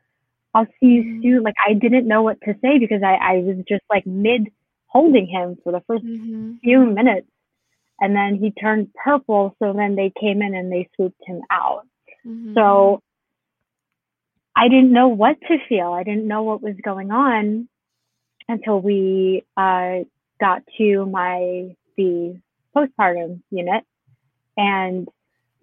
I'll 0.52 0.66
see 0.80 0.86
you 0.86 1.02
mm-hmm. 1.02 1.22
soon. 1.22 1.42
Like 1.44 1.54
I 1.66 1.72
didn't 1.72 2.06
know 2.06 2.22
what 2.22 2.42
to 2.42 2.54
say 2.60 2.78
because 2.78 3.02
I, 3.02 3.14
I 3.14 3.36
was 3.38 3.56
just 3.66 3.84
like 3.88 4.06
mid 4.06 4.48
holding 4.86 5.26
him 5.26 5.56
for 5.64 5.72
the 5.72 5.80
1st 5.80 6.04
mm-hmm. 6.04 6.52
few 6.62 6.84
minutes. 6.84 7.28
And 8.00 8.14
then 8.14 8.36
he 8.36 8.50
turned 8.50 8.92
purple. 9.02 9.56
So 9.60 9.72
then 9.72 9.96
they 9.96 10.12
came 10.20 10.42
in 10.42 10.54
and 10.54 10.70
they 10.70 10.90
swooped 10.94 11.22
him 11.24 11.40
out. 11.50 11.86
Mm-hmm. 12.26 12.52
So 12.52 13.00
I 14.58 14.66
didn't 14.68 14.92
know 14.92 15.06
what 15.06 15.40
to 15.42 15.58
feel. 15.68 15.92
I 15.92 16.02
didn't 16.02 16.26
know 16.26 16.42
what 16.42 16.60
was 16.60 16.74
going 16.82 17.12
on 17.12 17.68
until 18.48 18.80
we 18.80 19.44
uh, 19.56 19.98
got 20.40 20.62
to 20.78 21.06
my 21.06 21.76
the 21.96 22.40
postpartum 22.76 23.40
unit, 23.50 23.84
and 24.56 25.06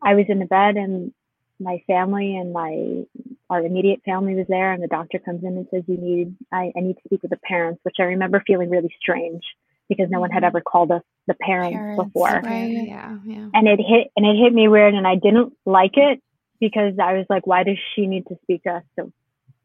I 0.01 0.15
was 0.15 0.25
in 0.29 0.39
the 0.39 0.45
bed, 0.45 0.77
and 0.77 1.13
my 1.59 1.83
family 1.87 2.37
and 2.37 2.53
my 2.53 3.03
our 3.49 3.65
immediate 3.65 4.01
family 4.05 4.33
was 4.33 4.45
there, 4.47 4.71
and 4.71 4.81
the 4.81 4.87
doctor 4.87 5.19
comes 5.19 5.43
in 5.43 5.57
and 5.57 5.67
says, 5.71 5.83
"You 5.87 5.97
need 5.97 6.35
I, 6.53 6.71
I 6.77 6.79
need 6.79 6.93
to 6.93 7.01
speak 7.05 7.21
with 7.21 7.31
the 7.31 7.39
parents," 7.43 7.81
which 7.83 7.97
I 7.99 8.03
remember 8.03 8.41
feeling 8.47 8.69
really 8.69 8.95
strange 9.01 9.43
because 9.89 10.07
no 10.09 10.21
one 10.21 10.29
had 10.29 10.43
mm-hmm. 10.43 10.47
ever 10.55 10.61
called 10.61 10.91
us 10.91 11.03
the 11.27 11.33
parents, 11.33 11.75
parents 11.75 12.01
before. 12.01 12.41
Right. 12.43 12.87
Yeah, 12.87 13.17
yeah. 13.25 13.49
And 13.53 13.67
it 13.67 13.79
hit 13.81 14.11
and 14.15 14.25
it 14.25 14.41
hit 14.41 14.53
me 14.53 14.69
weird, 14.69 14.93
and 14.93 15.05
I 15.05 15.15
didn't 15.15 15.51
like 15.65 15.97
it 15.97 16.21
because 16.59 16.93
I 17.01 17.13
was 17.13 17.25
like, 17.29 17.45
why 17.47 17.63
does 17.63 17.77
she 17.93 18.07
need 18.07 18.25
to 18.27 18.37
speak 18.43 18.63
to 18.63 18.75
us 18.75 18.83
so 18.97 19.11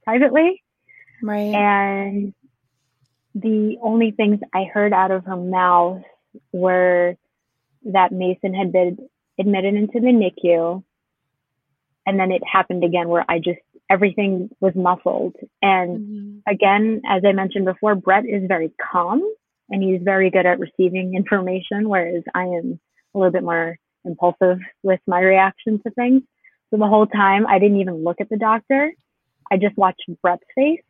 privately? 0.05 0.63
Right. 1.23 1.55
And 1.55 2.35
the 3.35 3.77
only 3.83 4.11
things 4.11 4.41
I 4.55 4.65
heard 4.65 4.93
out 4.93 5.11
of 5.11 5.25
her 5.25 5.37
mouth 5.37 6.03
were 6.53 7.17
that 7.85 8.13
Mason 8.13 8.55
had 8.55 8.73
been 8.73 8.99
admitted 9.39 9.75
into 9.75 10.01
the 10.01 10.09
NICU. 10.09 10.83
And 12.07 12.19
then 12.19 12.33
it 12.33 12.43
happened 12.51 12.85
again 12.85 13.09
where 13.09 13.25
I 13.29 13.39
just, 13.39 13.61
everything 13.89 14.51
was 14.61 14.75
muffled. 14.75 15.37
And 15.63 16.01
mm-hmm. 16.01 16.53
again, 16.53 17.03
as 17.09 17.23
I 17.25 17.33
mentioned 17.33 17.67
before, 17.67 17.95
Brett 17.95 18.25
is 18.27 18.43
very 18.49 18.73
calm 18.93 19.23
and 19.69 19.83
he's 19.83 20.01
very 20.03 20.31
good 20.31 20.47
at 20.47 20.59
receiving 20.59 21.15
information, 21.15 21.89
whereas 21.89 22.25
I 22.35 22.43
am 22.43 22.81
a 23.15 23.19
little 23.19 23.33
bit 23.33 23.45
more 23.45 23.79
impulsive 24.05 24.59
with 24.83 25.01
my 25.07 25.21
reaction 25.21 25.81
to 25.83 25.91
things. 25.91 26.23
So 26.71 26.77
the 26.77 26.87
whole 26.87 27.07
time 27.07 27.47
I 27.47 27.59
didn't 27.59 27.81
even 27.81 28.05
look 28.05 28.21
at 28.21 28.29
the 28.29 28.37
doctor. 28.37 28.93
I 29.51 29.57
just 29.57 29.77
watched 29.77 30.05
Brett's 30.23 30.45
face 30.55 30.81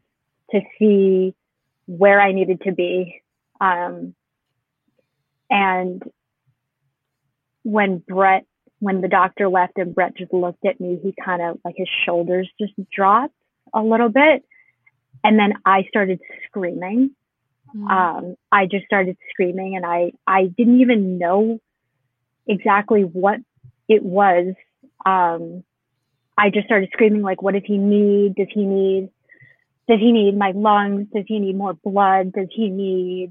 to 0.50 0.60
see 0.78 1.34
where 1.86 2.20
I 2.20 2.32
needed 2.32 2.60
to 2.62 2.72
be. 2.72 3.22
Um, 3.60 4.14
and 5.48 6.02
when 7.62 7.98
Brett, 8.06 8.44
when 8.78 9.00
the 9.00 9.08
doctor 9.08 9.48
left 9.48 9.76
and 9.76 9.94
Brett 9.94 10.16
just 10.16 10.32
looked 10.32 10.64
at 10.64 10.80
me, 10.80 10.98
he 11.02 11.14
kind 11.22 11.42
of 11.42 11.58
like 11.64 11.74
his 11.76 11.88
shoulders 12.04 12.48
just 12.60 12.72
dropped 12.94 13.34
a 13.74 13.82
little 13.82 14.08
bit. 14.08 14.44
And 15.24 15.38
then 15.38 15.54
I 15.64 15.84
started 15.88 16.20
screaming. 16.46 17.10
Mm. 17.74 17.90
Um, 17.90 18.36
I 18.50 18.66
just 18.66 18.86
started 18.86 19.16
screaming 19.30 19.76
and 19.76 19.84
I, 19.84 20.12
I 20.26 20.46
didn't 20.46 20.80
even 20.80 21.18
know 21.18 21.60
exactly 22.46 23.02
what 23.02 23.40
it 23.88 24.02
was. 24.02 24.54
Um, 25.04 25.64
I 26.42 26.50
just 26.50 26.66
started 26.66 26.88
screaming 26.92 27.22
like, 27.22 27.40
what 27.42 27.54
does 27.54 27.68
he 27.72 27.78
need? 27.78 28.34
Does 28.34 28.50
he 28.52 28.64
need, 28.64 29.10
does 29.88 30.00
he 30.00 30.10
need 30.12 30.36
my 30.44 30.52
lungs? 30.66 31.08
Does 31.14 31.26
he 31.26 31.38
need 31.38 31.56
more 31.56 31.74
blood? 31.74 32.32
Does 32.32 32.48
he 32.50 32.70
need 32.70 33.30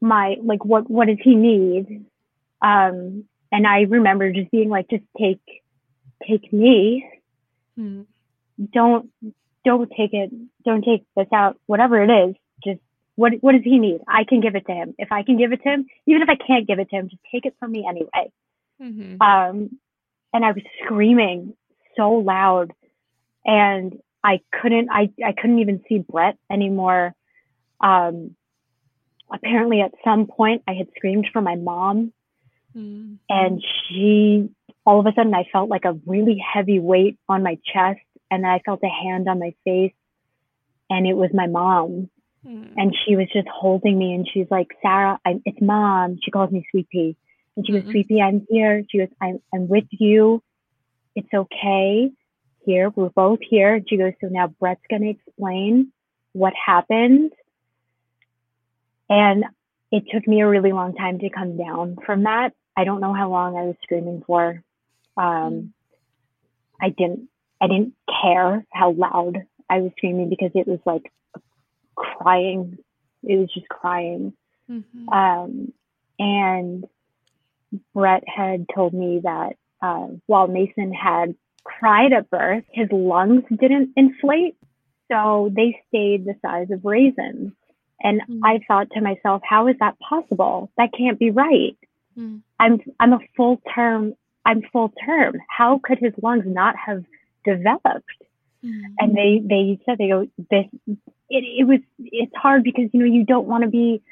my, 0.00 0.36
like, 0.50 0.64
what, 0.64 0.90
what 0.90 1.06
does 1.08 1.22
he 1.22 1.34
need? 1.34 2.04
Um, 2.60 3.24
and 3.50 3.66
I 3.66 3.78
remember 3.82 4.32
just 4.32 4.50
being 4.50 4.70
like, 4.76 4.88
just 4.90 5.04
take, 5.16 5.44
take 6.28 6.52
me. 6.52 7.06
Hmm. 7.76 8.02
Don't, 8.78 9.10
don't 9.64 9.90
take 9.96 10.12
it, 10.12 10.30
don't 10.64 10.84
take 10.84 11.04
this 11.16 11.32
out, 11.32 11.54
whatever 11.66 12.02
it 12.02 12.10
is, 12.10 12.34
just 12.64 12.80
What 13.14 13.32
what 13.40 13.52
does 13.52 13.64
he 13.64 13.78
need? 13.78 14.00
I 14.08 14.24
can 14.24 14.40
give 14.40 14.54
it 14.56 14.66
to 14.66 14.72
him. 14.72 14.94
If 14.98 15.10
I 15.12 15.22
can 15.22 15.36
give 15.36 15.52
it 15.52 15.60
to 15.62 15.68
him, 15.68 15.86
even 16.06 16.22
if 16.22 16.28
I 16.28 16.38
can't 16.46 16.66
give 16.66 16.78
it 16.78 16.88
to 16.90 16.96
him, 16.96 17.08
just 17.08 17.22
take 17.30 17.44
it 17.44 17.54
from 17.58 17.70
me 17.70 17.84
anyway. 17.88 18.24
Mm-hmm. 18.80 19.20
Um, 19.20 19.78
and 20.32 20.44
I 20.44 20.52
was 20.52 20.64
screaming 20.82 21.54
so 21.96 22.10
loud, 22.10 22.72
and 23.44 23.98
I 24.24 24.40
couldn't 24.60 24.88
I 24.90 25.10
I 25.24 25.32
couldn't 25.32 25.60
even 25.60 25.82
see 25.88 25.98
Brett 25.98 26.36
anymore. 26.50 27.14
Um, 27.80 28.36
apparently, 29.32 29.80
at 29.80 29.92
some 30.04 30.26
point, 30.26 30.62
I 30.68 30.74
had 30.74 30.88
screamed 30.96 31.28
for 31.32 31.40
my 31.40 31.56
mom, 31.56 32.12
mm-hmm. 32.76 33.14
and 33.28 33.62
she 33.62 34.50
all 34.84 35.00
of 35.00 35.06
a 35.06 35.12
sudden 35.14 35.34
I 35.34 35.44
felt 35.52 35.68
like 35.68 35.84
a 35.84 35.98
really 36.06 36.38
heavy 36.38 36.78
weight 36.78 37.18
on 37.28 37.42
my 37.42 37.58
chest, 37.72 38.00
and 38.30 38.44
then 38.44 38.50
I 38.50 38.60
felt 38.60 38.80
a 38.82 38.88
hand 38.88 39.28
on 39.28 39.38
my 39.38 39.54
face, 39.64 39.94
and 40.90 41.06
it 41.06 41.14
was 41.14 41.30
my 41.32 41.46
mom. 41.46 42.08
Mm. 42.46 42.72
And 42.76 42.96
she 43.06 43.14
was 43.14 43.28
just 43.32 43.46
holding 43.48 43.96
me, 43.96 44.14
and 44.14 44.28
she's 44.32 44.48
like, 44.50 44.68
"Sarah, 44.82 45.18
I'm, 45.24 45.42
it's 45.44 45.60
mom." 45.60 46.18
She 46.22 46.30
calls 46.30 46.50
me 46.50 46.66
Sweet 46.70 46.88
Pea, 46.90 47.16
and 47.56 47.66
she 47.66 47.72
goes, 47.72 47.82
mm-hmm. 47.82 47.90
"Sweet 47.90 48.08
Pea, 48.08 48.20
I'm 48.20 48.46
here." 48.50 48.82
She 48.90 48.98
goes, 48.98 49.08
"I'm 49.20 49.40
I'm 49.54 49.68
with 49.68 49.84
you. 49.90 50.42
It's 51.14 51.32
okay. 51.32 52.10
Here, 52.64 52.90
we're 52.90 53.10
both 53.10 53.40
here." 53.42 53.82
She 53.86 53.96
goes, 53.96 54.12
"So 54.20 54.28
now 54.28 54.48
Brett's 54.48 54.86
gonna 54.90 55.10
explain 55.10 55.92
what 56.32 56.54
happened." 56.54 57.32
And 59.08 59.44
it 59.90 60.04
took 60.10 60.26
me 60.26 60.40
a 60.40 60.48
really 60.48 60.72
long 60.72 60.94
time 60.94 61.18
to 61.18 61.28
come 61.30 61.56
down 61.56 61.96
from 62.06 62.22
that. 62.22 62.54
I 62.76 62.84
don't 62.84 63.00
know 63.00 63.12
how 63.12 63.28
long 63.30 63.56
I 63.56 63.64
was 63.64 63.76
screaming 63.82 64.22
for. 64.26 64.62
Um. 65.16 65.74
I 66.82 66.88
didn't 66.88 67.28
I 67.60 67.68
didn't 67.68 67.94
care 68.20 68.66
how 68.72 68.90
loud 68.90 69.46
I 69.70 69.78
was 69.78 69.92
screaming 69.96 70.28
because 70.28 70.50
it 70.54 70.66
was 70.66 70.80
like 70.84 71.12
crying. 71.94 72.78
It 73.22 73.36
was 73.36 73.48
just 73.54 73.68
crying. 73.68 74.32
Mm-hmm. 74.68 75.08
Um, 75.08 75.72
and 76.18 76.84
Brett 77.94 78.24
had 78.26 78.66
told 78.74 78.92
me 78.92 79.20
that 79.22 79.54
uh, 79.82 80.06
while 80.26 80.46
Mason 80.46 80.92
had 80.92 81.34
cried 81.64 82.12
at 82.12 82.30
birth, 82.30 82.64
his 82.72 82.88
lungs 82.90 83.44
didn't 83.50 83.90
inflate. 83.96 84.56
So 85.10 85.50
they 85.54 85.78
stayed 85.88 86.24
the 86.24 86.34
size 86.40 86.70
of 86.70 86.84
raisins. 86.84 87.52
And 88.02 88.20
mm-hmm. 88.20 88.44
I 88.44 88.60
thought 88.66 88.90
to 88.92 89.00
myself, 89.00 89.42
how 89.44 89.68
is 89.68 89.76
that 89.80 89.98
possible? 89.98 90.70
That 90.78 90.90
can't 90.96 91.18
be 91.18 91.30
right. 91.30 91.76
Mm-hmm. 92.18 92.38
I'm 92.58 92.80
I'm 92.98 93.12
a 93.12 93.18
full 93.36 93.60
term 93.74 94.14
I'm 94.44 94.62
full 94.72 94.92
term. 95.04 95.34
How 95.48 95.80
could 95.82 95.98
his 95.98 96.12
lungs 96.22 96.44
not 96.46 96.74
have 96.76 97.04
developed? 97.44 98.06
Mm-hmm. 98.64 98.94
And 98.98 99.16
they 99.16 99.42
they 99.44 99.80
said 99.84 99.98
they 99.98 100.08
go 100.08 100.28
this 100.50 100.66
it, 100.86 101.44
it 101.60 101.66
was 101.66 101.80
it's 101.98 102.34
hard 102.34 102.62
because 102.62 102.88
you 102.92 103.00
know 103.00 103.06
you 103.06 103.24
don't 103.24 103.46
want 103.46 103.64
to 103.64 103.70
be 103.70 104.02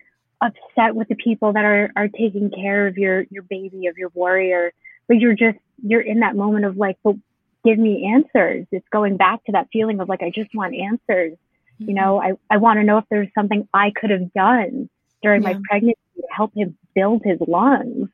upset 0.41 0.95
with 0.95 1.09
the 1.09 1.15
people 1.15 1.53
that 1.53 1.65
are 1.65 1.91
are 1.97 2.09
taking 2.09 2.51
care 2.51 2.87
of 2.87 2.97
your 2.97 3.25
your 3.31 3.43
baby 3.43 3.87
of 3.87 3.99
your 3.99 4.11
warrior 4.15 4.73
but 5.11 5.19
you're 5.19 5.35
just 5.35 5.59
you're 5.83 6.01
in 6.01 6.21
that 6.21 6.37
moment 6.37 6.65
of 6.65 6.77
like 6.77 6.97
but 7.03 7.17
give 7.65 7.79
me 7.79 8.11
answers. 8.15 8.67
It's 8.71 8.87
going 8.91 9.17
back 9.17 9.45
to 9.45 9.53
that 9.53 9.67
feeling 9.73 10.01
of 10.01 10.09
like 10.09 10.23
i 10.23 10.31
just 10.33 10.55
want 10.55 10.75
answers. 10.75 11.33
Mm-hmm. 11.33 11.89
you 11.89 11.95
know 11.97 12.23
i 12.23 12.33
i 12.49 12.59
want 12.59 12.79
to 12.79 12.85
know 12.85 12.99
if 12.99 13.05
there's 13.11 13.29
something 13.35 13.69
i 13.75 13.91
could 13.95 14.11
have 14.11 14.33
done 14.33 14.89
during 15.21 15.43
yeah. 15.43 15.55
my 15.55 15.61
pregnancy 15.69 15.99
to 16.17 16.23
help 16.35 16.53
him 16.55 16.79
build 16.95 17.23
his 17.25 17.39
lungs. 17.47 18.09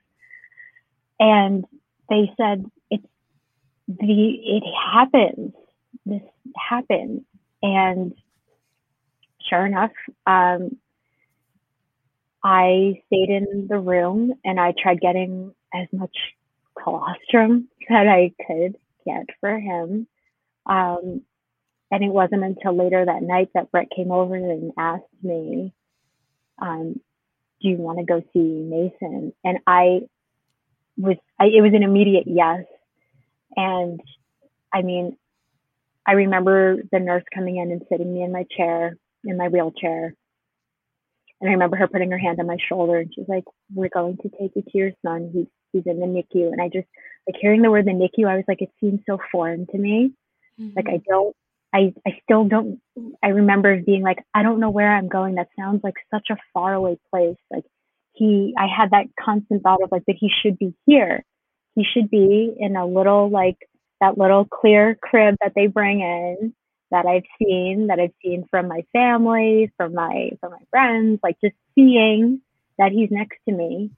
And 1.20 1.66
they 2.08 2.32
said 2.36 2.64
it's 2.90 3.06
the 3.86 4.30
it 4.56 4.64
happens. 4.94 5.52
This 6.06 6.22
happens. 6.56 7.22
And 7.62 8.14
sure 9.50 9.66
enough 9.66 9.92
um, 10.26 10.78
i 12.42 13.02
stayed 13.06 13.28
in 13.28 13.66
the 13.68 13.78
room 13.78 14.32
and 14.44 14.58
i 14.58 14.72
tried 14.82 15.00
getting 15.00 15.54
as 15.74 15.86
much 15.92 16.16
colostrum 16.82 17.68
that 17.88 18.06
i 18.06 18.32
could 18.46 18.76
get 19.04 19.26
for 19.40 19.58
him 19.58 20.06
um, 20.66 21.22
and 21.90 22.02
it 22.02 22.10
wasn't 22.10 22.42
until 22.42 22.76
later 22.76 23.04
that 23.04 23.22
night 23.22 23.48
that 23.54 23.70
brett 23.70 23.88
came 23.94 24.10
over 24.10 24.34
and 24.34 24.72
asked 24.76 25.04
me 25.22 25.72
um, 26.58 27.00
do 27.60 27.68
you 27.68 27.76
want 27.76 27.98
to 27.98 28.04
go 28.04 28.22
see 28.32 28.62
mason 28.68 29.32
and 29.44 29.58
i 29.66 30.00
was 30.96 31.16
I, 31.38 31.46
it 31.46 31.62
was 31.62 31.72
an 31.74 31.82
immediate 31.82 32.24
yes. 32.26 32.64
And 33.56 34.00
I 34.72 34.82
mean, 34.82 35.16
I 36.06 36.12
remember 36.12 36.76
the 36.92 36.98
nurse 36.98 37.24
coming 37.34 37.56
in 37.56 37.70
and 37.70 37.82
sitting 37.90 38.12
me 38.12 38.22
in 38.22 38.32
my 38.32 38.46
chair, 38.56 38.96
in 39.24 39.36
my 39.36 39.48
wheelchair. 39.48 40.14
And 41.40 41.50
I 41.50 41.52
remember 41.52 41.76
her 41.76 41.88
putting 41.88 42.10
her 42.10 42.18
hand 42.18 42.40
on 42.40 42.46
my 42.46 42.56
shoulder 42.68 42.98
and 42.98 43.12
she's 43.14 43.28
like, 43.28 43.44
We're 43.74 43.88
going 43.88 44.16
to 44.18 44.28
take 44.28 44.52
you 44.54 44.62
to 44.62 44.78
your 44.78 44.92
son. 45.04 45.30
He's 45.32 45.46
he's 45.72 45.86
in 45.86 46.00
the 46.00 46.06
NICU. 46.06 46.52
And 46.52 46.60
I 46.60 46.68
just 46.68 46.88
like 47.26 47.40
hearing 47.40 47.62
the 47.62 47.70
word 47.70 47.86
the 47.86 47.92
NICU, 47.92 48.28
I 48.28 48.36
was 48.36 48.44
like, 48.48 48.62
it 48.62 48.70
seems 48.80 49.00
so 49.06 49.18
foreign 49.32 49.66
to 49.66 49.78
me. 49.78 50.12
Mm-hmm. 50.60 50.74
Like 50.76 50.86
I 50.88 51.02
don't 51.08 51.34
I 51.74 51.94
I 52.06 52.18
still 52.22 52.44
don't 52.44 52.80
I 53.22 53.28
remember 53.28 53.80
being 53.80 54.02
like, 54.02 54.18
I 54.34 54.42
don't 54.42 54.60
know 54.60 54.70
where 54.70 54.94
I'm 54.94 55.08
going. 55.08 55.34
That 55.34 55.48
sounds 55.58 55.82
like 55.82 55.94
such 56.12 56.28
a 56.30 56.36
faraway 56.54 56.98
place. 57.10 57.38
Like 57.50 57.64
he, 58.16 58.54
I 58.58 58.66
had 58.66 58.90
that 58.90 59.06
constant 59.20 59.62
thought 59.62 59.82
of 59.82 59.92
like, 59.92 60.04
that 60.06 60.16
he 60.18 60.30
should 60.42 60.58
be 60.58 60.74
here. 60.86 61.24
He 61.74 61.84
should 61.84 62.10
be 62.10 62.54
in 62.58 62.74
a 62.74 62.86
little, 62.86 63.30
like, 63.30 63.58
that 64.00 64.18
little 64.18 64.44
clear 64.44 64.98
crib 65.00 65.36
that 65.42 65.52
they 65.54 65.66
bring 65.66 66.00
in 66.00 66.54
that 66.90 67.06
I've 67.06 67.24
seen, 67.38 67.88
that 67.88 67.98
I've 67.98 68.14
seen 68.22 68.46
from 68.50 68.68
my 68.68 68.84
family, 68.92 69.72
from 69.76 69.94
my, 69.94 70.30
from 70.40 70.52
my 70.52 70.62
friends, 70.70 71.20
like 71.22 71.36
just 71.42 71.56
seeing 71.74 72.40
that 72.78 72.92
he's 72.92 73.10
next 73.10 73.38
to 73.48 73.54
me 73.54 73.90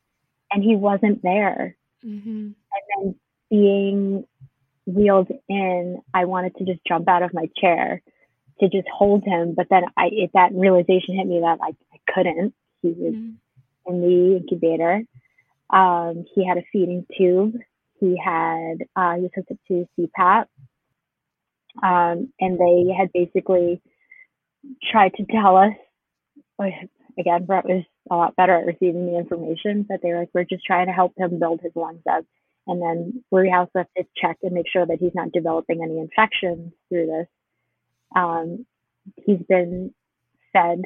and 0.51 0.63
he 0.63 0.77
wasn't 0.77 1.23
there. 1.23 1.77
Mm-hmm. 2.05 2.29
And 2.29 2.55
then 2.97 3.15
being 3.51 4.25
wheeled 4.87 5.29
in, 5.49 6.01
I 6.15 6.25
wanted 6.25 6.57
to 6.57 6.65
just 6.65 6.81
jump 6.87 7.09
out 7.09 7.23
of 7.23 7.35
my 7.35 7.49
chair 7.57 8.03
to 8.61 8.69
just 8.69 8.89
hold 8.93 9.25
him. 9.25 9.55
But 9.57 9.67
then 9.71 9.85
I, 9.97 10.09
it, 10.13 10.31
that 10.35 10.53
realization 10.53 11.17
hit 11.17 11.27
me 11.27 11.41
that 11.41 11.59
I, 11.63 11.71
I 11.93 12.13
couldn't. 12.13 12.55
He 12.83 12.89
was 12.89 13.15
mm-hmm 13.15 13.31
in 13.89 14.01
the 14.01 14.37
incubator. 14.37 15.03
Um, 15.71 16.25
he 16.35 16.47
had 16.47 16.59
a 16.59 16.63
feeding 16.73 17.07
tube. 17.17 17.55
He 18.01 18.21
had 18.23 18.85
uh, 18.95 19.17
he 19.17 19.23
was 19.23 19.31
hooked 19.35 19.51
up 19.51 19.59
to 19.69 19.89
CPAP, 19.99 20.45
um, 21.83 22.33
and 22.39 22.59
they 22.59 22.95
had 22.97 23.11
basically 23.13 23.83
tried 24.91 25.15
to 25.15 25.25
tell 25.25 25.57
us. 25.57 25.73
Again, 27.19 27.47
Brett 27.47 27.65
was 27.65 27.85
a 28.11 28.17
lot 28.17 28.37
better 28.37 28.55
at 28.57 28.67
receiving 28.67 29.07
the 29.07 29.19
information, 29.19 29.85
but 29.89 30.01
they're 30.03 30.19
like, 30.19 30.31
"We're 30.35 30.45
just 30.45 30.65
trying 30.65 30.87
to 30.87 30.93
help 30.93 31.13
him 31.17 31.39
build 31.39 31.61
his 31.61 31.75
lungs 31.75 32.03
up." 32.11 32.25
And 32.67 32.83
then 32.83 33.25
we 33.31 33.53
also 33.53 33.71
have 33.77 33.93
to 33.97 34.07
check 34.17 34.39
and 34.43 34.53
make 34.53 34.69
sure 34.69 34.85
that 34.85 34.99
he's 34.99 35.15
not 35.15 35.33
developing 35.33 35.83
any 35.83 35.99
infections 35.99 36.73
through 36.89 37.07
this. 37.07 37.29
Um, 38.15 38.67
he's 39.17 39.41
been 39.49 39.95
fed 40.53 40.83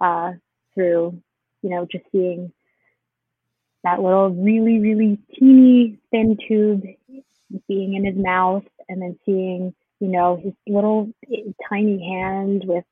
uh, 0.00 0.32
through 0.74 1.22
you 1.66 1.70
know, 1.70 1.86
just 1.90 2.04
seeing 2.12 2.52
that 3.82 4.00
little 4.00 4.30
really, 4.30 4.78
really 4.78 5.18
teeny 5.36 5.98
thin 6.12 6.36
tube 6.46 6.82
being 7.66 7.94
in 7.94 8.04
his 8.04 8.16
mouth 8.16 8.62
and 8.88 9.02
then 9.02 9.18
seeing, 9.24 9.74
you 9.98 10.08
know, 10.08 10.40
his 10.42 10.52
little 10.68 11.10
tiny 11.68 12.00
hand 12.08 12.62
with 12.66 12.84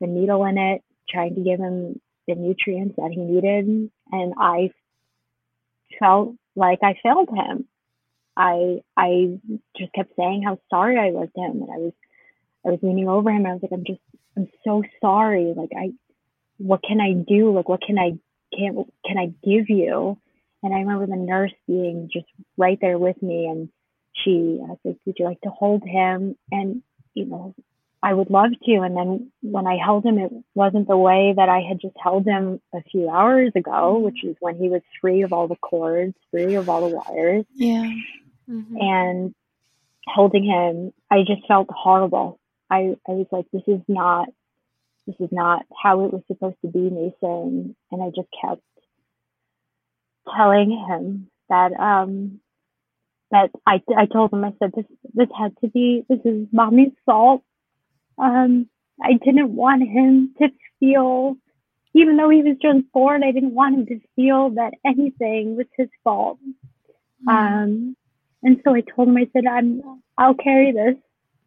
the 0.00 0.06
needle 0.06 0.44
in 0.46 0.56
it, 0.56 0.82
trying 1.10 1.34
to 1.34 1.42
give 1.42 1.60
him 1.60 2.00
the 2.26 2.34
nutrients 2.34 2.96
that 2.96 3.10
he 3.10 3.20
needed. 3.20 3.90
And 4.12 4.34
I 4.38 4.70
felt 5.98 6.34
like 6.56 6.80
I 6.82 6.94
failed 7.02 7.28
him. 7.28 7.66
I 8.36 8.82
I 8.96 9.38
just 9.76 9.92
kept 9.92 10.16
saying 10.16 10.42
how 10.44 10.58
sorry 10.70 10.98
I 10.98 11.10
was 11.10 11.28
to 11.34 11.40
him 11.40 11.62
and 11.62 11.70
I 11.70 11.78
was 11.78 11.92
I 12.64 12.70
was 12.70 12.78
leaning 12.82 13.08
over 13.08 13.30
him 13.30 13.44
and 13.44 13.48
I 13.48 13.52
was 13.54 13.62
like, 13.62 13.72
I'm 13.72 13.84
just 13.84 14.00
I'm 14.36 14.48
so 14.64 14.82
sorry. 15.00 15.52
Like 15.56 15.70
I 15.76 15.92
what 16.60 16.82
can 16.82 17.00
I 17.00 17.12
do? 17.12 17.54
Like, 17.54 17.68
what 17.68 17.80
can 17.82 17.98
I 17.98 18.12
can 18.56 18.84
can 19.04 19.18
I 19.18 19.26
give 19.42 19.68
you? 19.68 20.18
And 20.62 20.74
I 20.74 20.80
remember 20.80 21.06
the 21.06 21.16
nurse 21.16 21.54
being 21.66 22.10
just 22.12 22.26
right 22.58 22.78
there 22.80 22.98
with 22.98 23.20
me, 23.22 23.46
and 23.46 23.70
she 24.12 24.60
uh, 24.62 24.74
said, 24.82 24.96
"Would 25.06 25.16
you 25.18 25.24
like 25.24 25.40
to 25.40 25.50
hold 25.50 25.82
him?" 25.84 26.36
And 26.52 26.82
you 27.14 27.24
know, 27.24 27.54
I 28.02 28.14
would 28.14 28.30
love 28.30 28.50
to. 28.64 28.80
And 28.80 28.96
then 28.96 29.32
when 29.42 29.66
I 29.66 29.76
held 29.76 30.04
him, 30.04 30.18
it 30.18 30.32
wasn't 30.54 30.88
the 30.88 30.96
way 30.96 31.34
that 31.36 31.48
I 31.48 31.60
had 31.60 31.80
just 31.80 31.96
held 32.02 32.24
him 32.26 32.60
a 32.74 32.82
few 32.90 33.10
hours 33.10 33.52
ago, 33.54 33.94
mm-hmm. 33.94 34.04
which 34.04 34.24
is 34.24 34.36
when 34.40 34.56
he 34.56 34.68
was 34.68 34.82
free 35.00 35.22
of 35.22 35.32
all 35.32 35.48
the 35.48 35.56
cords, 35.56 36.14
free 36.30 36.54
of 36.54 36.68
all 36.68 36.88
the 36.88 36.96
wires. 36.96 37.44
Yeah. 37.54 37.92
Mm-hmm. 38.48 38.76
And 38.80 39.34
holding 40.06 40.44
him, 40.44 40.92
I 41.10 41.20
just 41.20 41.46
felt 41.46 41.68
horrible. 41.70 42.38
I, 42.70 42.96
I 43.06 43.12
was 43.12 43.26
like, 43.30 43.46
this 43.52 43.62
is 43.66 43.80
not 43.88 44.28
this 45.06 45.16
is 45.18 45.32
not 45.32 45.64
how 45.82 46.04
it 46.04 46.12
was 46.12 46.22
supposed 46.28 46.56
to 46.62 46.68
be, 46.68 46.90
Mason. 46.90 47.74
And 47.90 48.02
I 48.02 48.10
just 48.14 48.28
kept 48.40 48.62
telling 50.36 50.70
him 50.70 51.30
that 51.48 51.72
um 51.72 52.40
that 53.30 53.50
I 53.66 53.82
I 53.96 54.06
told 54.06 54.32
him 54.32 54.44
I 54.44 54.52
said 54.58 54.72
this 54.74 54.84
this 55.14 55.28
had 55.36 55.56
to 55.62 55.68
be 55.68 56.04
this 56.08 56.20
is 56.24 56.46
mommy's 56.52 56.92
fault. 57.06 57.42
Um 58.18 58.68
I 59.02 59.14
didn't 59.14 59.54
want 59.54 59.82
him 59.82 60.34
to 60.38 60.48
feel 60.78 61.36
even 61.94 62.16
though 62.16 62.30
he 62.30 62.42
was 62.42 62.56
just 62.62 62.90
born, 62.92 63.24
I 63.24 63.32
didn't 63.32 63.54
want 63.54 63.74
him 63.74 63.86
to 63.86 64.00
feel 64.14 64.50
that 64.50 64.74
anything 64.84 65.56
was 65.56 65.66
his 65.76 65.88
fault. 66.04 66.38
Mm-hmm. 67.26 67.28
Um, 67.28 67.96
and 68.42 68.60
so 68.64 68.74
I 68.74 68.82
told 68.82 69.08
him, 69.08 69.16
I 69.16 69.28
said, 69.32 69.44
I'm, 69.46 70.02
I'll 70.16 70.34
carry 70.34 70.72
this. 70.72 70.96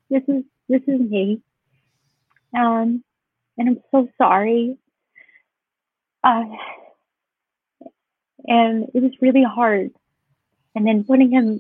This 0.09 0.23
is, 0.27 0.43
this 0.67 0.81
is 0.87 0.99
me. 0.99 1.41
Um, 2.55 3.03
and 3.57 3.69
I'm 3.69 3.81
so 3.91 4.09
sorry. 4.17 4.77
Uh, 6.23 6.43
and 8.45 8.89
it 8.93 9.01
was 9.01 9.11
really 9.21 9.43
hard. 9.43 9.91
And 10.75 10.85
then 10.85 11.05
putting 11.05 11.31
him, 11.31 11.59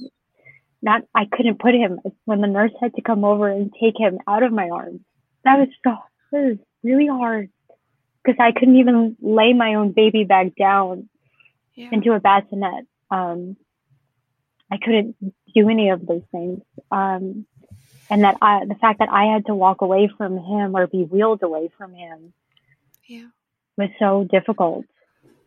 not, 0.83 1.03
I 1.15 1.25
couldn't 1.31 1.59
put 1.59 1.73
him 1.73 1.99
when 2.25 2.41
the 2.41 2.47
nurse 2.47 2.71
had 2.81 2.93
to 2.95 3.01
come 3.01 3.23
over 3.23 3.49
and 3.49 3.73
take 3.81 3.97
him 3.97 4.19
out 4.27 4.43
of 4.43 4.51
my 4.51 4.69
arms. 4.69 4.99
That 5.43 5.57
was 5.59 5.69
so, 5.83 5.95
that 6.31 6.41
was 6.41 6.57
really 6.83 7.07
hard 7.07 7.49
because 8.23 8.37
I 8.39 8.51
couldn't 8.51 8.77
even 8.77 9.17
lay 9.21 9.53
my 9.53 9.75
own 9.75 9.91
baby 9.91 10.23
back 10.25 10.55
down 10.59 11.09
yeah. 11.75 11.89
into 11.91 12.11
a 12.11 12.19
bassinet. 12.19 12.85
Um, 13.09 13.57
I 14.69 14.77
couldn't 14.77 15.15
do 15.55 15.69
any 15.69 15.89
of 15.89 16.05
those 16.05 16.23
things. 16.31 16.61
Um, 16.91 17.45
and 18.09 18.23
that 18.23 18.37
I, 18.41 18.65
the 18.65 18.75
fact 18.75 18.99
that 18.99 19.09
I 19.09 19.25
had 19.25 19.45
to 19.47 19.55
walk 19.55 19.81
away 19.81 20.09
from 20.17 20.37
him 20.37 20.75
or 20.75 20.87
be 20.87 21.03
wheeled 21.03 21.43
away 21.43 21.69
from 21.77 21.93
him 21.93 22.33
yeah. 23.07 23.27
was 23.77 23.89
so 23.99 24.27
difficult. 24.29 24.85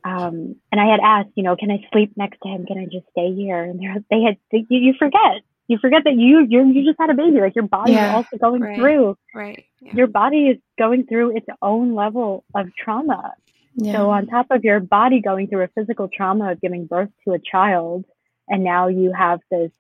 Um, 0.07 0.55
and 0.71 0.81
I 0.81 0.87
had 0.87 1.01
asked, 1.03 1.31
you 1.35 1.43
know, 1.43 1.57
can 1.57 1.71
I 1.71 1.85
sleep 1.93 2.13
next 2.17 2.39
to 2.43 2.49
him? 2.49 2.65
Can 2.65 2.79
I 2.79 2.85
just 2.85 3.07
stay 3.11 3.35
here? 3.35 3.65
And 3.65 3.81
they 4.09 4.23
had, 4.23 4.37
they, 4.53 4.65
you, 4.69 4.79
you 4.79 4.95
forget, 4.97 5.43
you 5.67 5.79
forget 5.79 6.05
that 6.05 6.15
you 6.15 6.47
you 6.49 6.65
you 6.71 6.85
just 6.85 7.01
had 7.01 7.11
a 7.11 7.15
baby. 7.15 7.41
Like 7.41 7.57
your 7.57 7.67
body 7.67 7.93
yeah, 7.93 8.11
is 8.11 8.15
also 8.15 8.37
going 8.37 8.63
right, 8.63 8.79
through. 8.79 9.19
Right. 9.35 9.65
Yeah. 9.81 9.95
Your 9.95 10.07
body 10.07 10.49
is 10.49 10.59
going 10.79 11.07
through 11.07 11.37
its 11.37 11.47
own 11.61 11.97
level 11.97 12.45
of 12.55 12.69
trauma. 12.77 13.33
Yeah. 13.75 13.95
So 13.95 14.11
on 14.11 14.29
top 14.29 14.47
of 14.51 14.63
your 14.63 14.79
body 14.79 15.21
going 15.21 15.49
through 15.49 15.65
a 15.65 15.69
physical 15.69 16.09
trauma 16.09 16.53
of 16.53 16.61
giving 16.61 16.87
birth 16.87 17.11
to 17.25 17.35
a 17.35 17.41
child, 17.41 18.05
and 18.49 18.63
now 18.63 18.87
you 18.87 19.13
have 19.13 19.41
this 19.51 19.73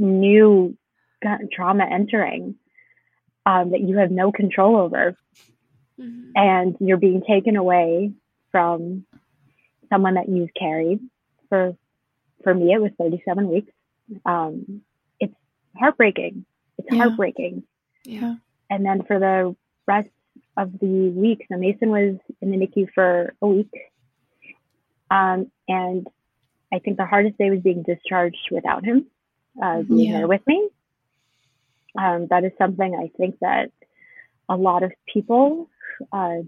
new 0.00 0.76
trauma 1.52 1.84
entering 1.84 2.56
um, 3.46 3.70
that 3.70 3.80
you 3.80 3.98
have 3.98 4.10
no 4.10 4.32
control 4.32 4.76
over, 4.76 5.16
mm-hmm. 5.98 6.30
and 6.34 6.76
you're 6.80 6.96
being 6.96 7.22
taken 7.22 7.54
away 7.54 8.12
from 8.50 9.04
someone 9.88 10.14
that 10.14 10.28
you've 10.28 10.54
carried 10.54 11.00
for 11.48 11.76
for 12.42 12.54
me 12.54 12.72
it 12.72 12.80
was 12.80 12.92
37 12.98 13.48
weeks 13.48 13.72
um, 14.24 14.82
it's 15.18 15.34
heartbreaking. 15.76 16.44
It's 16.78 16.88
yeah. 16.90 16.98
heartbreaking. 16.98 17.64
Yeah. 18.04 18.36
And 18.68 18.84
then 18.84 19.02
for 19.04 19.18
the 19.18 19.56
rest 19.86 20.08
of 20.56 20.78
the 20.78 21.12
week, 21.14 21.46
so 21.50 21.58
Mason 21.58 21.90
was 21.90 22.16
in 22.40 22.50
the 22.50 22.56
NICU 22.56 22.88
for 22.94 23.34
a 23.42 23.46
week. 23.46 23.72
Um, 25.10 25.50
and 25.68 26.06
I 26.72 26.78
think 26.78 26.96
the 26.96 27.06
hardest 27.06 27.38
day 27.38 27.50
was 27.50 27.60
being 27.60 27.82
discharged 27.82 28.48
without 28.50 28.84
him, 28.84 29.06
uh, 29.60 29.82
being 29.82 30.10
yeah. 30.10 30.18
there 30.18 30.28
with 30.28 30.46
me. 30.46 30.68
Um, 31.98 32.28
that 32.30 32.44
is 32.44 32.52
something 32.56 32.94
I 32.94 33.10
think 33.16 33.38
that 33.40 33.72
a 34.48 34.56
lot 34.56 34.84
of 34.84 34.92
people, 35.12 35.68
uh, 36.12 36.38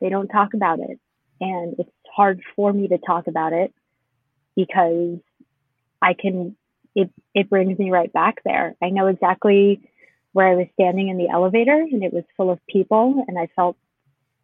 they 0.00 0.08
don't 0.08 0.28
talk 0.28 0.54
about 0.54 0.80
it. 0.80 0.98
And 1.42 1.74
it's 1.78 1.90
hard 2.14 2.40
for 2.54 2.72
me 2.72 2.86
to 2.88 2.98
talk 2.98 3.26
about 3.26 3.52
it 3.52 3.74
because 4.54 5.18
I 6.00 6.14
can 6.14 6.56
it 6.94 7.10
it 7.34 7.50
brings 7.50 7.78
me 7.78 7.90
right 7.90 8.12
back 8.12 8.42
there. 8.44 8.76
I 8.80 8.90
know 8.90 9.08
exactly 9.08 9.80
where 10.32 10.48
I 10.48 10.54
was 10.54 10.68
standing 10.74 11.08
in 11.08 11.18
the 11.18 11.28
elevator 11.28 11.74
and 11.74 12.04
it 12.04 12.12
was 12.12 12.24
full 12.36 12.50
of 12.50 12.64
people 12.66 13.24
and 13.26 13.38
I 13.38 13.48
felt 13.56 13.76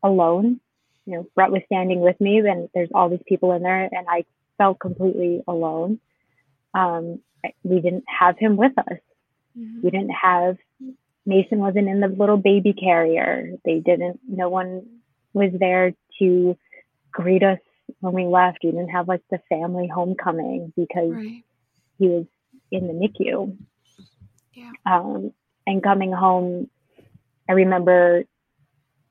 alone. 0.03 0.61
You 1.07 1.15
know, 1.15 1.27
Brett 1.35 1.53
was 1.53 1.63
standing 1.67 2.01
with 2.01 2.21
me 2.21 2.39
and 2.39 2.69
there's 2.75 2.91
all 2.95 3.09
these 3.09 3.23
people 3.27 3.53
in 3.53 3.63
there 3.63 3.85
and 3.85 4.07
I 4.09 4.25
felt 4.59 4.81
completely 4.81 5.43
alone. 5.47 6.01
Um, 6.75 7.21
we 7.63 7.81
didn't 7.81 8.05
have 8.07 8.37
him 8.39 8.57
with 8.57 8.77
us. 8.77 8.99
Mm-hmm. 9.57 9.81
We 9.83 9.91
didn't 9.91 10.11
have 10.11 10.57
Mason 11.25 11.59
wasn't 11.59 11.89
in 11.89 12.01
the 12.01 12.09
little 12.09 12.39
baby 12.39 12.73
carrier. 12.73 13.53
They 13.65 13.79
didn't 13.79 14.19
no 14.29 14.49
one 14.49 14.87
was 15.33 15.53
there 15.59 15.93
to 16.19 16.57
greet 17.13 17.43
us 17.43 17.59
when 18.01 18.13
we 18.13 18.27
left. 18.27 18.59
We 18.63 18.71
didn't 18.71 18.89
have 18.89 19.09
like 19.09 19.23
the 19.31 19.41
family 19.49 19.89
homecoming 19.93 20.73
because 20.77 21.13
right. 21.13 21.45
he 21.99 22.09
was 22.09 22.27
in 22.71 22.87
the 22.87 22.93
NICU. 22.93 23.57
Yeah. 24.53 24.71
Um, 24.87 25.33
and 25.67 25.83
coming 25.83 26.13
home, 26.13 26.69
I 27.49 27.53
remember 27.53 28.25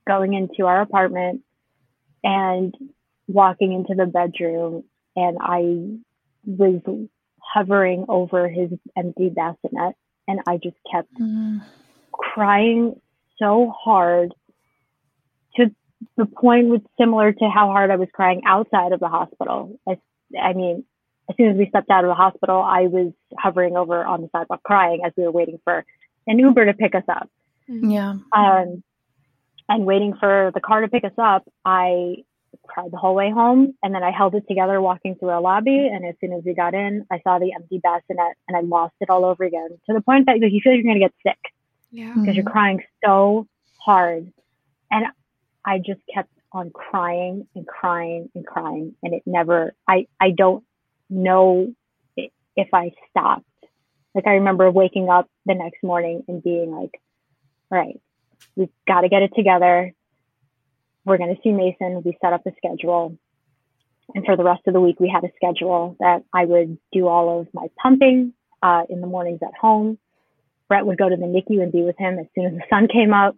going 0.07 0.33
into 0.33 0.65
our 0.65 0.81
apartment 0.81 1.41
and 2.23 2.73
walking 3.27 3.73
into 3.73 3.93
the 3.95 4.05
bedroom, 4.05 4.83
and 5.15 5.37
I 5.39 5.99
was 6.45 6.81
hovering 7.39 8.05
over 8.09 8.47
his 8.47 8.71
empty 8.95 9.29
bassinet, 9.29 9.95
and 10.27 10.39
I 10.47 10.57
just 10.57 10.77
kept 10.91 11.13
mm. 11.15 11.61
crying 12.11 12.99
so 13.39 13.73
hard 13.77 14.33
the 16.15 16.25
point 16.25 16.67
was 16.67 16.81
similar 16.99 17.31
to 17.31 17.49
how 17.49 17.67
hard 17.67 17.91
I 17.91 17.95
was 17.95 18.09
crying 18.13 18.41
outside 18.45 18.91
of 18.91 18.99
the 18.99 19.07
hospital. 19.07 19.79
I, 19.87 19.97
I 20.39 20.53
mean, 20.53 20.83
as 21.29 21.35
soon 21.35 21.51
as 21.51 21.57
we 21.57 21.67
stepped 21.69 21.89
out 21.89 22.03
of 22.03 22.09
the 22.09 22.15
hospital, 22.15 22.61
I 22.61 22.83
was 22.83 23.13
hovering 23.37 23.75
over 23.75 24.05
on 24.05 24.21
the 24.21 24.29
sidewalk 24.31 24.63
crying 24.63 25.01
as 25.05 25.11
we 25.17 25.23
were 25.23 25.31
waiting 25.31 25.59
for 25.63 25.85
an 26.27 26.39
Uber 26.39 26.65
to 26.65 26.73
pick 26.73 26.95
us 26.95 27.03
up. 27.07 27.29
Mm-hmm. 27.69 27.91
Yeah. 27.91 28.15
Um, 28.31 28.83
and 29.69 29.85
waiting 29.85 30.13
for 30.19 30.51
the 30.53 30.61
car 30.61 30.81
to 30.81 30.87
pick 30.87 31.03
us 31.03 31.17
up, 31.17 31.43
I 31.65 32.23
cried 32.65 32.91
the 32.91 32.97
whole 32.97 33.15
way 33.15 33.29
home. 33.31 33.73
And 33.83 33.93
then 33.93 34.03
I 34.03 34.11
held 34.11 34.35
it 34.35 34.47
together 34.47 34.79
walking 34.79 35.15
through 35.15 35.37
a 35.37 35.41
lobby. 35.41 35.89
And 35.91 36.05
as 36.05 36.15
soon 36.21 36.33
as 36.33 36.43
we 36.45 36.53
got 36.53 36.73
in, 36.73 37.05
I 37.11 37.19
saw 37.23 37.39
the 37.39 37.53
empty 37.53 37.79
bassinet 37.79 38.35
and 38.47 38.55
I 38.55 38.61
lost 38.61 38.95
it 39.01 39.09
all 39.09 39.25
over 39.25 39.43
again 39.43 39.69
to 39.87 39.93
the 39.93 40.01
point 40.01 40.25
that 40.27 40.39
you 40.39 40.61
feel 40.61 40.73
like 40.73 40.83
you're 40.83 40.93
going 40.93 41.01
to 41.01 41.07
get 41.07 41.13
sick. 41.25 41.39
Yeah. 41.91 42.13
Because 42.17 42.35
you're 42.35 42.45
crying 42.45 42.83
so 43.03 43.47
hard. 43.83 44.31
And 44.91 45.05
I 45.67 45.79
just 45.79 45.99
kept 46.11 46.31
on 46.53 46.71
crying 46.71 47.45
and 47.53 47.67
crying 47.67 48.29
and 48.33 48.47
crying. 48.47 48.95
And 49.03 49.13
it 49.13 49.23
never, 49.25 49.75
I, 49.87 50.07
I 50.19 50.31
don't 50.31 50.63
know 51.09 51.73
if 52.15 52.67
I 52.73 52.91
stopped. 53.09 53.43
Like 54.15 54.25
I 54.25 54.35
remember 54.35 54.71
waking 54.71 55.09
up 55.09 55.29
the 55.45 55.53
next 55.53 55.83
morning 55.83 56.23
and 56.27 56.41
being 56.41 56.71
like, 56.71 56.99
all 57.69 57.77
right, 57.77 57.99
we've 58.55 58.69
got 58.87 59.01
to 59.01 59.09
get 59.09 59.21
it 59.21 59.31
together. 59.35 59.93
We're 61.05 61.17
going 61.17 61.35
to 61.35 61.41
see 61.43 61.51
Mason. 61.51 62.01
We 62.03 62.17
set 62.21 62.33
up 62.33 62.45
a 62.47 62.51
schedule. 62.57 63.17
And 64.15 64.25
for 64.25 64.37
the 64.37 64.43
rest 64.43 64.61
of 64.67 64.73
the 64.73 64.79
week, 64.79 65.01
we 65.01 65.09
had 65.13 65.25
a 65.25 65.31
schedule 65.35 65.97
that 65.99 66.23
I 66.33 66.45
would 66.45 66.77
do 66.93 67.07
all 67.07 67.41
of 67.41 67.47
my 67.53 67.67
pumping 67.81 68.33
uh, 68.63 68.83
in 68.89 69.01
the 69.01 69.07
mornings 69.07 69.39
at 69.43 69.53
home. 69.59 69.97
Brett 70.69 70.85
would 70.85 70.97
go 70.97 71.09
to 71.09 71.15
the 71.15 71.25
NICU 71.25 71.61
and 71.61 71.71
be 71.71 71.83
with 71.83 71.97
him 71.97 72.17
as 72.19 72.25
soon 72.33 72.45
as 72.45 72.53
the 72.53 72.63
sun 72.69 72.87
came 72.87 73.13
up. 73.13 73.35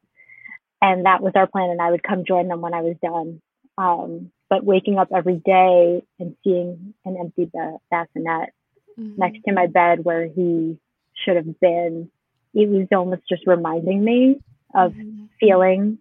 And 0.82 1.06
that 1.06 1.22
was 1.22 1.34
our 1.36 1.48
plan. 1.48 1.70
And 1.70 1.82
I 1.82 1.92
would 1.92 2.04
come 2.04 2.26
join 2.26 2.48
them 2.48 2.62
when 2.62 2.74
I 2.74 2.82
was 2.82 2.96
done. 3.02 3.42
Um, 3.78 4.32
but 4.50 4.64
waking 4.64 4.98
up 4.98 5.10
every 5.16 5.38
day 5.38 6.04
and 6.20 6.36
seeing 6.44 6.94
an 7.06 7.18
empty 7.18 7.46
ba- 7.46 7.78
bassinet 7.92 8.54
mm-hmm. 9.00 9.16
next 9.18 9.40
to 9.48 9.54
my 9.54 9.68
bed 9.68 10.04
where 10.04 10.28
he 10.28 10.78
should 11.14 11.36
have 11.36 11.60
been, 11.60 12.10
it 12.54 12.68
was 12.68 12.88
almost 12.92 13.22
just 13.30 13.46
reminding 13.46 14.04
me 14.04 14.42
of 14.74 14.94
mm-hmm. 14.94 15.26
feeling 15.40 16.00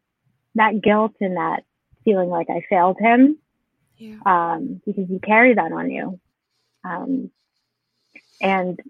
that 0.54 0.80
guilt 0.82 1.12
and 1.20 1.36
that 1.36 1.64
feeling 2.04 2.30
like 2.30 2.48
I 2.50 2.62
failed 2.68 2.96
him. 2.98 3.38
Yeah. 3.98 4.16
Um, 4.24 4.80
because 4.86 5.10
you 5.10 5.18
carry 5.18 5.54
that 5.54 5.72
on 5.72 5.90
you. 5.90 6.20
Um, 6.84 7.30
and, 8.40 8.80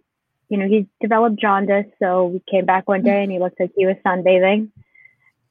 you 0.49 0.59
know, 0.59 0.69
he 0.69 0.87
developed 1.01 1.41
jaundice. 1.41 1.87
So 1.99 2.27
we 2.27 2.43
came 2.51 2.67
back 2.67 2.87
one 2.87 3.03
day 3.03 3.23
and 3.23 3.33
he 3.33 3.39
looked 3.39 3.59
like 3.59 3.73
he 3.75 3.87
was 3.87 3.97
sunbathing. 4.05 4.71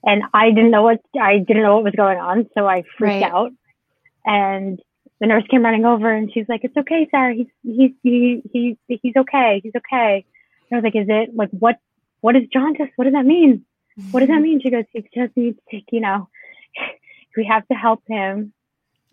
And 0.03 0.23
I 0.33 0.49
didn't 0.51 0.71
know 0.71 0.83
what 0.83 1.01
I 1.19 1.39
didn't 1.39 1.63
know 1.63 1.75
what 1.75 1.85
was 1.85 1.95
going 1.95 2.17
on, 2.17 2.47
so 2.53 2.67
I 2.67 2.83
freaked 2.97 3.23
right. 3.23 3.23
out. 3.23 3.51
And 4.25 4.79
the 5.19 5.27
nurse 5.27 5.43
came 5.49 5.63
running 5.63 5.85
over 5.85 6.11
and 6.11 6.31
she's 6.31 6.45
like, 6.47 6.63
"It's 6.63 6.77
okay, 6.77 7.07
Sarah. 7.09 7.33
He's 7.33 7.47
he's 7.63 7.91
he, 8.03 8.41
he 8.53 8.99
he's 9.01 9.15
okay. 9.15 9.61
He's 9.63 9.73
okay." 9.75 10.25
And 10.69 10.77
I 10.77 10.81
was 10.81 10.83
like, 10.83 10.95
"Is 10.95 11.07
it 11.09 11.35
like 11.35 11.49
what 11.51 11.77
what 12.21 12.35
is 12.35 12.43
jaundice? 12.53 12.89
What 12.95 13.05
does 13.05 13.13
that 13.13 13.25
mean? 13.25 13.65
What 14.11 14.19
does 14.19 14.29
that 14.29 14.41
mean?" 14.41 14.61
She 14.61 14.69
goes, 14.69 14.85
"He 14.93 15.01
just 15.13 15.35
needs 15.35 15.57
to, 15.71 15.81
you 15.91 16.01
know, 16.01 16.29
we 17.37 17.45
have 17.45 17.67
to 17.69 17.73
help 17.73 18.03
him 18.07 18.53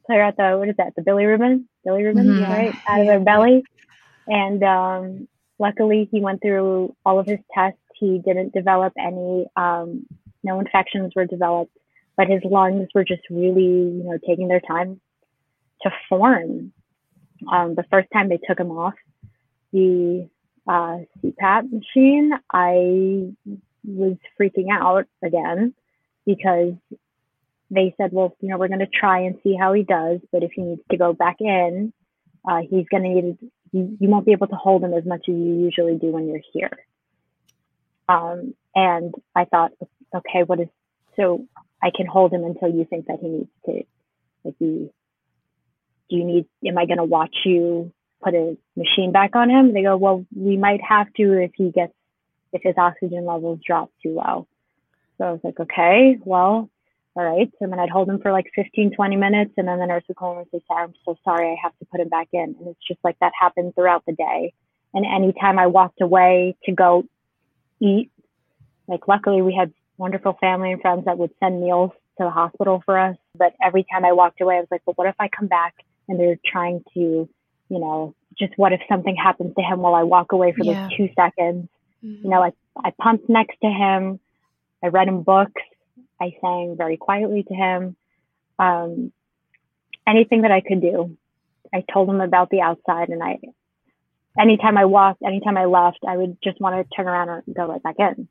clear 0.06 0.22
out 0.22 0.36
the 0.36 0.56
what 0.58 0.68
is 0.68 0.76
that? 0.76 0.94
The 0.94 1.02
bilirubin, 1.02 1.64
bilirubin, 1.86 2.26
mm-hmm. 2.26 2.52
right, 2.52 2.74
out 2.86 3.00
of 3.00 3.06
their 3.06 3.20
belly." 3.20 3.64
And 4.26 4.62
um, 4.62 5.28
luckily, 5.58 6.08
he 6.10 6.20
went 6.20 6.42
through 6.42 6.94
all 7.04 7.18
of 7.18 7.26
his 7.26 7.40
tests. 7.54 7.78
He 7.94 8.18
didn't 8.18 8.52
develop 8.52 8.92
any. 8.98 9.46
Um, 9.56 10.06
no 10.44 10.60
infections 10.60 11.12
were 11.16 11.24
developed 11.24 11.76
but 12.16 12.28
his 12.28 12.42
lungs 12.44 12.88
were 12.94 13.04
just 13.04 13.22
really, 13.30 13.62
you 13.62 14.02
know, 14.04 14.18
taking 14.26 14.48
their 14.48 14.60
time 14.60 15.00
to 15.82 15.90
form. 16.08 16.72
Um, 17.50 17.74
the 17.74 17.84
first 17.90 18.08
time 18.12 18.28
they 18.28 18.38
took 18.48 18.58
him 18.58 18.70
off 18.70 18.94
the 19.72 20.28
uh, 20.68 20.98
CPAP 21.22 21.72
machine, 21.72 22.32
I 22.52 23.32
was 23.84 24.16
freaking 24.40 24.66
out 24.72 25.06
again 25.22 25.74
because 26.24 26.74
they 27.70 27.94
said, 27.96 28.12
well, 28.12 28.36
you 28.40 28.48
know, 28.48 28.56
we're 28.56 28.68
going 28.68 28.78
to 28.78 28.86
try 28.86 29.22
and 29.22 29.36
see 29.42 29.56
how 29.58 29.72
he 29.72 29.82
does, 29.82 30.20
but 30.32 30.42
if 30.42 30.52
he 30.54 30.62
needs 30.62 30.82
to 30.90 30.96
go 30.96 31.12
back 31.12 31.36
in, 31.40 31.92
uh, 32.48 32.60
he's 32.60 32.86
going 32.90 33.02
to 33.02 33.08
need, 33.08 33.38
you, 33.72 33.96
you 33.98 34.08
won't 34.08 34.24
be 34.24 34.32
able 34.32 34.46
to 34.46 34.54
hold 34.54 34.84
him 34.84 34.94
as 34.94 35.04
much 35.04 35.22
as 35.28 35.34
you 35.34 35.64
usually 35.64 35.96
do 35.96 36.12
when 36.12 36.28
you're 36.28 36.40
here. 36.52 36.78
Um, 38.08 38.54
and 38.74 39.14
I 39.34 39.44
thought, 39.44 39.72
okay, 40.14 40.42
what 40.46 40.60
is, 40.60 40.68
so 41.16 41.46
I 41.82 41.90
can 41.94 42.06
hold 42.06 42.32
him 42.32 42.44
until 42.44 42.68
you 42.68 42.84
think 42.84 43.06
that 43.06 43.18
he 43.20 43.28
needs 43.28 43.50
to, 43.66 43.82
like, 44.44 44.58
be, 44.58 44.90
do 46.10 46.16
you 46.16 46.24
need, 46.24 46.46
am 46.66 46.78
I 46.78 46.86
to 46.86 47.04
watch 47.04 47.34
you 47.44 47.92
put 48.22 48.34
a 48.34 48.56
machine 48.76 49.12
back 49.12 49.36
on 49.36 49.50
him? 49.50 49.72
They 49.72 49.82
go, 49.82 49.96
well, 49.96 50.24
we 50.34 50.56
might 50.56 50.80
have 50.82 51.12
to 51.14 51.32
if 51.42 51.52
he 51.54 51.70
gets, 51.70 51.92
if 52.52 52.62
his 52.62 52.74
oxygen 52.76 53.24
levels 53.26 53.60
drop 53.66 53.90
too 54.02 54.14
low. 54.14 54.46
So 55.18 55.24
I 55.24 55.32
was 55.32 55.40
like, 55.44 55.60
okay, 55.60 56.18
well, 56.24 56.68
all 57.16 57.24
right. 57.24 57.50
So 57.58 57.68
then 57.68 57.78
I'd 57.78 57.90
hold 57.90 58.08
him 58.08 58.20
for 58.20 58.32
like 58.32 58.46
15, 58.54 58.92
20 58.96 59.16
minutes. 59.16 59.52
And 59.56 59.68
then 59.68 59.78
the 59.78 59.86
nurse 59.86 60.02
would 60.08 60.16
call 60.16 60.32
him 60.32 60.46
and 60.52 60.62
say, 60.68 60.74
I'm 60.74 60.94
so 61.04 61.16
sorry. 61.24 61.52
I 61.52 61.56
have 61.62 61.76
to 61.78 61.84
put 61.86 62.00
him 62.00 62.08
back 62.08 62.28
in. 62.32 62.56
And 62.58 62.68
it's 62.68 62.86
just 62.86 63.00
like 63.04 63.16
that 63.20 63.32
happened 63.38 63.74
throughout 63.74 64.04
the 64.06 64.14
day. 64.14 64.52
And 64.92 65.04
anytime 65.06 65.58
I 65.58 65.68
walked 65.68 66.00
away 66.00 66.56
to 66.64 66.72
go 66.72 67.04
eat, 67.80 68.10
like 68.88 69.06
luckily 69.06 69.42
we 69.42 69.54
had 69.58 69.72
wonderful 69.96 70.36
family 70.40 70.72
and 70.72 70.80
friends 70.80 71.04
that 71.04 71.18
would 71.18 71.30
send 71.40 71.60
meals 71.60 71.90
to 72.18 72.24
the 72.24 72.30
hospital 72.30 72.82
for 72.84 72.98
us. 72.98 73.16
But 73.36 73.54
every 73.62 73.84
time 73.92 74.04
I 74.04 74.12
walked 74.12 74.40
away, 74.40 74.56
I 74.56 74.60
was 74.60 74.68
like, 74.70 74.82
well, 74.86 74.94
what 74.94 75.08
if 75.08 75.14
I 75.18 75.28
come 75.28 75.46
back 75.46 75.74
and 76.08 76.18
they're 76.18 76.38
trying 76.44 76.84
to, 76.94 77.00
you 77.00 77.78
know, 77.78 78.14
just 78.38 78.52
what 78.56 78.72
if 78.72 78.80
something 78.88 79.16
happens 79.16 79.54
to 79.56 79.62
him 79.62 79.80
while 79.80 79.94
I 79.94 80.02
walk 80.02 80.32
away 80.32 80.52
for 80.52 80.64
yeah. 80.64 80.88
those 80.88 80.96
two 80.96 81.08
seconds? 81.16 81.68
Mm-hmm. 82.04 82.24
You 82.24 82.30
know, 82.30 82.42
I, 82.42 82.52
I 82.76 82.92
pumped 83.00 83.28
next 83.28 83.56
to 83.62 83.68
him. 83.68 84.20
I 84.82 84.88
read 84.88 85.08
him 85.08 85.22
books. 85.22 85.62
I 86.20 86.34
sang 86.40 86.76
very 86.76 86.96
quietly 86.96 87.44
to 87.44 87.54
him. 87.54 87.96
Um, 88.58 89.12
anything 90.06 90.42
that 90.42 90.50
I 90.50 90.60
could 90.60 90.80
do. 90.80 91.16
I 91.72 91.84
told 91.92 92.08
him 92.08 92.20
about 92.20 92.50
the 92.50 92.60
outside 92.60 93.08
and 93.08 93.20
I, 93.22 93.38
anytime 94.38 94.76
I 94.76 94.84
walked, 94.84 95.22
anytime 95.26 95.56
I 95.56 95.64
left, 95.64 95.98
I 96.06 96.16
would 96.16 96.36
just 96.42 96.60
want 96.60 96.76
to 96.76 96.94
turn 96.94 97.08
around 97.08 97.30
and 97.30 97.54
go 97.54 97.66
right 97.66 97.82
back 97.82 97.96
in. 97.98 98.28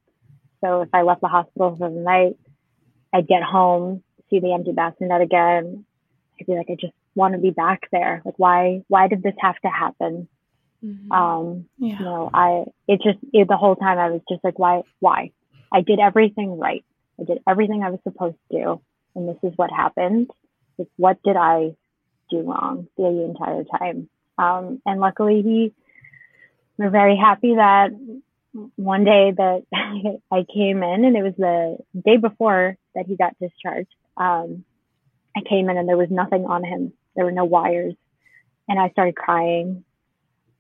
So 0.64 0.82
if 0.82 0.90
I 0.94 1.02
left 1.02 1.22
the 1.22 1.28
hospital 1.28 1.76
for 1.78 1.90
the 1.90 1.96
night, 2.00 2.38
I'd 3.14 3.28
get 3.28 3.44
home, 3.44 4.02
see 4.30 4.40
the 4.40 4.54
empty 4.54 4.72
bassinet 4.72 5.22
again. 5.22 5.86
I'd 6.40 6.48
be 6.48 6.56
like, 6.56 6.70
I 6.70 6.78
just 6.80 6.94
want 7.16 7.34
to 7.34 7.40
be 7.40 7.52
back 7.52 7.82
there. 7.92 8.22
Like, 8.24 8.40
why, 8.40 8.84
why 8.88 9.08
did 9.08 9.22
this 9.22 9.36
have 9.40 9.60
to 9.60 9.68
happen? 9.68 10.28
Mm-hmm. 10.84 11.12
Um, 11.12 11.66
yeah. 11.78 12.00
you 12.00 12.06
know, 12.06 12.30
I, 12.34 12.64
it 12.88 13.02
just, 13.04 13.20
it, 13.34 13.48
the 13.48 13.58
whole 13.58 13.76
time 13.76 14.00
I 14.00 14.10
was 14.10 14.22
just 14.30 14.44
like, 14.44 14.58
why, 14.58 14.84
why? 15.00 15.32
I 15.72 15.82
did 15.82 16.00
everything 16.00 16.58
right. 16.58 16.86
I 17.20 17.24
did 17.24 17.40
everything 17.48 17.84
I 17.84 17.90
was 17.90 18.00
supposed 18.04 18.38
to 18.52 18.58
do. 18.58 18.82
And 19.16 19.28
this 19.28 19.38
is 19.44 19.54
what 19.58 19.70
happened. 19.70 20.32
Like, 20.78 20.88
what 20.96 21.22
did 21.24 21.36
I 21.36 21.76
do 22.30 22.42
wrong 22.42 22.88
the 22.98 23.06
entire 23.06 23.64
time? 23.66 24.10
Um, 24.38 24.82
and 24.86 25.00
luckily 25.00 25.42
he, 25.42 25.74
we're 26.78 26.90
very 26.90 27.18
happy 27.18 27.56
that 27.56 27.92
one 28.76 29.04
day 29.04 29.32
that 29.36 29.64
I 30.32 30.46
came 30.54 30.84
in 30.84 31.06
and 31.06 31.16
it 31.16 31.24
was 31.24 31.34
the 31.38 31.78
day 32.06 32.18
before 32.18 32.78
that 32.96 33.06
he 33.08 33.16
got 33.16 33.38
discharged. 33.40 33.94
Um, 34.18 34.64
I 35.36 35.42
came 35.48 35.70
in 35.70 35.78
and 35.78 35.88
there 35.88 35.98
was 35.98 36.12
nothing 36.12 36.46
on 36.46 36.64
him. 36.64 36.94
There 37.16 37.26
were 37.26 37.32
no 37.32 37.46
wires 37.46 37.96
and 38.68 38.80
I 38.80 38.90
started 38.90 39.16
crying. 39.16 39.84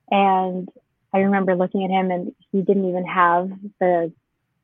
And 0.09 0.69
I 1.13 1.19
remember 1.19 1.55
looking 1.55 1.83
at 1.85 1.91
him 1.91 2.11
and 2.11 2.33
he 2.51 2.61
didn't 2.61 2.89
even 2.89 3.05
have 3.05 3.49
the 3.79 4.11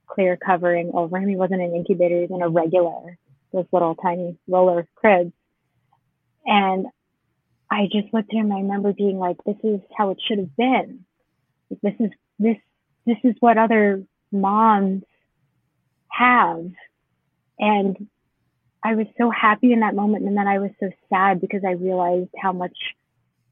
clear 0.07 0.38
covering 0.38 0.91
over 0.93 1.17
him. 1.17 1.30
He 1.30 1.36
wasn't 1.36 1.61
an 1.61 1.75
incubator, 1.75 2.15
he 2.15 2.21
was 2.21 2.32
in 2.32 2.41
a 2.41 2.49
regular, 2.49 3.17
those 3.53 3.65
little 3.71 3.95
tiny 3.95 4.38
roller 4.47 4.88
cribs. 4.95 5.34
And 6.45 6.88
I 7.71 7.88
just 7.91 8.13
looked 8.13 8.34
at 8.34 8.39
him. 8.39 8.51
I 8.51 8.61
remember 8.61 8.93
being 8.93 9.19
like, 9.19 9.38
this 9.45 9.57
is 9.63 9.82
how 9.95 10.09
it 10.09 10.17
should 10.27 10.39
have 10.39 10.55
been. 10.55 11.05
This 11.84 11.93
is, 11.99 12.09
this, 12.39 12.57
this 13.10 13.32
is 13.32 13.36
what 13.39 13.57
other 13.57 14.03
moms 14.32 15.03
have. 16.10 16.72
And 17.57 18.07
I 18.84 18.95
was 18.95 19.07
so 19.18 19.30
happy 19.30 19.74
in 19.74 19.82
that 19.82 19.95
moment. 19.95 20.26
And 20.26 20.38
then 20.38 20.47
I 20.47 20.60
was 20.60 20.72
so 20.80 20.89
sad 21.10 21.41
because 21.41 21.62
I 21.68 21.72
realized 21.72 22.30
how 22.41 22.53
much 22.53 22.78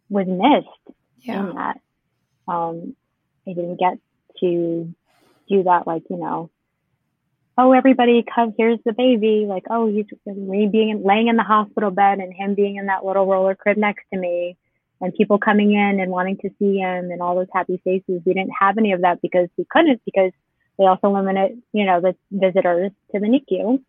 was 0.09 0.27
missed 0.27 0.97
yeah. 1.19 1.39
in 1.39 1.55
that. 1.55 1.79
Um, 2.47 2.95
I 3.47 3.53
didn't 3.53 3.79
get 3.79 3.97
to 4.39 4.93
do 5.47 5.63
that 5.63 5.87
like 5.87 6.03
you 6.09 6.17
know 6.17 6.49
oh 7.57 7.71
everybody 7.71 8.23
come 8.23 8.53
here's 8.57 8.79
the 8.85 8.93
baby 8.93 9.45
like 9.47 9.63
oh 9.69 9.87
he's 9.87 10.05
me 10.25 10.67
being 10.71 11.03
laying 11.03 11.27
in 11.27 11.37
the 11.37 11.43
hospital 11.43 11.91
bed 11.91 12.19
and 12.19 12.33
him 12.33 12.53
being 12.53 12.75
in 12.75 12.87
that 12.87 13.05
little 13.05 13.25
roller 13.25 13.55
crib 13.55 13.77
next 13.77 14.03
to 14.13 14.19
me 14.19 14.57
and 14.99 15.13
people 15.13 15.37
coming 15.37 15.73
in 15.73 15.99
and 15.99 16.11
wanting 16.11 16.37
to 16.37 16.49
see 16.59 16.77
him 16.77 17.11
and 17.11 17.21
all 17.21 17.35
those 17.35 17.47
happy 17.53 17.79
faces 17.83 18.21
we 18.25 18.33
didn't 18.33 18.51
have 18.59 18.77
any 18.77 18.91
of 18.93 19.01
that 19.01 19.21
because 19.21 19.47
we 19.57 19.65
couldn't 19.69 20.01
because 20.05 20.31
they 20.77 20.85
also 20.85 21.09
limited 21.09 21.61
you 21.73 21.85
know 21.85 22.01
the 22.01 22.15
visitors 22.31 22.91
to 23.11 23.19
the 23.19 23.27
nicu 23.27 23.81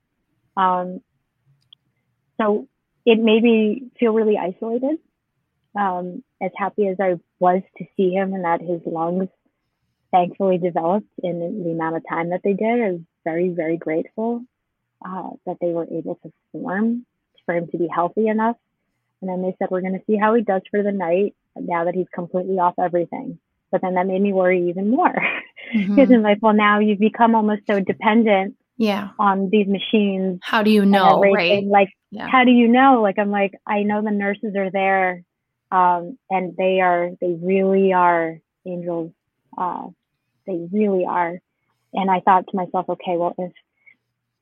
um, 0.57 1.01
so 2.41 2.69
it 3.05 3.19
made 3.19 3.43
me 3.43 3.85
feel 3.99 4.13
really 4.13 4.37
isolated 4.37 4.99
um, 5.79 6.23
as 6.43 6.51
happy 6.57 6.89
as 6.89 6.97
i 7.01 7.15
was 7.39 7.63
to 7.77 7.85
see 7.97 8.11
him 8.11 8.33
and 8.35 8.45
that 8.45 8.61
his 8.61 8.81
lungs 8.87 9.29
thankfully 10.11 10.59
developed 10.59 11.09
in 11.23 11.63
the 11.65 11.71
amount 11.71 11.97
of 11.97 12.03
time 12.09 12.31
that 12.31 12.41
they 12.43 12.53
did. 12.53 12.83
I 12.83 12.93
was 12.93 13.01
very, 13.25 13.51
very 13.51 13.77
grateful 13.77 14.43
uh, 15.05 15.31
that 15.47 15.57
they 15.61 15.69
were 15.69 15.87
able 15.91 16.17
to 16.23 16.33
form 16.53 17.05
for 17.45 17.55
him 17.55 17.69
to 17.69 17.79
be 17.79 17.89
healthy 17.93 18.29
enough. 18.29 18.57
And 19.21 19.29
then 19.29 19.43
they 19.43 19.55
said, 19.59 19.69
we're 19.71 19.81
going 19.81 19.99
to 19.99 20.05
see 20.07 20.17
how 20.17 20.35
he 20.35 20.43
does 20.43 20.63
for 20.71 20.83
the 20.83 20.93
night 20.93 21.35
now 21.57 21.85
that 21.85 21.95
he's 21.95 22.07
completely 22.15 22.59
off 22.59 22.75
everything. 22.79 23.39
But 23.71 23.83
then 23.83 23.95
that 23.95 24.07
made 24.07 24.23
me 24.23 24.33
worry 24.33 24.69
even 24.69 24.91
more 24.91 25.13
because 25.73 25.89
mm-hmm. 25.89 26.13
I'm 26.13 26.23
like, 26.23 26.39
well, 26.41 26.55
now 26.55 26.79
you've 26.79 27.01
become 27.01 27.35
almost 27.35 27.63
so 27.67 27.81
dependent 27.81 28.57
yeah 28.81 29.09
on 29.19 29.51
these 29.51 29.67
machines 29.67 30.39
how 30.41 30.63
do 30.63 30.71
you 30.71 30.87
know 30.87 31.21
right 31.21 31.65
like 31.65 31.89
yeah. 32.13 32.29
how 32.29 32.45
do 32.45 32.53
you 32.53 32.69
know 32.69 33.01
like 33.03 33.19
i'm 33.19 33.33
like 33.33 33.53
i 33.67 33.83
know 33.83 34.01
the 34.03 34.11
nurses 34.13 34.55
are 34.57 34.71
there 34.71 35.25
um, 35.73 36.17
and 36.31 36.57
they 36.57 36.81
are 36.81 37.11
they 37.21 37.37
really 37.43 37.93
are 37.93 38.39
angels 38.65 39.11
uh, 39.59 39.89
they 40.47 40.67
really 40.73 41.05
are. 41.05 41.39
And 41.93 42.11
I 42.11 42.21
thought 42.21 42.47
to 42.49 42.57
myself, 42.57 42.89
okay, 42.89 43.17
well, 43.17 43.35
if, 43.39 43.53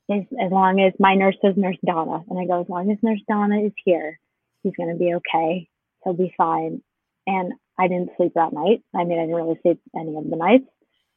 if 0.09 0.27
as 0.41 0.53
long 0.53 0.81
as 0.81 0.93
my 0.99 1.14
nurse 1.14 1.37
is 1.43 1.57
Nurse 1.57 1.79
Donna, 1.85 2.24
and 2.29 2.39
I 2.39 2.47
go, 2.47 2.61
as 2.61 2.68
long 2.68 2.91
as 2.91 2.99
Nurse 3.03 3.20
Donna 3.29 3.61
is 3.61 3.72
here, 3.85 4.18
he's 4.67 4.77
going 4.77 4.93
to 4.93 4.99
be 4.99 5.14
okay. 5.14 5.69
He'll 6.03 6.12
be 6.12 6.35
fine. 6.37 6.83
And 7.27 7.53
I 7.79 7.89
didn't 7.89 8.11
sleep 8.17 8.33
that 8.35 8.53
night. 8.53 8.83
I 8.95 9.05
mean, 9.05 9.19
I 9.19 9.23
didn't 9.23 9.37
really 9.37 9.59
sleep 9.62 9.81
any 9.95 10.17
of 10.17 10.29
the 10.29 10.37
nights, 10.37 10.67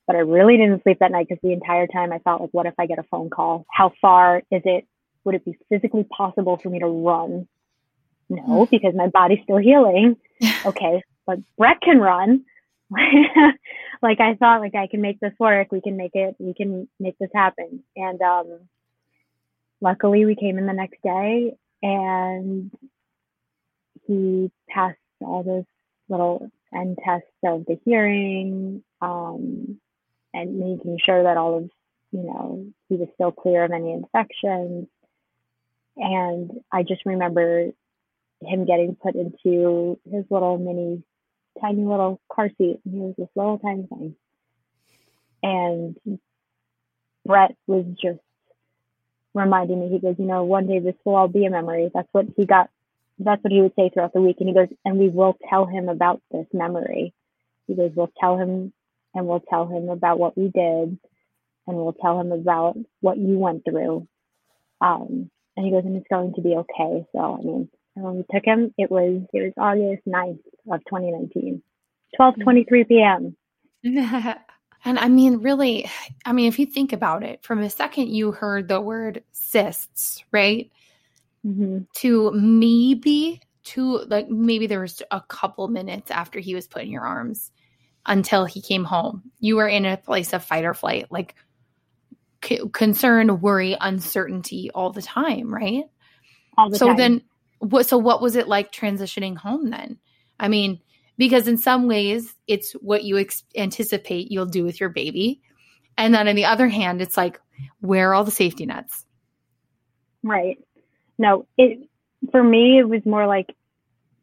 but 0.06 0.16
I 0.16 0.20
really 0.20 0.58
didn't 0.58 0.84
sleep 0.84 1.00
that 1.00 1.12
night 1.12 1.28
because 1.28 1.42
the 1.42 1.54
entire 1.54 1.88
time 1.88 2.12
I 2.12 2.20
felt 2.20 2.42
like, 2.42 2.50
what 2.52 2.66
if 2.66 2.74
I 2.78 2.86
get 2.86 3.00
a 3.00 3.04
phone 3.04 3.30
call? 3.30 3.66
How 3.72 3.92
far 4.02 4.38
is 4.52 4.62
it? 4.66 4.86
Would 5.24 5.36
it 5.36 5.46
be 5.46 5.58
physically 5.70 6.06
possible 6.16 6.60
for 6.62 6.70
me 6.70 6.80
to 6.80 6.88
run? 6.88 7.48
No, 8.30 8.66
hmm. 8.66 8.70
because 8.70 8.94
my 8.96 9.08
body's 9.08 9.40
still 9.44 9.58
healing. 9.58 10.16
okay, 10.66 11.02
but 11.26 11.40
Brett 11.58 11.82
can 11.82 12.00
run. 12.00 12.46
like 14.02 14.20
I 14.20 14.36
thought 14.36 14.62
like 14.62 14.76
I 14.76 14.88
can 14.88 15.02
make 15.02 15.20
this 15.20 15.34
work. 15.40 15.72
We 15.72 15.82
can 15.82 15.98
make 15.98 16.12
it, 16.14 16.36
we 16.40 16.54
can 16.54 16.88
make 17.00 17.18
this 17.20 17.30
happen. 17.34 17.84
And 17.96 18.22
um 18.22 18.60
luckily 19.82 20.26
we 20.26 20.36
came 20.36 20.58
in 20.58 20.66
the 20.66 20.74
next 20.74 21.02
day 21.04 21.56
and 21.82 22.72
he 24.10 24.52
passed 24.68 24.98
all 25.22 25.44
those 25.44 25.66
little 26.10 26.50
end 26.74 26.98
tests 27.06 27.28
of 27.44 27.66
the 27.68 27.80
hearing, 27.86 28.84
um, 29.02 29.80
and 30.34 30.58
making 30.58 30.98
sure 31.06 31.24
that 31.24 31.38
all 31.38 31.58
of, 31.58 31.70
you 32.12 32.24
know, 32.24 32.66
he 32.90 32.96
was 32.96 33.08
still 33.14 33.32
clear 33.32 33.64
of 33.64 33.72
any 33.72 33.94
infections. 33.94 34.88
And 35.96 36.52
I 36.72 36.82
just 36.84 37.06
remember 37.06 37.72
him 38.42 38.66
getting 38.66 38.96
put 38.96 39.16
into 39.16 40.00
his 40.10 40.26
little 40.30 40.58
mini 40.58 41.04
tiny 41.62 41.84
little 41.84 42.20
car 42.32 42.50
seat. 42.58 42.80
And 42.86 42.94
he 42.94 43.00
was 43.00 43.16
this 43.18 43.28
little 43.36 43.60
tiny 43.60 43.86
thing. 43.88 44.16
And 45.44 46.20
Brett 47.26 47.56
was 47.68 47.86
just 48.02 48.20
reminding 49.34 49.80
me, 49.80 49.90
he 49.90 50.00
goes, 50.00 50.16
you 50.18 50.26
know, 50.26 50.44
one 50.46 50.68
day 50.68 50.80
this 50.80 50.96
will 51.06 51.16
all 51.16 51.28
be 51.28 51.46
a 51.46 51.50
memory. 51.50 51.92
That's 51.94 52.10
what 52.12 52.26
he 52.36 52.46
got. 52.46 52.70
That's 53.20 53.44
what 53.44 53.52
he 53.52 53.62
would 53.62 53.74
say 53.76 53.90
throughout 53.90 54.14
the 54.14 54.22
week. 54.22 54.38
And 54.40 54.50
he 54.50 54.56
goes, 54.56 54.70
and 54.86 54.98
we 54.98 55.10
will 55.10 55.38
tell 55.50 55.66
him 55.66 55.90
about 55.90 56.22
this 56.32 56.48
memory. 56.54 57.14
He 57.68 57.76
goes, 57.76 57.92
we'll 57.96 58.12
tell 58.20 58.38
him 58.38 58.74
and 59.14 59.28
we'll 59.28 59.42
tell 59.42 59.68
him 59.68 59.90
about 59.90 60.20
what 60.20 60.38
we 60.38 60.46
did 60.46 60.98
and 61.68 61.78
we'll 61.78 61.94
tell 61.94 62.20
him 62.20 62.32
about 62.32 62.78
what 63.02 63.18
you 63.18 63.38
went 63.38 63.64
through. 63.66 64.08
Um, 64.82 65.30
and 65.56 65.66
he 65.66 65.72
goes, 65.72 65.84
and 65.86 65.98
it's 65.98 66.08
going 66.10 66.34
to 66.36 66.42
be 66.42 66.56
okay. 66.56 67.06
So, 67.12 67.20
I 67.20 67.42
mean, 67.44 67.70
and 67.96 68.06
when 68.06 68.16
we 68.16 68.26
took 68.34 68.46
him, 68.46 68.74
it 68.78 68.90
was 68.90 69.22
it 69.34 69.42
was 69.44 69.54
August 69.58 70.08
9th 70.08 70.40
of 70.72 70.80
2019, 70.86 71.62
12:23 72.20 72.88
p.m. 72.88 73.36
and 74.86 74.98
I 75.00 75.10
mean, 75.10 75.38
really, 75.42 75.90
I 76.26 76.32
mean, 76.32 76.48
if 76.48 76.60
you 76.60 76.66
think 76.66 76.94
about 76.94 77.24
it, 77.24 77.44
from 77.44 77.62
the 77.62 77.70
second 77.70 78.10
you 78.10 78.32
heard 78.32 78.68
the 78.68 78.80
word 78.80 79.24
cysts, 79.34 80.24
right? 80.32 80.72
Mm-hmm. 81.46 81.80
to 81.98 82.32
maybe 82.32 83.42
to 83.64 84.00
like 84.08 84.30
maybe 84.30 84.68
there 84.68 84.82
was 84.82 85.02
a 85.12 85.22
couple 85.22 85.68
minutes 85.68 86.12
after 86.12 86.40
he 86.40 86.56
was 86.56 86.68
put 86.68 86.84
in 86.84 86.92
your 86.92 87.06
arms 87.06 87.52
until 88.06 88.46
he 88.46 88.62
came 88.62 88.84
home. 88.84 89.24
You 89.40 89.58
were 89.58 89.68
in 89.68 89.86
a 89.86 89.98
place 89.98 90.34
of 90.34 90.44
fight 90.44 90.66
or 90.66 90.74
flight, 90.74 91.08
like 91.12 91.36
c- 92.44 92.62
concern, 92.74 93.42
worry, 93.42 93.78
uncertainty 93.80 94.72
all 94.74 94.92
the 94.92 95.02
time, 95.02 95.54
right? 95.54 95.84
All 96.58 96.70
the 96.70 96.78
so 96.78 96.88
time. 96.88 96.98
then 96.98 97.22
what 97.60 97.86
so 97.86 97.98
what 97.98 98.22
was 98.22 98.36
it 98.36 98.48
like 98.48 98.72
transitioning 98.72 99.38
home 99.38 99.70
then? 99.70 100.00
I 100.40 100.48
mean, 100.48 100.80
because 101.18 101.48
in 101.48 101.58
some 101.58 101.88
ways 101.88 102.34
it's 102.48 102.72
what 102.74 103.04
you 103.04 103.18
ex- 103.18 103.44
anticipate 103.56 104.32
you'll 104.32 104.46
do 104.46 104.64
with 104.64 104.80
your 104.80 104.90
baby. 104.90 105.42
And 105.98 106.14
then 106.14 106.28
on 106.28 106.36
the 106.36 106.46
other 106.46 106.70
hand, 106.70 107.02
it's 107.02 107.18
like 107.18 107.40
where 107.82 108.10
are 108.10 108.14
all 108.14 108.24
the 108.24 108.32
safety 108.32 108.66
nets? 108.66 109.06
Right. 110.24 110.58
No, 111.20 111.46
it 111.58 111.88
for 112.32 112.42
me 112.42 112.80
it 112.80 112.90
was 112.90 113.06
more 113.06 113.28
like, 113.28 113.56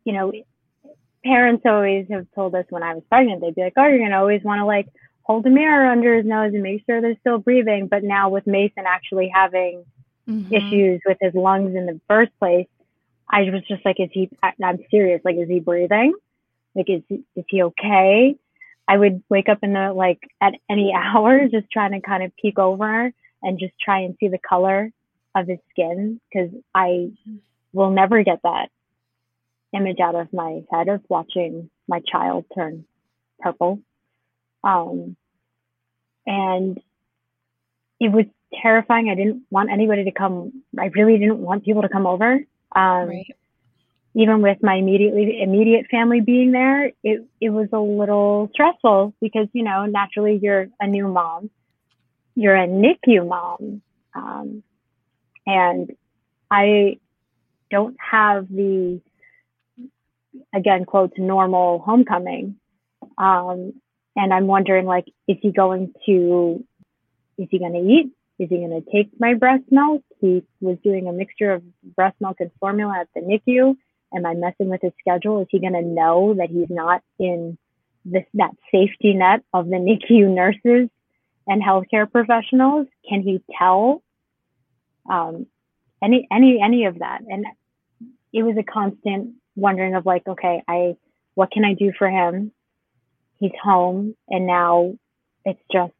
you 0.05 0.13
know, 0.13 0.33
parents 1.25 1.63
always 1.65 2.07
have 2.11 2.27
told 2.35 2.55
us 2.57 2.65
when 2.71 2.83
I 2.83 2.95
was 2.95 3.05
pregnant, 3.09 3.41
they'd 3.41 3.55
be 3.55 3.63
like, 3.63 3.75
Oh, 3.77 3.87
you're 3.87 4.01
gonna 4.01 4.19
always 4.19 4.43
want 4.43 4.59
to 4.59 4.65
like 4.65 4.89
hold 5.23 5.47
a 5.47 5.51
mirror 5.51 5.91
under 5.91 6.17
his 6.17 6.27
nose 6.27 6.55
and 6.55 6.63
make 6.63 6.85
sure 6.87 7.01
they're 7.01 7.17
still 7.21 7.39
breathing. 7.39 7.87
But 7.89 8.03
now 8.03 8.31
with 8.31 8.47
Mason 8.47 8.85
actually 8.87 9.31
having 9.33 9.85
mm-hmm. 10.29 10.53
issues 10.53 11.01
with 11.05 11.19
his 11.21 11.35
lungs 11.35 11.75
in 11.75 11.87
the 11.87 12.01
first 12.09 12.31
place, 12.39 12.69
I 13.29 13.43
was 13.43 13.63
just 13.67 13.85
like, 13.85 13.99
is 13.99 14.11
he, 14.13 14.31
I'm 14.43 14.79
serious. 14.91 15.21
Like, 15.25 15.37
is 15.37 15.49
he 15.49 15.61
breathing? 15.61 16.15
Like, 16.75 16.89
is, 16.89 17.03
is 17.11 17.45
he 17.49 17.63
okay? 17.63 18.37
I 18.87 18.97
would 18.97 19.23
wake 19.29 19.49
up 19.49 19.59
in 19.63 19.73
the, 19.73 19.93
like, 19.93 20.21
at 20.41 20.55
any 20.71 20.93
hour, 20.97 21.49
just 21.49 21.71
trying 21.71 21.93
to 21.93 22.01
kind 22.01 22.23
of 22.23 22.33
peek 22.37 22.59
over 22.59 23.13
and 23.43 23.59
just 23.59 23.75
try 23.81 24.01
and 24.01 24.17
see 24.21 24.29
the 24.29 24.39
color 24.39 24.91
of 25.37 25.47
his 25.47 25.59
skin 25.71 26.21
because 26.29 26.51
I 26.75 27.11
will 27.73 27.91
never 27.91 28.23
get 28.25 28.41
that 28.43 28.71
image 29.75 30.01
out 30.01 30.15
of 30.15 30.33
my 30.33 30.63
head 30.73 30.89
of 30.89 31.03
watching 31.09 31.71
my 31.87 32.01
child 32.11 32.47
turn 32.55 32.85
purple. 33.39 33.81
Um, 34.65 35.17
and 36.27 36.81
it 38.01 38.11
was 38.11 38.25
terrifying. 38.63 39.11
I 39.11 39.15
didn't 39.15 39.43
want 39.51 39.71
anybody 39.71 40.05
to 40.05 40.11
come. 40.11 40.63
I 40.79 40.87
really 40.87 41.19
didn't 41.19 41.39
want 41.39 41.65
people 41.65 41.83
to 41.83 41.89
come 41.89 42.07
over. 42.07 42.41
Um, 42.75 43.09
right. 43.09 43.37
Even 44.15 44.41
with 44.41 44.57
my 44.63 44.77
immediately 44.77 45.43
immediate 45.43 45.87
family 45.91 46.23
being 46.23 46.51
there, 46.51 46.87
it 47.05 47.27
it 47.39 47.51
was 47.51 47.69
a 47.75 47.79
little 47.79 48.49
stressful 48.55 49.15
because 49.21 49.47
you 49.53 49.63
know 49.63 49.85
naturally 49.85 50.41
you're 50.43 50.69
a 50.81 50.87
new 50.87 51.07
mom, 51.07 51.51
you're 52.35 52.57
a 52.57 52.67
NICU 52.67 53.29
mom, 53.29 53.83
um, 54.15 54.63
and 55.47 55.91
I 56.51 56.99
don't 57.71 57.97
have 57.99 58.49
the 58.49 59.01
again 60.55 60.85
quotes 60.85 61.15
normal 61.19 61.81
homecoming 61.81 62.57
um, 63.19 63.73
and 64.15 64.33
i'm 64.33 64.47
wondering 64.47 64.87
like 64.87 65.07
is 65.27 65.37
he 65.41 65.51
going 65.51 65.93
to 66.05 66.63
is 67.39 67.49
he 67.51 67.59
going 67.59 67.73
to 67.73 67.81
eat 67.81 68.13
is 68.39 68.49
he 68.51 68.57
going 68.59 68.83
to 68.83 68.91
take 68.91 69.11
my 69.19 69.35
breast 69.35 69.65
milk? 69.71 70.03
He 70.21 70.43
was 70.61 70.77
doing 70.85 71.09
a 71.09 71.13
mixture 71.13 71.53
of 71.53 71.63
breast 71.95 72.17
milk 72.21 72.37
and 72.41 72.51
formula 72.61 73.01
at 73.01 73.09
the 73.15 73.21
NICU. 73.21 73.77
Am 74.15 74.27
I 74.27 74.35
messing 74.35 74.69
with 74.69 74.83
his 74.83 74.93
schedule? 75.01 75.41
Is 75.41 75.49
he 75.51 75.59
going 75.59 75.73
to 75.73 75.83
know 75.83 76.35
that 76.35 76.51
he's 76.51 76.69
not 76.69 77.03
in 77.19 77.57
this 78.05 78.25
that 78.35 78.53
safety 78.71 79.15
net 79.15 79.43
of 79.53 79.67
the 79.67 79.77
NICU 79.77 80.33
nurses 80.33 80.91
and 81.47 81.63
healthcare 81.63 82.11
professionals? 82.11 82.87
Can 83.09 83.23
he 83.23 83.43
tell? 83.59 84.03
Um, 85.11 85.47
any 86.03 86.27
any 86.31 86.61
any 86.63 86.85
of 86.87 86.99
that, 86.99 87.21
and 87.29 87.47
it 88.33 88.43
was 88.43 88.57
a 88.59 88.63
constant 88.63 89.35
wondering 89.55 89.95
of 89.95 90.07
like, 90.07 90.27
okay, 90.27 90.63
I 90.69 90.97
what 91.35 91.51
can 91.51 91.65
I 91.65 91.75
do 91.75 91.93
for 91.99 92.09
him? 92.09 92.53
He's 93.39 93.53
home, 93.63 94.15
and 94.29 94.47
now 94.47 94.95
it's 95.45 95.61
just 95.71 95.93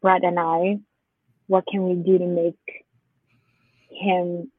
Brett 0.00 0.24
and 0.24 0.38
I 0.38 0.80
what 1.50 1.66
can 1.66 1.82
we 1.82 1.94
do 1.96 2.16
to 2.16 2.26
make 2.26 2.84
him 3.90 4.52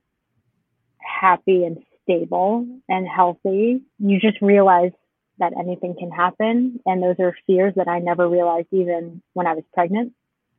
happy 0.97 1.63
and 1.63 1.77
stable 2.03 2.67
and 2.89 3.07
healthy? 3.07 3.81
You 3.97 4.19
just 4.19 4.41
realize 4.41 4.91
that 5.39 5.53
anything 5.57 5.95
can 5.97 6.11
happen. 6.11 6.81
And 6.85 7.01
those 7.01 7.15
are 7.19 7.33
fears 7.47 7.73
that 7.77 7.87
I 7.87 7.99
never 7.99 8.27
realized 8.27 8.67
even 8.73 9.21
when 9.31 9.47
I 9.47 9.53
was 9.53 9.63
pregnant 9.73 10.11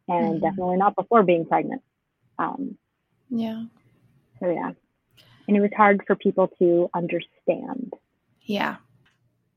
and 0.09 0.37
mm-hmm. 0.37 0.45
definitely 0.45 0.79
not 0.79 0.97
before 0.97 1.23
being 1.23 1.45
pregnant. 1.45 1.83
Um, 2.39 2.79
yeah. 3.33 3.65
So, 4.41 4.51
yeah. 4.51 4.73
And 5.49 5.57
it 5.57 5.61
was 5.61 5.71
hard 5.77 6.03
for 6.07 6.15
people 6.15 6.49
to 6.59 6.89
understand. 6.95 7.95
Yeah. 8.43 8.77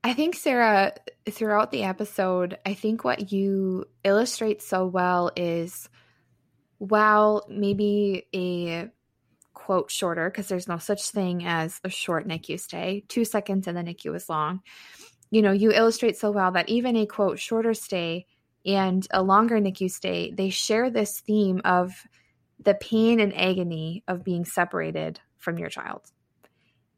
I 0.02 0.14
think, 0.14 0.34
Sarah, 0.36 0.94
throughout 1.28 1.70
the 1.70 1.84
episode, 1.84 2.58
I 2.64 2.74
think 2.74 3.04
what 3.04 3.32
you 3.32 3.86
illustrate 4.04 4.62
so 4.62 4.86
well 4.86 5.30
is 5.36 5.88
while 6.78 7.44
maybe 7.48 8.26
a 8.34 8.88
quote 9.52 9.90
shorter, 9.90 10.30
because 10.30 10.48
there's 10.48 10.68
no 10.68 10.78
such 10.78 11.10
thing 11.10 11.44
as 11.44 11.80
a 11.82 11.90
short 11.90 12.26
NICU 12.26 12.60
stay, 12.60 13.04
two 13.08 13.24
seconds 13.24 13.66
and 13.66 13.76
the 13.76 13.82
NICU 13.82 14.14
is 14.14 14.28
long. 14.28 14.60
You 15.30 15.42
know, 15.42 15.52
you 15.52 15.72
illustrate 15.72 16.16
so 16.16 16.30
well 16.30 16.52
that 16.52 16.68
even 16.68 16.96
a 16.96 17.06
quote 17.06 17.38
shorter 17.38 17.74
stay 17.74 18.26
and 18.64 19.06
a 19.10 19.22
longer 19.22 19.58
NICU 19.58 19.90
stay, 19.90 20.30
they 20.30 20.50
share 20.50 20.88
this 20.88 21.20
theme 21.20 21.60
of 21.64 21.94
the 22.62 22.74
pain 22.74 23.20
and 23.20 23.36
agony 23.36 24.02
of 24.08 24.24
being 24.24 24.44
separated 24.44 25.20
from 25.36 25.58
your 25.58 25.68
child. 25.68 26.10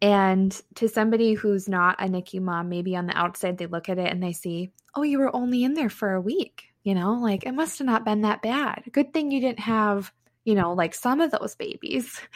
And 0.00 0.59
to 0.76 0.88
somebody 0.88 1.34
who's 1.34 1.68
not 1.68 2.00
a 2.00 2.04
NICU 2.04 2.40
mom, 2.40 2.68
maybe 2.68 2.94
on 2.96 3.06
the 3.06 3.16
outside, 3.18 3.59
they 3.59 3.66
look 3.66 3.88
at 3.88 3.98
it 3.98 4.11
and 4.11 4.22
they 4.22 4.32
see, 4.32 4.70
oh, 4.94 5.02
you 5.02 5.18
were 5.18 5.34
only 5.34 5.64
in 5.64 5.74
there 5.74 5.90
for 5.90 6.12
a 6.12 6.20
week. 6.20 6.66
You 6.84 6.94
know, 6.94 7.14
like 7.14 7.44
it 7.44 7.52
must 7.52 7.78
have 7.78 7.86
not 7.86 8.04
been 8.04 8.22
that 8.22 8.40
bad. 8.40 8.84
Good 8.92 9.12
thing 9.12 9.30
you 9.30 9.40
didn't 9.40 9.61
have, 9.61 10.12
you 10.44 10.54
know, 10.54 10.72
like 10.72 10.94
some 10.94 11.20
of 11.20 11.30
those 11.30 11.54
babies. 11.54 12.20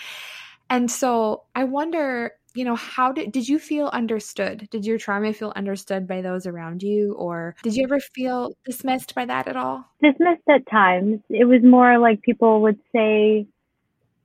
And 0.70 0.90
so 0.90 1.42
I 1.54 1.64
wonder, 1.64 2.32
you 2.54 2.64
know, 2.64 2.76
how 2.76 3.12
did 3.12 3.32
did 3.32 3.48
you 3.48 3.58
feel 3.58 3.88
understood? 3.88 4.68
Did 4.70 4.84
your 4.84 4.98
trauma 4.98 5.32
feel 5.32 5.52
understood 5.56 6.06
by 6.06 6.22
those 6.22 6.46
around 6.46 6.82
you 6.82 7.14
or 7.14 7.54
did 7.62 7.74
you 7.74 7.84
ever 7.84 8.00
feel 8.00 8.52
dismissed 8.64 9.14
by 9.14 9.24
that 9.24 9.48
at 9.48 9.56
all? 9.56 9.84
Dismissed 10.02 10.42
at 10.48 10.68
times. 10.70 11.20
It 11.28 11.44
was 11.44 11.62
more 11.62 11.98
like 11.98 12.22
people 12.22 12.62
would 12.62 12.78
say 12.92 13.46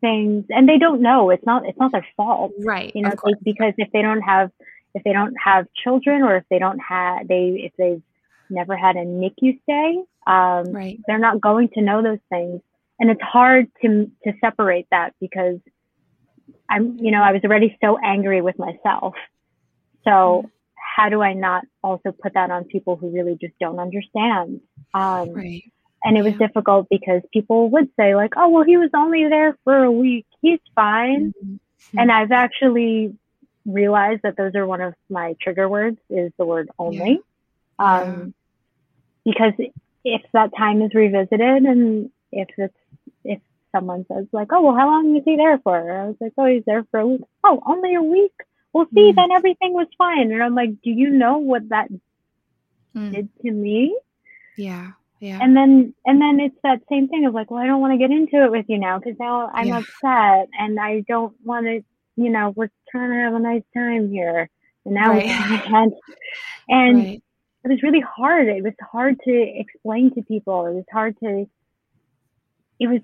things 0.02 0.46
and 0.50 0.68
they 0.68 0.78
don't 0.78 1.02
know. 1.02 1.30
It's 1.30 1.46
not 1.46 1.68
it's 1.68 1.80
not 1.80 1.92
their 1.92 2.08
fault. 2.16 2.52
Right. 2.60 2.92
You 2.96 3.04
know, 3.04 3.14
because 3.44 3.74
if 3.78 3.92
they 3.92 4.02
don't 4.02 4.22
have 4.22 4.52
if 4.94 5.04
they 5.04 5.14
don't 5.14 5.36
have 5.44 5.68
children 5.84 6.24
or 6.24 6.38
if 6.38 6.44
they 6.50 6.60
don't 6.60 6.80
have 6.80 7.28
they 7.28 7.62
if 7.64 7.74
they've 7.78 8.02
never 8.50 8.76
had 8.76 8.96
a 8.96 9.06
NICU 9.06 9.60
stay, 9.64 10.04
um, 10.26 10.72
right. 10.72 11.00
they're 11.08 11.20
not 11.20 11.42
going 11.42 11.70
to 11.70 11.82
know 11.82 12.02
those 12.02 12.20
things. 12.30 12.62
And 13.00 13.10
it's 13.10 13.22
hard 13.22 13.68
to, 13.82 14.10
to 14.24 14.34
separate 14.42 14.88
that 14.92 15.14
because 15.22 15.60
I'm, 16.70 16.98
you 17.00 17.12
know, 17.12 17.22
I 17.22 17.32
was 17.32 17.42
already 17.44 17.78
so 17.84 17.98
angry 18.04 18.42
with 18.42 18.58
myself. 18.60 19.16
So 20.04 20.50
how 20.76 21.10
do 21.10 21.22
I 21.22 21.34
not 21.34 21.64
also 21.84 22.12
put 22.12 22.34
that 22.34 22.50
on 22.50 22.66
people 22.66 22.96
who 22.96 23.10
really 23.10 23.38
just 23.40 23.54
don't 23.60 23.80
understand? 23.80 24.62
Um, 24.94 25.30
right. 25.32 25.64
And 26.04 26.18
it 26.18 26.24
was 26.24 26.34
yeah. 26.40 26.48
difficult 26.48 26.88
because 26.90 27.22
people 27.34 27.70
would 27.72 27.90
say 28.00 28.16
like, 28.16 28.34
oh, 28.38 28.50
well, 28.50 28.64
he 28.64 28.78
was 28.78 28.90
only 28.96 29.28
there 29.28 29.58
for 29.64 29.84
a 29.84 29.92
week. 29.92 30.26
He's 30.42 30.60
fine. 30.76 31.34
Mm-hmm. 31.44 32.00
And 32.00 32.12
I've 32.12 32.32
actually 32.32 33.16
realized 33.66 34.22
that 34.24 34.38
those 34.38 34.56
are 34.56 34.66
one 34.66 34.82
of 34.82 34.94
my 35.10 35.36
trigger 35.42 35.68
words 35.68 35.98
is 36.10 36.32
the 36.38 36.46
word 36.46 36.70
only. 36.80 37.22
Yeah. 37.80 38.02
Um, 38.02 38.34
because 39.26 39.54
if 40.04 40.22
that 40.34 40.52
time 40.58 40.82
is 40.82 40.94
revisited 40.94 41.64
and 41.64 42.10
if 42.32 42.48
it's 42.58 42.74
someone 43.72 44.06
says 44.12 44.26
like 44.32 44.50
oh 44.52 44.62
well 44.62 44.76
how 44.76 44.88
long 44.88 45.16
is 45.16 45.24
he 45.26 45.36
there 45.36 45.60
for 45.60 46.02
i 46.02 46.08
was 46.08 46.16
like 46.20 46.34
oh 46.38 46.46
he's 46.46 46.64
there 46.66 46.86
for 46.92 47.00
a 47.00 47.08
week 47.08 47.22
oh 47.44 47.62
only 47.66 47.96
a 47.96 48.02
week 48.02 48.34
well 48.74 48.88
see 48.94 49.12
mm. 49.12 49.16
then 49.16 49.32
everything 49.32 49.74
was 49.74 49.88
fine 49.98 50.32
and 50.32 50.44
i'm 50.44 50.56
like 50.56 50.70
do 50.82 50.90
you 50.90 51.10
know 51.10 51.38
what 51.38 51.68
that 51.70 51.90
mm. 52.96 53.14
did 53.14 53.30
to 53.42 53.52
me 53.52 53.98
yeah 54.56 54.92
yeah 55.20 55.40
and 55.42 55.56
then 55.56 55.94
and 56.06 56.22
then 56.22 56.40
it's 56.40 56.58
that 56.64 56.82
same 56.90 57.08
thing 57.08 57.26
of 57.26 57.34
like 57.34 57.52
well 57.52 57.62
i 57.62 57.68
don't 57.68 57.82
want 57.82 57.94
to 57.94 57.98
get 57.98 58.12
into 58.12 58.44
it 58.44 58.52
with 58.52 58.66
you 58.68 58.78
now 58.78 58.98
because 58.98 59.16
now 59.20 59.50
i'm 59.54 59.68
yeah. 59.68 59.80
upset 59.80 60.50
and 60.58 60.80
i 60.80 61.02
don't 61.08 61.36
want 61.44 61.66
to 61.66 61.84
you 62.16 62.30
know 62.30 62.54
we're 62.56 62.72
trying 62.90 63.10
to 63.10 63.16
have 63.16 63.34
a 63.34 63.40
nice 63.40 63.64
time 63.74 64.10
here 64.10 64.50
and 64.86 64.94
now 64.94 65.10
right. 65.10 65.26
we 65.26 65.58
can't 65.60 65.94
and 66.70 66.98
right 66.98 67.24
it 67.68 67.74
was 67.74 67.84
really 67.84 68.02
hard. 68.02 68.48
It 68.48 68.64
was 68.64 68.74
hard 68.82 69.20
to 69.26 69.54
explain 69.60 70.14
to 70.16 70.22
people. 70.22 70.66
It 70.68 70.74
was 70.74 70.86
hard 70.92 71.18
to, 71.20 71.46
it 72.80 72.88
was, 72.88 73.02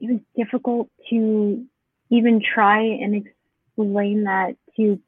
it 0.00 0.10
was 0.10 0.20
difficult 0.36 0.88
to 1.10 1.64
even 2.10 2.40
try 2.40 2.80
and 2.80 3.14
explain 3.14 4.24
that 4.24 4.56
to, 4.76 5.00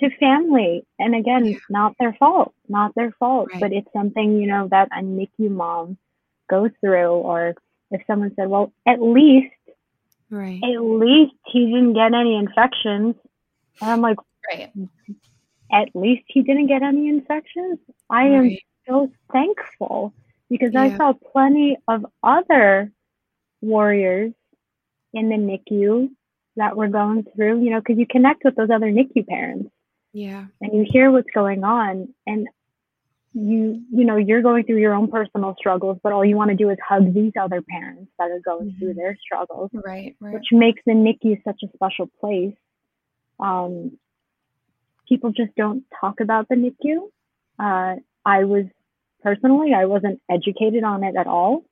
to 0.00 0.10
family. 0.18 0.86
And 0.98 1.14
again, 1.14 1.44
yeah. 1.44 1.58
not 1.68 1.94
their 1.98 2.14
fault, 2.14 2.54
not 2.68 2.94
their 2.94 3.12
fault, 3.12 3.48
right. 3.52 3.60
but 3.60 3.72
it's 3.72 3.92
something, 3.92 4.40
you 4.40 4.46
know, 4.46 4.68
that 4.70 4.88
a 4.92 5.02
NICU 5.02 5.50
mom 5.50 5.98
goes 6.48 6.70
through. 6.80 7.10
Or 7.10 7.54
if 7.90 8.02
someone 8.06 8.32
said, 8.36 8.48
well, 8.48 8.72
at 8.86 9.02
least 9.02 9.52
Right. 10.30 10.60
At 10.62 10.82
least 10.82 11.34
he 11.46 11.66
didn't 11.66 11.94
get 11.94 12.12
any 12.12 12.36
infections. 12.36 13.14
And 13.80 13.90
I'm 13.90 14.00
like, 14.00 14.18
Right. 14.50 14.72
at 15.72 15.88
least 15.94 16.24
he 16.26 16.42
didn't 16.42 16.66
get 16.66 16.82
any 16.82 17.08
infections. 17.08 17.78
I 18.10 18.24
am 18.28 18.56
so 18.86 19.10
thankful 19.32 20.14
because 20.48 20.74
I 20.74 20.96
saw 20.96 21.12
plenty 21.12 21.76
of 21.86 22.06
other 22.22 22.90
warriors 23.60 24.32
in 25.12 25.28
the 25.28 25.36
NICU 25.36 26.08
that 26.56 26.76
were 26.76 26.88
going 26.88 27.24
through, 27.34 27.62
you 27.62 27.70
know, 27.70 27.80
because 27.80 27.98
you 27.98 28.06
connect 28.06 28.44
with 28.44 28.56
those 28.56 28.70
other 28.70 28.90
NICU 28.90 29.26
parents 29.26 29.70
Yeah. 30.12 30.46
and 30.60 30.72
you 30.72 30.84
hear 30.88 31.10
what's 31.10 31.30
going 31.34 31.64
on 31.64 32.12
and 32.26 32.48
you 33.34 33.82
you 33.92 34.04
know 34.06 34.16
you're 34.16 34.40
going 34.42 34.64
through 34.64 34.78
your 34.78 34.94
own 34.94 35.06
personal 35.08 35.54
struggles 35.58 35.98
but 36.02 36.12
all 36.14 36.24
you 36.24 36.34
want 36.34 36.48
to 36.50 36.56
do 36.56 36.70
is 36.70 36.78
hug 36.88 37.12
these 37.12 37.30
other 37.38 37.60
parents 37.60 38.10
that 38.18 38.30
are 38.30 38.40
going 38.40 38.74
through 38.78 38.94
Mhm. 38.94 38.96
their 38.96 39.16
struggles 39.16 39.70
Right. 39.74 40.16
Right. 40.18 40.32
which 40.34 40.46
makes 40.50 40.80
the 40.86 40.92
NICU 40.92 41.36
such 41.44 41.62
a 41.62 41.68
special 41.74 42.06
place. 42.20 42.54
Um, 43.38 43.98
people 45.06 45.30
just 45.30 45.54
don't 45.56 45.84
talk 46.00 46.20
about 46.20 46.48
the 46.48 46.56
NICU. 46.56 47.10
Uh, 47.58 47.96
I 48.24 48.44
was 48.44 48.64
personally, 49.22 49.74
I 49.74 49.84
wasn't 49.84 50.20
educated 50.30 50.82
on 50.82 51.04
it 51.04 51.14
at 51.14 51.26
all. 51.26 51.64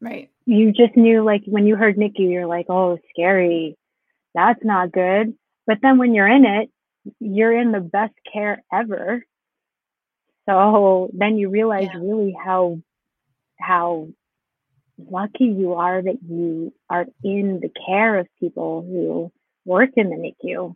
Right. 0.00 0.30
You 0.46 0.72
just 0.72 0.96
knew, 0.96 1.22
like, 1.24 1.42
when 1.46 1.66
you 1.66 1.76
heard 1.76 1.96
NICU, 1.96 2.30
you're 2.30 2.46
like, 2.46 2.66
oh, 2.68 2.98
scary. 3.10 3.76
That's 4.34 4.62
not 4.64 4.92
good. 4.92 5.34
But 5.66 5.78
then 5.82 5.98
when 5.98 6.14
you're 6.14 6.28
in 6.28 6.44
it, 6.44 6.70
you're 7.20 7.52
in 7.58 7.72
the 7.72 7.80
best 7.80 8.14
care 8.32 8.62
ever. 8.72 9.24
So 10.48 11.10
then 11.12 11.36
you 11.38 11.48
realize 11.50 11.88
Yeah. 11.92 12.00
really 12.00 12.32
how 12.32 12.80
how 13.58 14.08
lucky 14.98 15.46
you 15.46 15.74
are 15.74 16.02
that 16.02 16.18
you 16.28 16.72
are 16.88 17.06
in 17.22 17.60
the 17.60 17.70
care 17.86 18.18
of 18.18 18.28
people 18.38 18.82
who 18.82 19.32
work 19.64 19.90
in 19.96 20.10
the 20.10 20.16
NICU. 20.16 20.74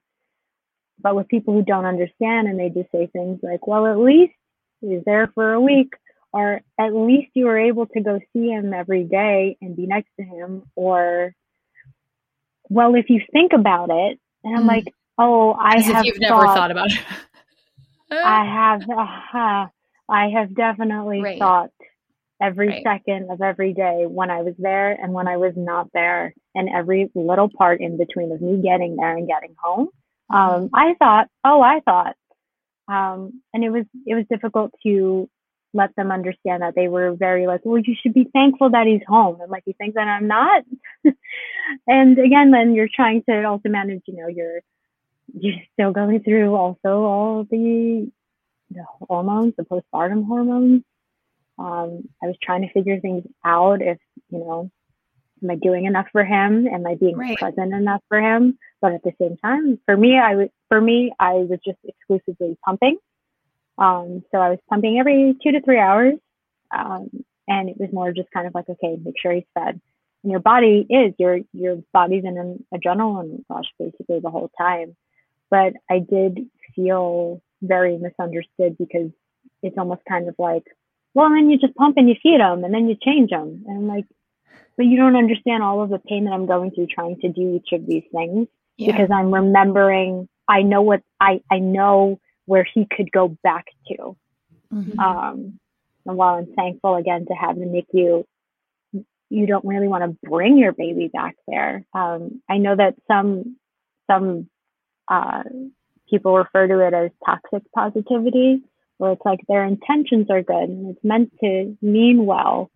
But 1.01 1.17
with 1.17 1.29
people 1.29 1.55
who 1.55 1.63
don't 1.63 1.85
understand 1.87 2.49
and 2.49 2.59
they 2.59 2.69
just 2.71 2.91
say 2.93 3.07
things 3.09 3.41
like, 3.43 3.67
well, 3.67 3.87
at 3.87 3.99
least 3.99 4.35
he's 4.81 5.03
there 5.05 5.29
for 5.35 5.53
a 5.53 5.61
week, 5.61 5.93
or 6.35 6.61
at 6.81 6.93
least 6.93 7.31
you 7.35 7.45
were 7.47 7.59
able 7.59 7.87
to 7.87 8.01
go 8.01 8.19
see 8.33 8.49
him 8.49 8.75
every 8.75 9.05
day 9.05 9.57
and 9.63 9.77
be 9.77 9.87
next 9.87 10.11
to 10.19 10.25
him, 10.25 10.65
or, 10.75 11.33
well, 12.69 12.97
if 12.97 13.09
you 13.09 13.21
think 13.33 13.53
about 13.53 13.91
it, 13.91 14.19
and 14.43 14.57
I'm 14.57 14.65
Mm. 14.65 14.67
like, 14.67 14.93
oh, 15.17 15.53
I 15.53 15.77
As 15.77 15.87
if 15.87 15.95
have 15.95 16.05
you've 16.07 16.21
never 16.21 16.45
thought, 16.47 16.55
thought 16.57 16.71
about 16.73 16.91
it. 16.91 16.99
I 18.11 18.45
have, 18.45 18.83
uh, 18.91 19.67
I 20.09 20.29
have 20.31 20.55
definitely 20.57 21.23
Right. 21.23 21.39
thought 21.39 21.71
every 22.43 22.69
Right. 22.69 22.83
second 22.83 23.31
of 23.31 23.41
every 23.41 23.73
day 23.73 24.07
when 24.07 24.29
I 24.29 24.43
was 24.43 24.55
there 24.59 24.91
and 24.91 25.13
when 25.13 25.29
I 25.29 25.37
was 25.37 25.53
not 25.57 25.89
there, 25.95 26.35
and 26.57 26.69
every 26.69 27.13
little 27.15 27.49
part 27.49 27.81
in 27.81 27.97
between 27.97 28.33
of 28.33 28.41
me 28.43 28.61
getting 28.61 28.97
there 28.97 29.17
and 29.17 29.29
getting 29.29 29.55
home. 29.63 29.89
Um, 30.31 30.69
I 30.75 30.95
thought, 30.95 31.29
oh, 31.45 31.61
I 31.63 31.79
thought, 31.81 32.17
um, 32.89 33.41
and 33.53 33.63
it 33.63 33.71
was 33.71 33.85
it 34.05 34.17
was 34.17 34.27
difficult 34.29 34.73
to 34.85 35.31
let 35.75 35.95
them 35.97 36.11
understand 36.11 36.63
that 36.63 36.75
they 36.75 36.89
were 36.89 37.13
very 37.15 37.47
like, 37.47 37.61
well, 37.65 37.83
you 37.85 37.95
should 38.01 38.15
be 38.15 38.29
thankful 38.33 38.71
that 38.71 38.87
he's 38.87 39.03
home. 39.07 39.39
I'm 39.43 39.51
like, 39.51 39.65
you 39.67 39.75
think 39.77 39.95
that 39.95 40.09
I'm 40.09 40.29
not? 40.29 40.63
and 41.87 42.19
again, 42.19 42.53
then 42.53 42.75
you're 42.75 42.89
trying 42.95 43.23
to 43.29 43.45
also 43.45 43.69
manage, 43.69 44.03
you 44.07 44.17
know, 44.17 44.29
you're 44.29 44.61
you're 45.33 45.61
still 45.73 45.93
going 45.93 46.23
through 46.23 46.55
also 46.55 46.89
all 46.89 47.45
the 47.51 48.11
the 48.71 48.85
hormones, 49.09 49.55
the 49.57 49.65
postpartum 49.65 50.27
hormones. 50.27 50.83
Um, 51.59 52.09
I 52.23 52.27
was 52.27 52.37
trying 52.43 52.63
to 52.63 52.73
figure 52.73 52.99
things 53.01 53.25
out 53.45 53.81
if, 53.81 53.99
you 54.31 54.39
know, 54.39 54.71
am 55.43 55.51
I 55.51 55.57
doing 55.57 55.85
enough 55.85 56.07
for 56.11 56.25
him? 56.25 56.67
Am 56.67 56.87
I 56.87 56.95
being 56.95 57.17
Right. 57.17 57.39
present 57.39 57.73
enough 57.73 58.03
for 58.09 58.21
him? 58.21 58.59
But 58.81 58.93
at 58.93 59.03
the 59.03 59.13
same 59.21 59.37
time, 59.37 59.79
for 59.87 59.97
me, 59.97 60.19
I 60.19 60.35
was 60.37 60.49
for 60.69 60.81
me, 60.81 61.13
I 61.19 61.35
was 61.35 61.61
just 61.65 61.79
exclusively 61.85 62.57
pumping. 62.65 62.99
Um, 63.79 64.23
so 64.31 64.39
I 64.39 64.51
was 64.51 64.59
pumping 64.69 64.99
every 64.99 65.37
two 65.43 65.53
to 65.53 65.61
three 65.61 65.79
hours. 65.79 66.15
Um, 66.77 67.09
and 67.47 67.69
it 67.69 67.77
was 67.79 67.91
more 67.93 68.13
just 68.13 68.31
kind 68.33 68.47
of 68.47 68.55
like, 68.55 68.69
okay, 68.69 68.97
make 69.03 69.15
sure 69.21 69.33
he's 69.33 69.45
fed. 69.55 69.81
And 70.23 70.31
your 70.31 70.41
body 70.41 70.87
is 70.89 71.15
your 71.19 71.41
your 71.53 71.83
body's 71.93 72.25
in 72.25 72.39
an 72.39 72.65
adrenaline 72.75 73.45
rush 73.49 73.67
basically 73.79 74.21
the 74.21 74.31
whole 74.31 74.51
time. 74.57 74.97
But 75.51 75.75
I 75.91 75.99
did 75.99 76.47
feel 76.75 77.43
very 77.63 77.99
misunderstood 77.99 78.77
because 78.79 79.11
it's 79.63 79.77
almost 79.79 80.03
kind 80.09 80.29
of 80.29 80.35
like, 80.39 80.65
well, 81.15 81.29
then 81.29 81.51
you 81.51 81.59
just 81.59 81.75
pump 81.75 81.97
and 81.97 82.09
you 82.09 82.17
feed 82.23 82.41
them 82.41 82.65
and 82.65 82.73
then 82.73 82.89
you 82.89 82.97
change 83.03 83.31
them. 83.31 83.65
And 83.67 83.79
I'm 83.79 83.87
like, 83.89 84.07
but 84.77 84.87
you 84.87 84.97
don't 84.97 85.17
understand 85.17 85.63
all 85.63 85.83
of 85.83 85.91
the 85.91 85.99
pain 85.99 86.25
that 86.25 86.33
I'm 86.33 86.47
going 86.47 86.71
through 86.71 86.89
trying 86.89 87.21
to 87.21 87.29
do 87.29 87.57
each 87.57 87.73
of 87.73 87.87
these 87.87 88.03
things 88.13 88.49
Yeah. 88.77 88.93
because 88.93 89.11
I'm 89.13 89.33
remembering, 89.33 90.29
I 90.49 90.63
know 90.63 90.83
what 90.83 91.03
I, 91.21 91.41
I 91.51 91.59
know 91.59 92.19
where 92.47 92.67
he 92.75 92.87
could 92.87 93.11
go 93.13 93.29
back 93.43 93.67
to. 93.89 94.17
Mhm. 94.73 94.99
Um, 94.99 95.59
and 96.07 96.17
while 96.17 96.35
I'm 96.35 96.53
thankful 96.55 96.97
again 96.97 97.27
to 97.27 97.35
have 97.35 97.57
the 97.57 97.65
NICU, 97.65 98.25
you 99.31 99.47
don't 99.47 99.65
really 99.65 99.89
want 99.89 100.05
to 100.05 100.29
bring 100.29 100.59
your 100.59 100.73
baby 100.73 101.09
back 101.09 101.37
there. 101.49 101.85
Um, 101.95 102.43
I 102.49 102.59
know 102.59 102.77
that 102.77 102.95
some 103.09 103.57
some 104.11 104.49
uh, 105.09 105.43
people 106.09 106.37
refer 106.37 106.67
to 106.69 106.81
it 106.87 106.93
as 106.95 107.11
toxic 107.25 107.63
positivity, 107.73 108.63
where 108.99 109.13
it's 109.13 109.25
like 109.25 109.41
their 109.49 109.65
intentions 109.65 110.27
are 110.31 110.43
good 110.43 110.69
and 110.69 110.91
it's 110.91 111.05
meant 111.05 111.33
to 111.41 111.77
mean 111.81 112.27
well, 112.27 112.71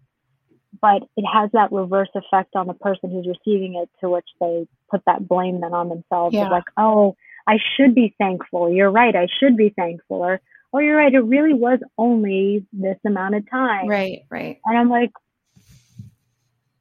but 0.80 1.02
it 1.16 1.24
has 1.30 1.50
that 1.52 1.70
reverse 1.70 2.08
effect 2.14 2.56
on 2.56 2.66
the 2.66 2.74
person 2.74 3.10
who's 3.10 3.26
receiving 3.26 3.74
it, 3.74 3.90
to 4.00 4.08
which 4.08 4.28
they 4.40 4.66
put 4.90 5.02
that 5.06 5.28
blame 5.28 5.60
then 5.60 5.74
on 5.74 5.88
themselves 5.90 6.34
Yeah. 6.34 6.48
like, 6.48 6.64
oh, 6.78 7.14
I 7.49 7.59
should 7.74 7.94
be 7.94 8.14
thankful. 8.18 8.70
You're 8.70 8.90
right. 8.90 9.16
I 9.16 9.26
should 9.40 9.57
be 9.57 9.70
thankful. 9.70 10.18
Or, 10.18 10.40
oh, 10.72 10.78
you're 10.80 10.99
right. 10.99 11.14
It 11.14 11.20
really 11.20 11.55
was 11.55 11.78
only 11.96 12.66
this 12.74 12.99
amount 13.07 13.36
of 13.36 13.51
time. 13.51 13.88
Right. 13.88 14.20
Right. 14.30 14.59
And 14.66 14.76
I'm 14.76 14.90
like, 14.90 15.12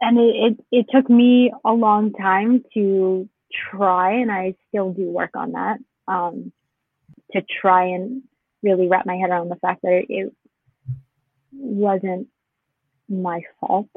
and 0.02 0.20
it, 0.20 0.36
it, 0.36 0.66
it 0.72 0.86
took 0.94 1.10
me 1.10 1.54
a 1.64 1.72
long 1.72 2.12
time 2.12 2.66
to 2.74 3.30
try, 3.72 4.16
and 4.16 4.30
I 4.30 4.56
still 4.68 4.92
do 4.92 5.10
work 5.10 5.32
on 5.36 5.54
that, 5.54 5.78
um, 6.08 6.52
to 7.32 7.42
try 7.62 7.86
and 7.86 8.24
really 8.62 8.88
wrap 8.88 9.06
my 9.06 9.16
head 9.16 9.30
around 9.30 9.50
the 9.50 9.56
fact 9.56 9.84
that 9.84 9.94
it, 9.94 10.06
it 10.10 10.34
wasn't 11.54 12.28
my 13.08 13.42
fault. 13.62 13.88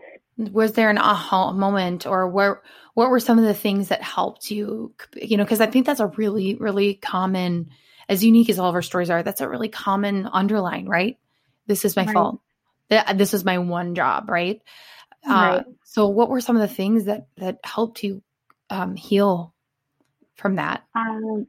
Was 0.52 0.72
there 0.72 0.90
an 0.90 0.98
aha 0.98 1.52
moment 1.52 2.06
or 2.06 2.28
where 2.28 2.62
what 2.94 3.10
were 3.10 3.20
some 3.20 3.38
of 3.38 3.44
the 3.44 3.54
things 3.54 3.88
that 3.88 4.02
helped 4.02 4.50
you 4.50 4.92
you 5.14 5.36
know 5.36 5.44
because 5.44 5.60
i 5.60 5.66
think 5.66 5.86
that's 5.86 6.00
a 6.00 6.06
really 6.06 6.54
really 6.56 6.94
common 6.94 7.70
as 8.08 8.24
unique 8.24 8.50
as 8.50 8.58
all 8.58 8.68
of 8.68 8.74
our 8.74 8.82
stories 8.82 9.10
are 9.10 9.22
that's 9.22 9.40
a 9.40 9.48
really 9.48 9.68
common 9.68 10.26
underline 10.32 10.86
right? 10.86 11.18
This 11.66 11.84
is 11.84 11.96
my 11.96 12.06
Right. 12.06 12.14
fault. 12.14 12.40
This 13.14 13.34
is 13.34 13.44
my 13.44 13.58
one 13.58 13.94
job 13.94 14.28
right, 14.28 14.60
Uh, 15.24 15.62
so 15.84 16.08
what 16.08 16.28
were 16.28 16.40
some 16.40 16.56
of 16.56 16.62
the 16.68 16.74
things 16.74 17.04
that 17.04 17.28
that 17.36 17.58
helped 17.64 18.02
you 18.02 18.22
um, 18.70 18.96
heal 18.96 19.54
from 20.36 20.56
that? 20.56 20.82
Um, 20.94 21.46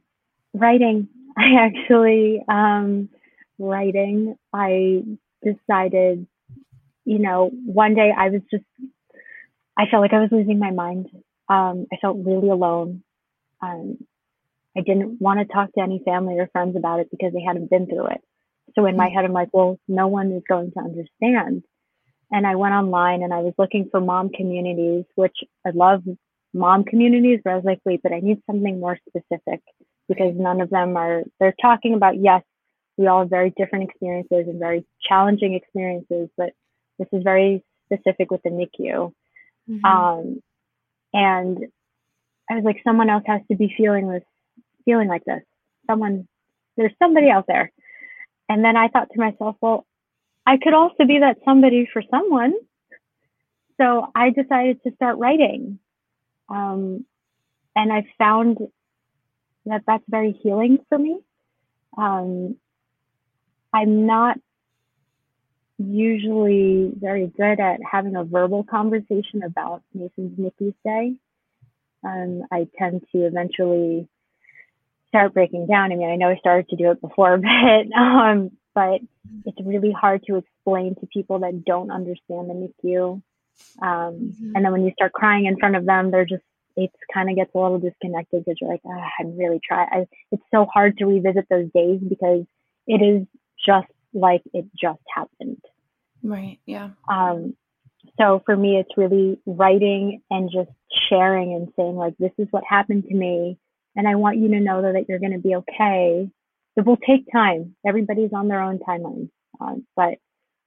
writing. 0.54 1.08
I 1.36 1.54
actually, 1.60 2.42
um, 2.48 3.08
writing, 3.58 4.36
I 4.52 5.02
decided, 5.42 6.26
you 7.04 7.18
know, 7.18 7.50
one 7.66 7.94
day 7.94 8.10
I 8.16 8.28
was 8.28 8.42
just, 8.50 8.64
I 9.76 9.84
felt 9.90 10.02
like 10.02 10.12
I 10.12 10.20
was 10.20 10.30
losing 10.32 10.58
my 10.58 10.70
mind. 10.70 11.08
Um, 11.48 11.86
I 11.92 11.96
felt 12.00 12.24
really 12.24 12.50
alone. 12.50 13.02
Um, 13.60 13.98
I 14.76 14.80
didn't 14.80 15.20
want 15.20 15.40
to 15.40 15.52
talk 15.52 15.72
to 15.74 15.82
any 15.82 16.02
family 16.04 16.38
or 16.38 16.48
friends 16.48 16.76
about 16.76 17.00
it 17.00 17.10
because 17.10 17.32
they 17.32 17.42
hadn't 17.46 17.70
been 17.70 17.86
through 17.86 18.06
it. 18.06 18.20
So 18.74 18.86
in 18.86 18.96
my 18.96 19.08
head, 19.08 19.24
I'm 19.24 19.32
like, 19.32 19.50
well, 19.52 19.78
no 19.86 20.08
one 20.08 20.32
is 20.32 20.42
going 20.48 20.72
to 20.72 20.80
understand. 20.80 21.64
And 22.30 22.46
I 22.46 22.54
went 22.56 22.74
online 22.74 23.22
and 23.22 23.34
I 23.34 23.40
was 23.40 23.52
looking 23.58 23.88
for 23.90 24.00
mom 24.00 24.30
communities, 24.30 25.04
which 25.14 25.36
I 25.66 25.70
love 25.74 26.02
mom 26.54 26.84
communities, 26.84 27.40
but 27.44 27.50
I 27.50 27.56
was 27.56 27.64
like, 27.64 27.80
wait, 27.84 28.00
but 28.02 28.12
I 28.12 28.20
need 28.20 28.42
something 28.46 28.80
more 28.80 28.98
specific 29.08 29.60
because 30.08 30.34
none 30.34 30.60
of 30.60 30.70
them 30.70 30.96
are, 30.96 31.22
they're 31.38 31.54
talking 31.60 31.94
about, 31.94 32.18
yes, 32.18 32.42
we 32.96 33.06
all 33.06 33.20
have 33.20 33.30
very 33.30 33.52
different 33.56 33.88
experiences 33.90 34.46
and 34.48 34.58
very 34.58 34.86
challenging 35.06 35.54
experiences, 35.54 36.28
but 36.36 36.52
this 37.02 37.18
is 37.18 37.24
very 37.24 37.64
specific 37.86 38.30
with 38.30 38.42
the 38.42 38.50
NICU. 38.50 39.12
Um, 39.84 40.42
and 41.12 41.58
I 42.50 42.54
was 42.54 42.64
like, 42.64 42.80
someone 42.84 43.10
else 43.10 43.24
has 43.26 43.40
to 43.50 43.56
be 43.56 43.74
feeling 43.76 44.08
this, 44.08 44.22
feeling 44.84 45.08
like 45.08 45.24
this. 45.24 45.42
Someone, 45.88 46.28
there's 46.76 46.92
somebody 46.98 47.30
out 47.30 47.46
there. 47.46 47.72
And 48.48 48.64
then 48.64 48.76
I 48.76 48.88
thought 48.88 49.08
to 49.12 49.20
myself, 49.20 49.56
well, 49.60 49.86
I 50.46 50.56
could 50.56 50.74
also 50.74 51.04
be 51.06 51.20
that 51.20 51.38
somebody 51.44 51.88
for 51.92 52.02
someone. 52.10 52.54
So 53.80 54.06
I 54.14 54.30
decided 54.30 54.82
to 54.82 54.94
start 54.94 55.18
writing. 55.18 55.78
Um, 56.48 57.04
and 57.74 57.92
I 57.92 58.04
found 58.18 58.58
that 59.66 59.82
that's 59.86 60.04
very 60.08 60.32
healing 60.32 60.78
for 60.88 60.98
me. 60.98 61.18
Um, 61.96 62.56
I'm 63.72 64.06
not 64.06 64.38
usually 65.78 66.92
very 66.96 67.26
good 67.26 67.60
at 67.60 67.80
having 67.90 68.16
a 68.16 68.24
verbal 68.24 68.64
conversation 68.64 69.42
about 69.44 69.82
Mason's 69.94 70.38
NICU 70.38 70.74
stay. 70.80 71.14
um, 72.04 72.42
I 72.50 72.68
tend 72.78 73.02
to 73.12 73.26
eventually 73.26 74.08
start 75.08 75.34
breaking 75.34 75.66
down. 75.66 75.92
I 75.92 75.96
mean, 75.96 76.10
I 76.10 76.16
know 76.16 76.30
I 76.30 76.36
started 76.36 76.68
to 76.70 76.76
do 76.76 76.90
it 76.90 77.00
before, 77.00 77.38
but 77.38 77.98
um, 77.98 78.50
but 78.74 79.00
it's 79.44 79.58
really 79.64 79.92
hard 79.92 80.24
to 80.26 80.36
explain 80.36 80.94
to 80.96 81.06
people 81.06 81.40
that 81.40 81.64
don't 81.64 81.90
understand 81.90 82.48
the 82.48 82.54
NICU. 82.84 83.14
Um, 83.14 83.22
mm-hmm. 83.82 84.52
And 84.54 84.64
then 84.64 84.72
when 84.72 84.84
you 84.84 84.92
start 84.92 85.12
crying 85.12 85.44
in 85.44 85.58
front 85.58 85.76
of 85.76 85.84
them, 85.84 86.10
they're 86.10 86.24
just 86.24 86.42
it 86.76 86.90
kind 87.12 87.28
of 87.28 87.36
gets 87.36 87.54
a 87.54 87.58
little 87.58 87.78
disconnected 87.78 88.44
because 88.44 88.56
you're 88.60 88.70
like, 88.70 88.80
oh, 88.86 89.04
I'm 89.20 89.36
really 89.36 89.60
trying. 89.66 89.88
I, 89.90 90.06
it's 90.30 90.42
so 90.50 90.66
hard 90.72 90.98
to 90.98 91.06
revisit 91.06 91.46
those 91.50 91.68
days 91.74 92.00
because 92.06 92.44
it 92.86 93.02
is 93.02 93.26
just 93.64 93.92
like 94.12 94.42
it 94.52 94.66
just 94.78 95.00
happened. 95.14 95.60
Right. 96.22 96.58
Yeah. 96.66 96.90
Um, 97.08 97.56
so 98.18 98.42
for 98.44 98.56
me, 98.56 98.76
it's 98.78 98.96
really 98.96 99.40
writing 99.46 100.22
and 100.30 100.50
just 100.52 100.70
sharing 101.08 101.54
and 101.54 101.68
saying 101.76 101.96
like, 101.96 102.16
this 102.18 102.32
is 102.38 102.48
what 102.50 102.64
happened 102.68 103.04
to 103.08 103.14
me. 103.14 103.58
And 103.96 104.08
I 104.08 104.14
want 104.16 104.38
you 104.38 104.48
to 104.48 104.60
know 104.60 104.82
that, 104.82 104.92
that 104.92 105.08
you're 105.08 105.18
going 105.18 105.32
to 105.32 105.38
be 105.38 105.56
okay. 105.56 106.28
It 106.76 106.86
will 106.86 106.96
take 106.96 107.30
time. 107.30 107.76
Everybody's 107.86 108.32
on 108.32 108.48
their 108.48 108.62
own 108.62 108.78
timeline. 108.78 109.28
Um, 109.60 109.86
but 109.94 110.14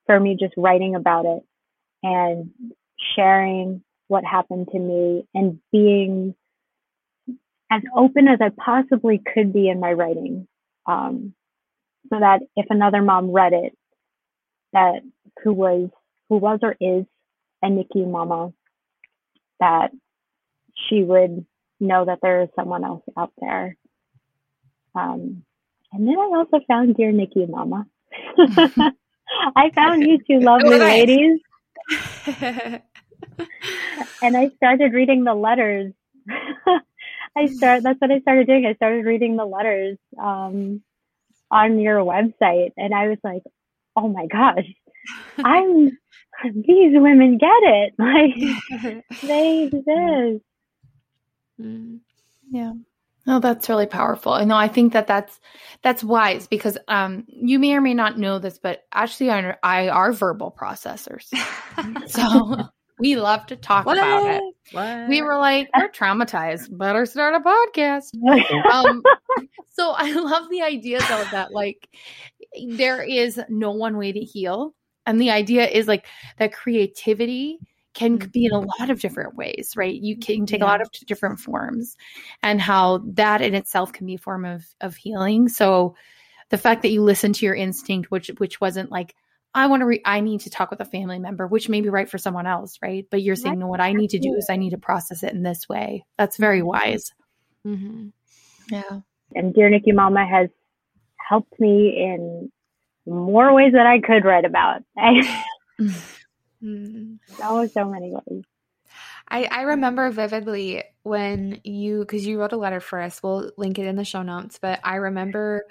for 0.06 0.18
me, 0.18 0.36
just 0.38 0.54
writing 0.56 0.94
about 0.94 1.26
it 1.26 1.42
and 2.02 2.50
sharing 3.16 3.82
what 4.08 4.24
happened 4.24 4.68
to 4.72 4.78
me 4.78 5.26
and 5.34 5.58
being 5.72 6.34
as 7.70 7.82
open 7.96 8.28
as 8.28 8.38
I 8.40 8.50
possibly 8.50 9.20
could 9.34 9.52
be 9.52 9.68
in 9.68 9.80
my 9.80 9.92
writing. 9.92 10.46
Um, 10.86 11.34
so 12.10 12.20
that 12.20 12.40
if 12.56 12.66
another 12.70 13.02
mom 13.02 13.30
read 13.30 13.52
it, 13.52 13.76
that 14.72 15.02
who 15.42 15.52
was 15.52 15.90
who 16.28 16.36
was 16.38 16.60
or 16.62 16.76
is 16.80 17.04
a 17.62 17.66
NICU 17.68 18.10
mama, 18.10 18.52
that 19.60 19.90
she 20.88 21.02
would 21.02 21.46
know 21.80 22.04
that 22.04 22.18
there 22.22 22.42
is 22.42 22.48
someone 22.56 22.84
else 22.84 23.02
out 23.16 23.32
there. 23.40 23.76
Um, 24.94 25.44
and 25.92 26.06
then 26.06 26.18
I 26.18 26.32
also 26.36 26.60
found 26.66 26.96
Dear 26.96 27.12
NICU 27.12 27.48
Mama. 27.48 27.86
I 29.56 29.70
found 29.74 30.02
you 30.02 30.18
two 30.18 30.40
lovely 30.40 30.78
ladies. 30.78 31.40
and 34.22 34.36
I 34.36 34.50
started 34.56 34.92
reading 34.92 35.24
the 35.24 35.34
letters. 35.34 35.92
I 37.36 37.46
start 37.46 37.82
that's 37.82 38.00
what 38.00 38.10
I 38.10 38.20
started 38.20 38.46
doing. 38.46 38.66
I 38.66 38.74
started 38.74 39.04
reading 39.04 39.36
the 39.36 39.44
letters 39.44 39.98
um, 40.18 40.82
on 41.50 41.78
your 41.78 41.98
website 41.98 42.72
and 42.76 42.94
I 42.94 43.08
was 43.08 43.18
like, 43.22 43.42
"Oh 43.96 44.08
my 44.08 44.26
gosh. 44.26 44.66
I'm 45.44 45.90
these 46.44 46.92
women 46.94 47.38
get 47.38 47.48
it. 47.62 47.94
Like 47.98 49.04
they 49.22 49.70
exist." 49.72 50.44
Mm. 51.60 52.00
Yeah. 52.50 52.72
Oh, 53.28 53.40
that's 53.40 53.68
really 53.68 53.86
powerful. 53.86 54.32
I 54.32 54.44
know. 54.44 54.56
I 54.56 54.68
think 54.68 54.92
that 54.92 55.08
that's 55.08 55.40
that's 55.82 56.04
wise 56.04 56.46
because 56.46 56.78
um, 56.86 57.24
you 57.26 57.58
may 57.58 57.74
or 57.74 57.80
may 57.80 57.94
not 57.94 58.18
know 58.18 58.38
this, 58.38 58.58
but 58.58 58.84
Ashley 58.92 59.30
and 59.30 59.56
I 59.62 59.88
are 59.88 60.12
verbal 60.12 60.54
processors. 60.56 61.26
so 62.08 62.68
we 62.98 63.16
love 63.16 63.46
to 63.46 63.56
talk 63.56 63.86
what? 63.86 63.98
about 63.98 64.30
it. 64.30 64.42
What? 64.72 65.08
We 65.08 65.22
were 65.22 65.38
like, 65.38 65.68
we're 65.76 65.90
traumatized. 65.90 66.76
Better 66.76 67.06
start 67.06 67.34
a 67.34 67.40
podcast. 67.40 68.14
um, 68.72 69.02
so 69.72 69.90
I 69.96 70.12
love 70.12 70.48
the 70.50 70.62
idea 70.62 71.00
though 71.00 71.24
that 71.32 71.52
like 71.52 71.88
there 72.68 73.02
is 73.02 73.40
no 73.48 73.70
one 73.70 73.96
way 73.96 74.12
to 74.12 74.20
heal, 74.20 74.74
and 75.04 75.20
the 75.20 75.30
idea 75.30 75.66
is 75.68 75.86
like 75.86 76.06
that 76.38 76.52
creativity 76.52 77.58
can 77.94 78.16
be 78.16 78.44
in 78.44 78.52
a 78.52 78.56
mm-hmm. 78.56 78.68
lot 78.78 78.90
of 78.90 79.00
different 79.00 79.36
ways, 79.36 79.72
right? 79.74 79.94
You 79.94 80.18
can 80.18 80.44
take 80.44 80.60
yeah. 80.60 80.66
a 80.66 80.68
lot 80.68 80.82
of 80.82 80.90
different 81.06 81.40
forms 81.40 81.96
and 82.42 82.60
how 82.60 82.98
that 83.14 83.40
in 83.40 83.54
itself 83.54 83.92
can 83.92 84.06
be 84.06 84.14
a 84.14 84.18
form 84.18 84.44
of 84.44 84.64
of 84.80 84.96
healing. 84.96 85.48
So 85.48 85.96
the 86.50 86.58
fact 86.58 86.82
that 86.82 86.90
you 86.90 87.02
listen 87.02 87.32
to 87.34 87.46
your 87.46 87.54
instinct, 87.54 88.10
which 88.10 88.30
which 88.38 88.60
wasn't 88.60 88.90
like, 88.90 89.14
I 89.54 89.66
want 89.68 89.80
to 89.80 89.86
re- 89.86 90.02
I 90.04 90.20
need 90.20 90.40
to 90.42 90.50
talk 90.50 90.70
with 90.70 90.80
a 90.80 90.84
family 90.84 91.18
member, 91.18 91.46
which 91.46 91.68
may 91.68 91.80
be 91.80 91.88
right 91.88 92.08
for 92.08 92.18
someone 92.18 92.46
else, 92.46 92.78
right? 92.82 93.06
But 93.10 93.22
you're 93.22 93.36
saying, 93.36 93.58
no, 93.58 93.66
what 93.66 93.80
I 93.80 93.92
need 93.92 94.10
to 94.10 94.18
do 94.18 94.34
is 94.34 94.48
I 94.50 94.56
need 94.56 94.70
to 94.70 94.78
process 94.78 95.22
it 95.22 95.32
in 95.32 95.42
this 95.42 95.68
way. 95.68 96.04
That's 96.18 96.36
very 96.36 96.58
mm-hmm. 96.58 96.66
wise. 96.66 97.12
Mm-hmm. 97.66 98.08
Yeah. 98.70 99.00
And 99.34 99.54
Dear 99.54 99.70
NICU 99.70 99.94
Mama 99.94 100.26
has 100.26 100.50
helped 101.16 101.58
me 101.58 101.96
in 101.96 102.52
more 103.06 103.54
ways 103.54 103.72
that 103.72 103.86
I 103.86 104.00
could 104.00 104.24
write 104.24 104.44
about. 104.44 104.82
Mm. 106.62 107.18
Oh, 107.42 107.66
so 107.66 107.84
many 107.84 108.12
ways. 108.12 108.44
I, 109.28 109.44
I 109.44 109.62
remember 109.62 110.10
vividly 110.10 110.84
when 111.02 111.60
you 111.64 112.00
because 112.00 112.26
you 112.26 112.40
wrote 112.40 112.52
a 112.52 112.56
letter 112.56 112.80
for 112.80 113.00
us. 113.00 113.22
We'll 113.22 113.50
link 113.56 113.78
it 113.78 113.86
in 113.86 113.96
the 113.96 114.04
show 114.04 114.22
notes. 114.22 114.58
But 114.60 114.80
I 114.84 114.96
remember 114.96 115.66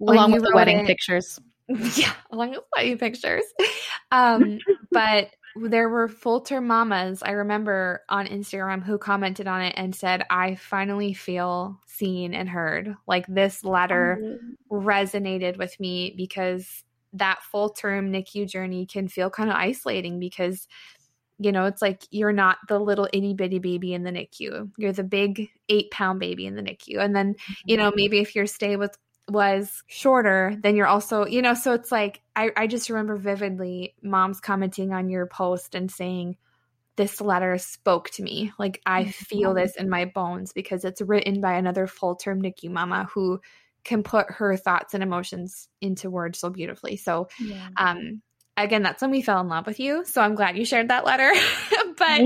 along 0.00 0.32
with 0.32 0.42
the 0.42 0.52
wedding 0.54 0.80
it, 0.80 0.86
pictures. 0.86 1.38
Yeah, 1.96 2.12
along 2.30 2.50
with 2.52 2.60
wedding 2.74 2.98
pictures. 2.98 3.44
Um, 4.10 4.58
but 4.90 5.28
there 5.56 5.88
were 5.88 6.08
full 6.08 6.40
term 6.40 6.66
mamas 6.66 7.22
I 7.22 7.32
remember 7.32 8.02
on 8.08 8.26
Instagram 8.26 8.82
who 8.82 8.96
commented 8.96 9.46
on 9.46 9.62
it 9.62 9.74
and 9.76 9.94
said, 9.94 10.24
"I 10.30 10.54
finally 10.54 11.12
feel 11.12 11.78
seen 11.86 12.34
and 12.34 12.48
heard. 12.48 12.94
Like 13.06 13.26
this 13.26 13.64
letter 13.64 14.38
oh. 14.70 14.74
resonated 14.74 15.58
with 15.58 15.78
me 15.78 16.14
because 16.16 16.84
that 17.12 17.42
full 17.42 17.70
term 17.70 18.12
NICU 18.12 18.48
journey 18.48 18.86
can 18.86 19.08
feel 19.08 19.30
kind 19.30 19.50
of 19.50 19.56
isolating 19.56 20.18
because 20.18 20.66
you 21.40 21.52
know, 21.52 21.66
it's 21.66 21.80
like 21.80 22.02
you're 22.10 22.32
not 22.32 22.58
the 22.68 22.80
little 22.80 23.08
itty 23.12 23.32
bitty 23.32 23.60
baby 23.60 23.94
in 23.94 24.02
the 24.02 24.10
NICU. 24.10 24.72
You're 24.76 24.92
the 24.92 25.04
big 25.04 25.48
eight 25.68 25.88
pound 25.92 26.18
baby 26.18 26.46
in 26.46 26.56
the 26.56 26.62
NICU. 26.62 26.98
And 26.98 27.14
then, 27.14 27.36
you 27.64 27.76
know, 27.76 27.90
mm-hmm. 27.90 27.96
maybe 27.96 28.18
if 28.18 28.34
your 28.34 28.46
stay 28.46 28.76
was 28.76 28.90
was 29.28 29.82
shorter, 29.86 30.56
then 30.62 30.76
you're 30.76 30.86
also, 30.86 31.26
you 31.26 31.42
know, 31.42 31.54
so 31.54 31.72
it's 31.72 31.92
like 31.92 32.22
I, 32.34 32.50
I 32.56 32.66
just 32.66 32.88
remember 32.88 33.16
vividly 33.16 33.94
moms 34.02 34.40
commenting 34.40 34.92
on 34.92 35.10
your 35.10 35.26
post 35.26 35.74
and 35.74 35.90
saying, 35.90 36.36
This 36.96 37.20
letter 37.20 37.58
spoke 37.58 38.10
to 38.10 38.22
me. 38.22 38.52
Like 38.58 38.80
I 38.86 39.04
feel 39.06 39.50
mm-hmm. 39.50 39.58
this 39.58 39.76
in 39.76 39.88
my 39.88 40.06
bones 40.06 40.52
because 40.52 40.84
it's 40.84 41.00
written 41.00 41.40
by 41.40 41.54
another 41.54 41.86
full 41.86 42.16
term 42.16 42.42
NICU 42.42 42.70
mama 42.70 43.08
who 43.12 43.40
can 43.84 44.02
put 44.02 44.30
her 44.30 44.56
thoughts 44.56 44.94
and 44.94 45.02
emotions 45.02 45.68
into 45.80 46.10
words 46.10 46.38
so 46.38 46.50
beautifully. 46.50 46.96
So, 46.96 47.28
yeah. 47.40 47.68
um, 47.76 48.22
again, 48.62 48.82
that's 48.82 49.02
when 49.02 49.10
we 49.10 49.22
fell 49.22 49.40
in 49.40 49.48
love 49.48 49.66
with 49.66 49.80
you. 49.80 50.04
So 50.04 50.20
I'm 50.20 50.34
glad 50.34 50.56
you 50.56 50.64
shared 50.64 50.88
that 50.88 51.04
letter. 51.04 51.30
but 51.96 52.20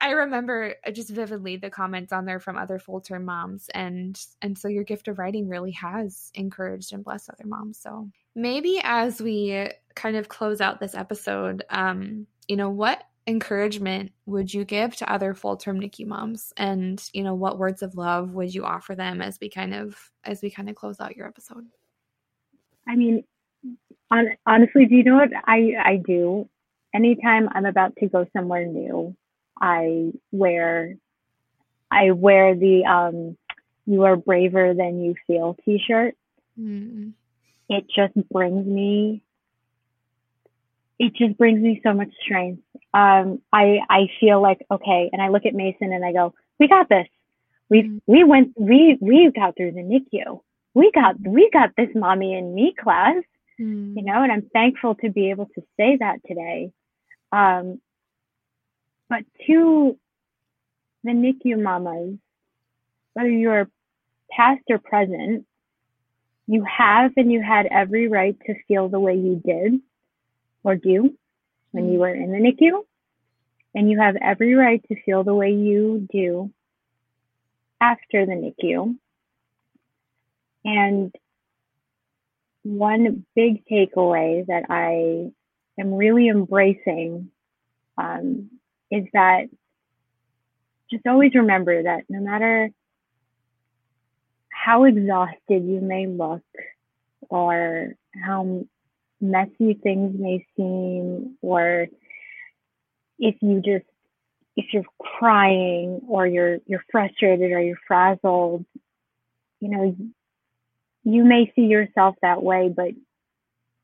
I 0.00 0.10
remember 0.10 0.74
just 0.92 1.10
vividly 1.10 1.56
the 1.56 1.70
comments 1.70 2.12
on 2.12 2.24
there 2.24 2.40
from 2.40 2.56
other 2.56 2.78
full 2.78 3.00
term 3.00 3.24
moms, 3.24 3.68
and 3.74 4.18
and 4.42 4.58
so 4.58 4.68
your 4.68 4.84
gift 4.84 5.08
of 5.08 5.18
writing 5.18 5.48
really 5.48 5.72
has 5.72 6.30
encouraged 6.34 6.92
and 6.92 7.04
blessed 7.04 7.30
other 7.30 7.46
moms. 7.46 7.78
So 7.78 8.10
maybe 8.34 8.80
as 8.82 9.20
we 9.20 9.70
kind 9.94 10.16
of 10.16 10.28
close 10.28 10.60
out 10.60 10.80
this 10.80 10.94
episode, 10.94 11.64
um, 11.70 12.26
you 12.48 12.56
know, 12.56 12.70
what 12.70 13.02
encouragement 13.26 14.12
would 14.24 14.52
you 14.52 14.64
give 14.64 14.94
to 14.96 15.12
other 15.12 15.34
full-term 15.34 15.80
NICU 15.80 16.06
moms 16.06 16.52
and 16.56 17.02
you 17.12 17.24
know 17.24 17.34
what 17.34 17.58
words 17.58 17.82
of 17.82 17.96
love 17.96 18.30
would 18.34 18.54
you 18.54 18.64
offer 18.64 18.94
them 18.94 19.20
as 19.20 19.36
we 19.40 19.48
kind 19.48 19.74
of 19.74 20.12
as 20.22 20.40
we 20.42 20.50
kind 20.50 20.70
of 20.70 20.76
close 20.76 21.00
out 21.00 21.16
your 21.16 21.26
episode 21.26 21.64
I 22.86 22.94
mean 22.94 23.24
on, 24.10 24.28
honestly 24.46 24.86
do 24.86 24.94
you 24.94 25.04
know 25.04 25.16
what 25.16 25.30
I 25.44 25.72
I 25.82 25.96
do 25.96 26.48
anytime 26.94 27.48
I'm 27.52 27.66
about 27.66 27.96
to 27.96 28.08
go 28.08 28.26
somewhere 28.32 28.66
new 28.66 29.16
I 29.60 30.12
wear 30.32 30.96
I 31.90 32.10
wear 32.12 32.54
the 32.54 32.84
um 32.84 33.36
you 33.86 34.04
are 34.04 34.16
braver 34.16 34.74
than 34.74 35.02
you 35.02 35.14
feel 35.26 35.56
t-shirt 35.64 36.16
mm. 36.58 37.12
it 37.68 37.86
just 37.94 38.14
brings 38.30 38.66
me 38.66 39.22
it 40.98 41.14
just 41.14 41.36
brings 41.36 41.60
me 41.60 41.80
so 41.82 41.92
much 41.92 42.08
strength. 42.22 42.62
Um, 42.94 43.40
I 43.52 43.78
I 43.88 44.08
feel 44.18 44.40
like 44.40 44.64
okay, 44.70 45.10
and 45.12 45.20
I 45.20 45.28
look 45.28 45.46
at 45.46 45.54
Mason 45.54 45.92
and 45.92 46.04
I 46.04 46.12
go, 46.12 46.34
we 46.58 46.68
got 46.68 46.88
this. 46.88 47.06
We 47.68 47.82
mm-hmm. 47.82 47.98
we 48.06 48.24
went 48.24 48.52
we 48.56 48.96
we 49.00 49.30
got 49.34 49.56
through 49.56 49.72
the 49.72 49.80
NICU. 49.80 50.40
We 50.74 50.90
got 50.92 51.16
we 51.20 51.50
got 51.52 51.70
this 51.76 51.90
mommy 51.94 52.34
and 52.34 52.54
me 52.54 52.74
class. 52.78 53.22
Mm-hmm. 53.60 53.98
You 53.98 54.04
know, 54.04 54.22
and 54.22 54.32
I'm 54.32 54.50
thankful 54.52 54.94
to 54.96 55.10
be 55.10 55.30
able 55.30 55.46
to 55.46 55.62
say 55.78 55.96
that 55.96 56.18
today. 56.26 56.72
Um, 57.32 57.80
but 59.08 59.24
to 59.46 59.98
the 61.04 61.12
NICU 61.12 61.62
mamas, 61.62 62.18
whether 63.14 63.30
you're 63.30 63.70
past 64.30 64.62
or 64.68 64.78
present, 64.78 65.46
you 66.46 66.64
have 66.64 67.12
and 67.16 67.32
you 67.32 67.42
had 67.42 67.66
every 67.66 68.08
right 68.08 68.36
to 68.46 68.54
feel 68.68 68.88
the 68.88 69.00
way 69.00 69.14
you 69.14 69.40
did 69.44 69.80
or 70.62 70.76
do 70.76 71.16
when 71.72 71.88
you 71.92 71.98
mm. 71.98 72.00
were 72.00 72.14
in 72.14 72.30
the 72.30 72.38
NICU. 72.38 72.84
And 73.74 73.90
you 73.90 74.00
have 74.00 74.16
every 74.16 74.54
right 74.54 74.82
to 74.88 75.02
feel 75.02 75.22
the 75.22 75.34
way 75.34 75.52
you 75.52 76.06
do 76.10 76.50
after 77.80 78.24
the 78.24 78.32
NICU. 78.32 78.96
And 80.64 81.14
one 82.66 83.24
big 83.36 83.64
takeaway 83.66 84.44
that 84.46 84.64
I 84.68 85.30
am 85.80 85.94
really 85.94 86.28
embracing 86.28 87.30
um, 87.96 88.50
is 88.90 89.04
that 89.12 89.44
just 90.90 91.06
always 91.06 91.34
remember 91.34 91.84
that 91.84 92.04
no 92.08 92.20
matter 92.20 92.70
how 94.50 94.84
exhausted 94.84 95.64
you 95.64 95.80
may 95.80 96.08
look 96.08 96.42
or 97.28 97.94
how 98.24 98.64
messy 99.20 99.74
things 99.74 100.18
may 100.18 100.44
seem 100.56 101.36
or 101.42 101.86
if 103.18 103.36
you 103.40 103.62
just 103.64 103.86
if 104.56 104.66
you're 104.72 104.84
crying 104.98 106.00
or 106.08 106.26
you're 106.26 106.58
you're 106.66 106.84
frustrated 106.90 107.52
or 107.52 107.60
you're 107.60 107.78
frazzled 107.86 108.64
you 109.60 109.68
know 109.68 109.96
you 111.06 111.24
may 111.24 111.50
see 111.54 111.62
yourself 111.62 112.16
that 112.20 112.42
way 112.42 112.68
but 112.68 112.90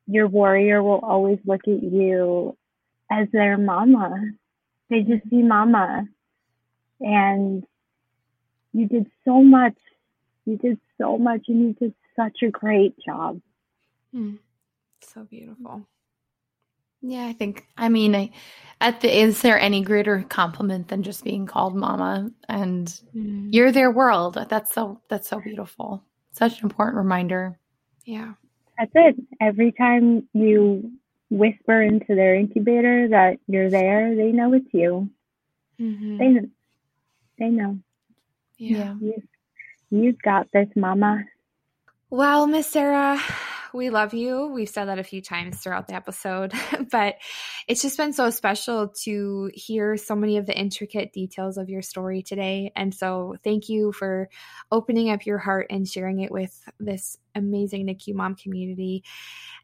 your 0.07 0.27
warrior 0.27 0.83
will 0.83 0.99
always 1.03 1.39
look 1.47 1.63
at 1.67 1.83
you 1.83 2.57
as 3.11 3.29
their 3.33 3.57
mama 3.57 4.11
they 4.91 5.01
just 5.03 5.23
see 5.31 5.43
mama 5.43 6.05
and 7.01 7.65
you 8.73 8.87
did 8.89 9.07
so 9.25 9.43
much 9.43 9.77
you 10.45 10.57
did 10.59 10.79
so 10.99 11.17
much 11.17 11.43
and 11.49 11.61
you 11.61 11.73
did 11.75 11.95
such 12.17 12.43
a 12.43 12.51
great 12.51 12.95
job 13.05 13.41
Hmm. 14.13 14.35
So 15.01 15.25
beautiful. 15.25 15.87
Yeah, 17.01 17.27
I 17.27 17.33
think. 17.33 17.67
I 17.77 17.89
mean, 17.89 18.15
I, 18.15 18.31
at 18.81 19.01
the 19.01 19.21
is 19.21 19.43
there 19.43 19.59
any 19.59 19.83
greater 19.83 20.23
compliment 20.29 20.89
than 20.89 21.03
just 21.03 21.25
being 21.25 21.47
called 21.47 21.75
mama 21.75 22.31
and 22.49 22.87
Mm. 23.17 23.49
you're 23.53 23.73
their 23.73 23.91
world? 23.91 24.39
That's 24.49 24.73
so 24.73 25.01
that's 25.09 25.29
so 25.29 25.41
beautiful. 25.41 26.05
Such 26.33 26.61
an 26.61 26.65
important 26.67 26.97
reminder. 26.99 27.59
Yeah. 28.05 28.35
that's 28.79 28.91
it 28.95 29.17
every 29.41 29.71
time 29.73 30.27
you 30.33 30.91
whisper 31.31 31.81
into 31.83 32.15
their 32.15 32.35
incubator 32.35 33.07
that 33.09 33.39
you're 33.47 33.71
there 33.71 34.15
they 34.17 34.33
know 34.33 34.53
it's 34.55 34.67
you 34.73 35.09
Mhm. 35.81 36.19
they 36.19 36.49
they 37.39 37.49
know 37.51 37.79
yeah. 38.59 38.95
you 39.01 39.23
you've 39.91 40.21
got 40.23 40.49
this 40.53 40.69
mama 40.75 41.25
Well, 42.11 42.47
Miss 42.47 42.67
Sarah, 42.67 43.19
we 43.75 43.91
love 43.91 44.15
you. 44.15 44.47
We've 44.49 44.69
said 44.69 44.87
that 44.87 44.99
a 44.99 45.05
few 45.05 45.23
times 45.23 45.59
throughout 45.59 45.89
the 45.89 45.95
episode, 45.95 46.53
but 46.91 47.17
it's 47.69 47.83
just 47.83 47.97
been 47.97 48.13
so 48.13 48.31
special 48.31 48.89
to 49.05 49.51
hear 49.55 49.97
so 49.97 50.15
many 50.15 50.37
of 50.37 50.47
the 50.47 50.57
intricate 50.59 51.13
details 51.13 51.57
of 51.57 51.69
your 51.69 51.83
story 51.83 52.23
today. 52.23 52.73
And 52.77 52.95
so, 52.95 53.37
thank 53.45 53.69
you 53.69 53.93
for 53.93 54.29
opening 54.71 55.11
up 55.11 55.27
your 55.27 55.39
heart 55.39 55.67
and 55.71 55.89
sharing 55.89 56.21
it 56.21 56.31
with 56.31 56.63
this 56.79 57.17
amazing 57.35 57.87
NICU 57.87 58.15
mom 58.15 58.35
community. 58.35 59.05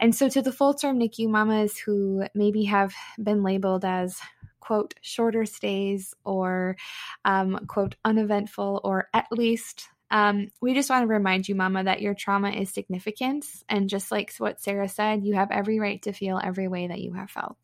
And 0.01 0.15
so, 0.15 0.29
to 0.29 0.43
the 0.43 0.53
full 0.53 0.75
term 0.75 0.99
NICU 0.99 1.29
mamas 1.29 1.77
who 1.77 2.25
maybe 2.35 2.65
have 2.65 2.95
been 3.23 3.43
labeled 3.43 3.85
as 3.85 4.21
quote 4.61 4.95
shorter 5.01 5.47
stays 5.47 6.15
or 6.25 6.77
um, 7.25 7.59
quote 7.69 7.95
uneventful 8.05 8.81
or 8.85 9.09
at 9.15 9.27
least 9.31 9.89
um, 10.11 10.49
we 10.61 10.75
just 10.75 10.91
want 10.91 11.03
to 11.03 11.07
remind 11.07 11.49
you, 11.49 11.55
Mama, 11.55 11.85
that 11.85 12.01
your 12.01 12.15
trauma 12.15 12.51
is 12.51 12.73
significant. 12.73 13.45
And 13.69 13.89
just 13.89 14.11
like 14.11 14.35
what 14.39 14.61
Sarah 14.61 14.89
said, 14.89 15.25
you 15.25 15.35
have 15.35 15.51
every 15.51 15.79
right 15.79 16.01
to 16.03 16.13
feel 16.13 16.41
every 16.43 16.69
way 16.69 16.87
that 16.87 17.01
you 17.01 17.13
have 17.15 17.31
felt. 17.31 17.59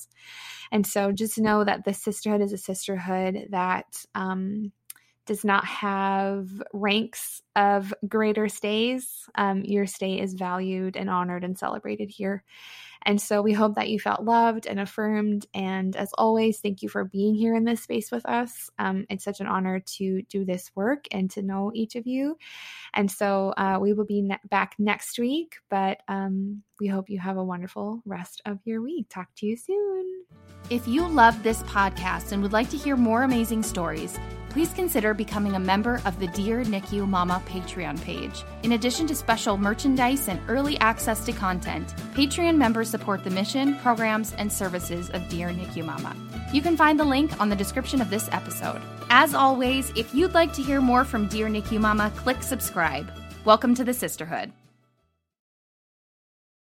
And 0.71 0.87
so 0.87 1.13
just 1.13 1.39
know 1.39 1.65
that 1.65 1.85
the 1.85 1.95
sisterhood 1.95 2.43
is 2.43 2.53
a 2.53 2.59
sisterhood 2.59 3.49
that 3.51 3.87
um, 4.15 4.73
does 5.27 5.45
not 5.45 5.65
have 5.65 6.49
ranks 6.73 7.41
of 7.57 7.95
greater 8.07 8.49
stays. 8.49 9.29
Um, 9.35 9.63
your 9.65 9.87
stay 9.87 10.21
is 10.21 10.35
valued 10.35 10.97
and 10.97 11.09
honored 11.09 11.45
and 11.45 11.59
celebrated 11.59 12.11
here. 12.11 12.45
And 13.07 13.21
so 13.21 13.43
we 13.43 13.53
hope 13.53 13.75
that 13.75 13.89
you 13.89 14.01
felt 14.01 14.23
loved 14.23 14.67
and 14.67 14.81
affirmed. 14.81 15.47
And 15.53 15.95
as 15.95 16.11
always, 16.17 16.61
thank 16.61 16.83
you 16.83 16.89
for 16.89 17.05
being 17.05 17.35
here 17.35 17.55
in 17.55 17.65
this 17.65 17.83
space 17.83 18.11
with 18.11 18.27
us. 18.27 18.71
Um, 18.79 19.07
it's 19.11 19.25
such 19.25 19.41
an 19.41 19.47
honor 19.47 19.81
to 19.97 20.23
do 20.23 20.45
this 20.45 20.71
work 20.75 21.07
and 21.11 21.31
to 21.33 21.43
know 21.43 21.71
each 21.75 21.97
of 21.97 22.07
you. 22.07 22.39
And 22.95 23.11
so 23.11 23.53
uh, 23.57 23.79
we 23.81 23.93
will 23.93 24.07
be 24.07 24.23
ne- 24.23 24.39
back 24.49 24.75
next 24.79 25.19
week, 25.19 25.57
but 25.69 26.01
um, 26.09 26.63
we 26.81 26.87
hope 26.87 27.11
you 27.11 27.19
have 27.19 27.37
a 27.37 27.45
wonderful 27.45 28.03
rest 28.05 28.41
of 28.47 28.59
your 28.65 28.83
week. 28.83 29.07
Talk 29.11 29.29
to 29.37 29.47
you 29.47 29.57
soon. 29.57 30.25
If 30.71 30.89
you 30.89 31.07
love 31.07 31.43
this 31.43 31.63
podcast 31.65 32.33
and 32.33 32.43
would 32.43 32.55
like 32.55 32.71
to 32.71 32.79
hear 32.79 32.97
more 32.97 33.23
amazing 33.23 33.63
stories, 33.63 34.19
please 34.49 34.73
consider 34.73 35.13
becoming 35.13 35.57
a 35.57 35.61
member 35.61 36.01
of 36.07 36.19
the 36.21 36.29
Dear 36.29 36.63
NICU 36.63 37.07
Mama 37.07 37.43
Patreon 37.47 38.01
page. 38.01 38.45
In 38.63 38.73
addition 38.73 39.07
to 39.09 39.15
special 39.15 39.59
merchandise 39.59 40.29
and 40.29 40.41
early 40.49 40.79
access 40.79 41.25
to 41.27 41.33
content, 41.33 41.93
Patreon 42.15 42.57
members 42.57 42.94
support 42.95 43.25
the 43.25 43.31
mission, 43.31 43.75
programs, 43.79 44.35
and 44.35 44.53
services 44.53 45.11
of 45.11 45.29
Dear 45.29 45.49
NICU 45.49 45.85
Mama. 45.85 46.15
You 46.53 46.63
can 46.63 46.77
find 46.77 46.97
the 47.01 47.05
link 47.05 47.41
on 47.41 47.49
the 47.49 47.57
description 47.57 48.01
of 48.01 48.09
this 48.09 48.29
episode. 48.31 48.81
As 49.11 49.35
always, 49.35 49.91
if 49.97 50.15
you'd 50.15 50.33
like 50.33 50.53
to 50.53 50.63
hear 50.63 50.81
more 50.81 51.05
from 51.05 51.27
Dear 51.27 51.49
NICU 51.49 51.81
Mama, 51.81 52.13
click 52.15 52.41
subscribe. 52.41 53.11
Welcome 53.45 53.75
to 53.75 53.83
the 53.83 53.93
sisterhood. 53.93 54.53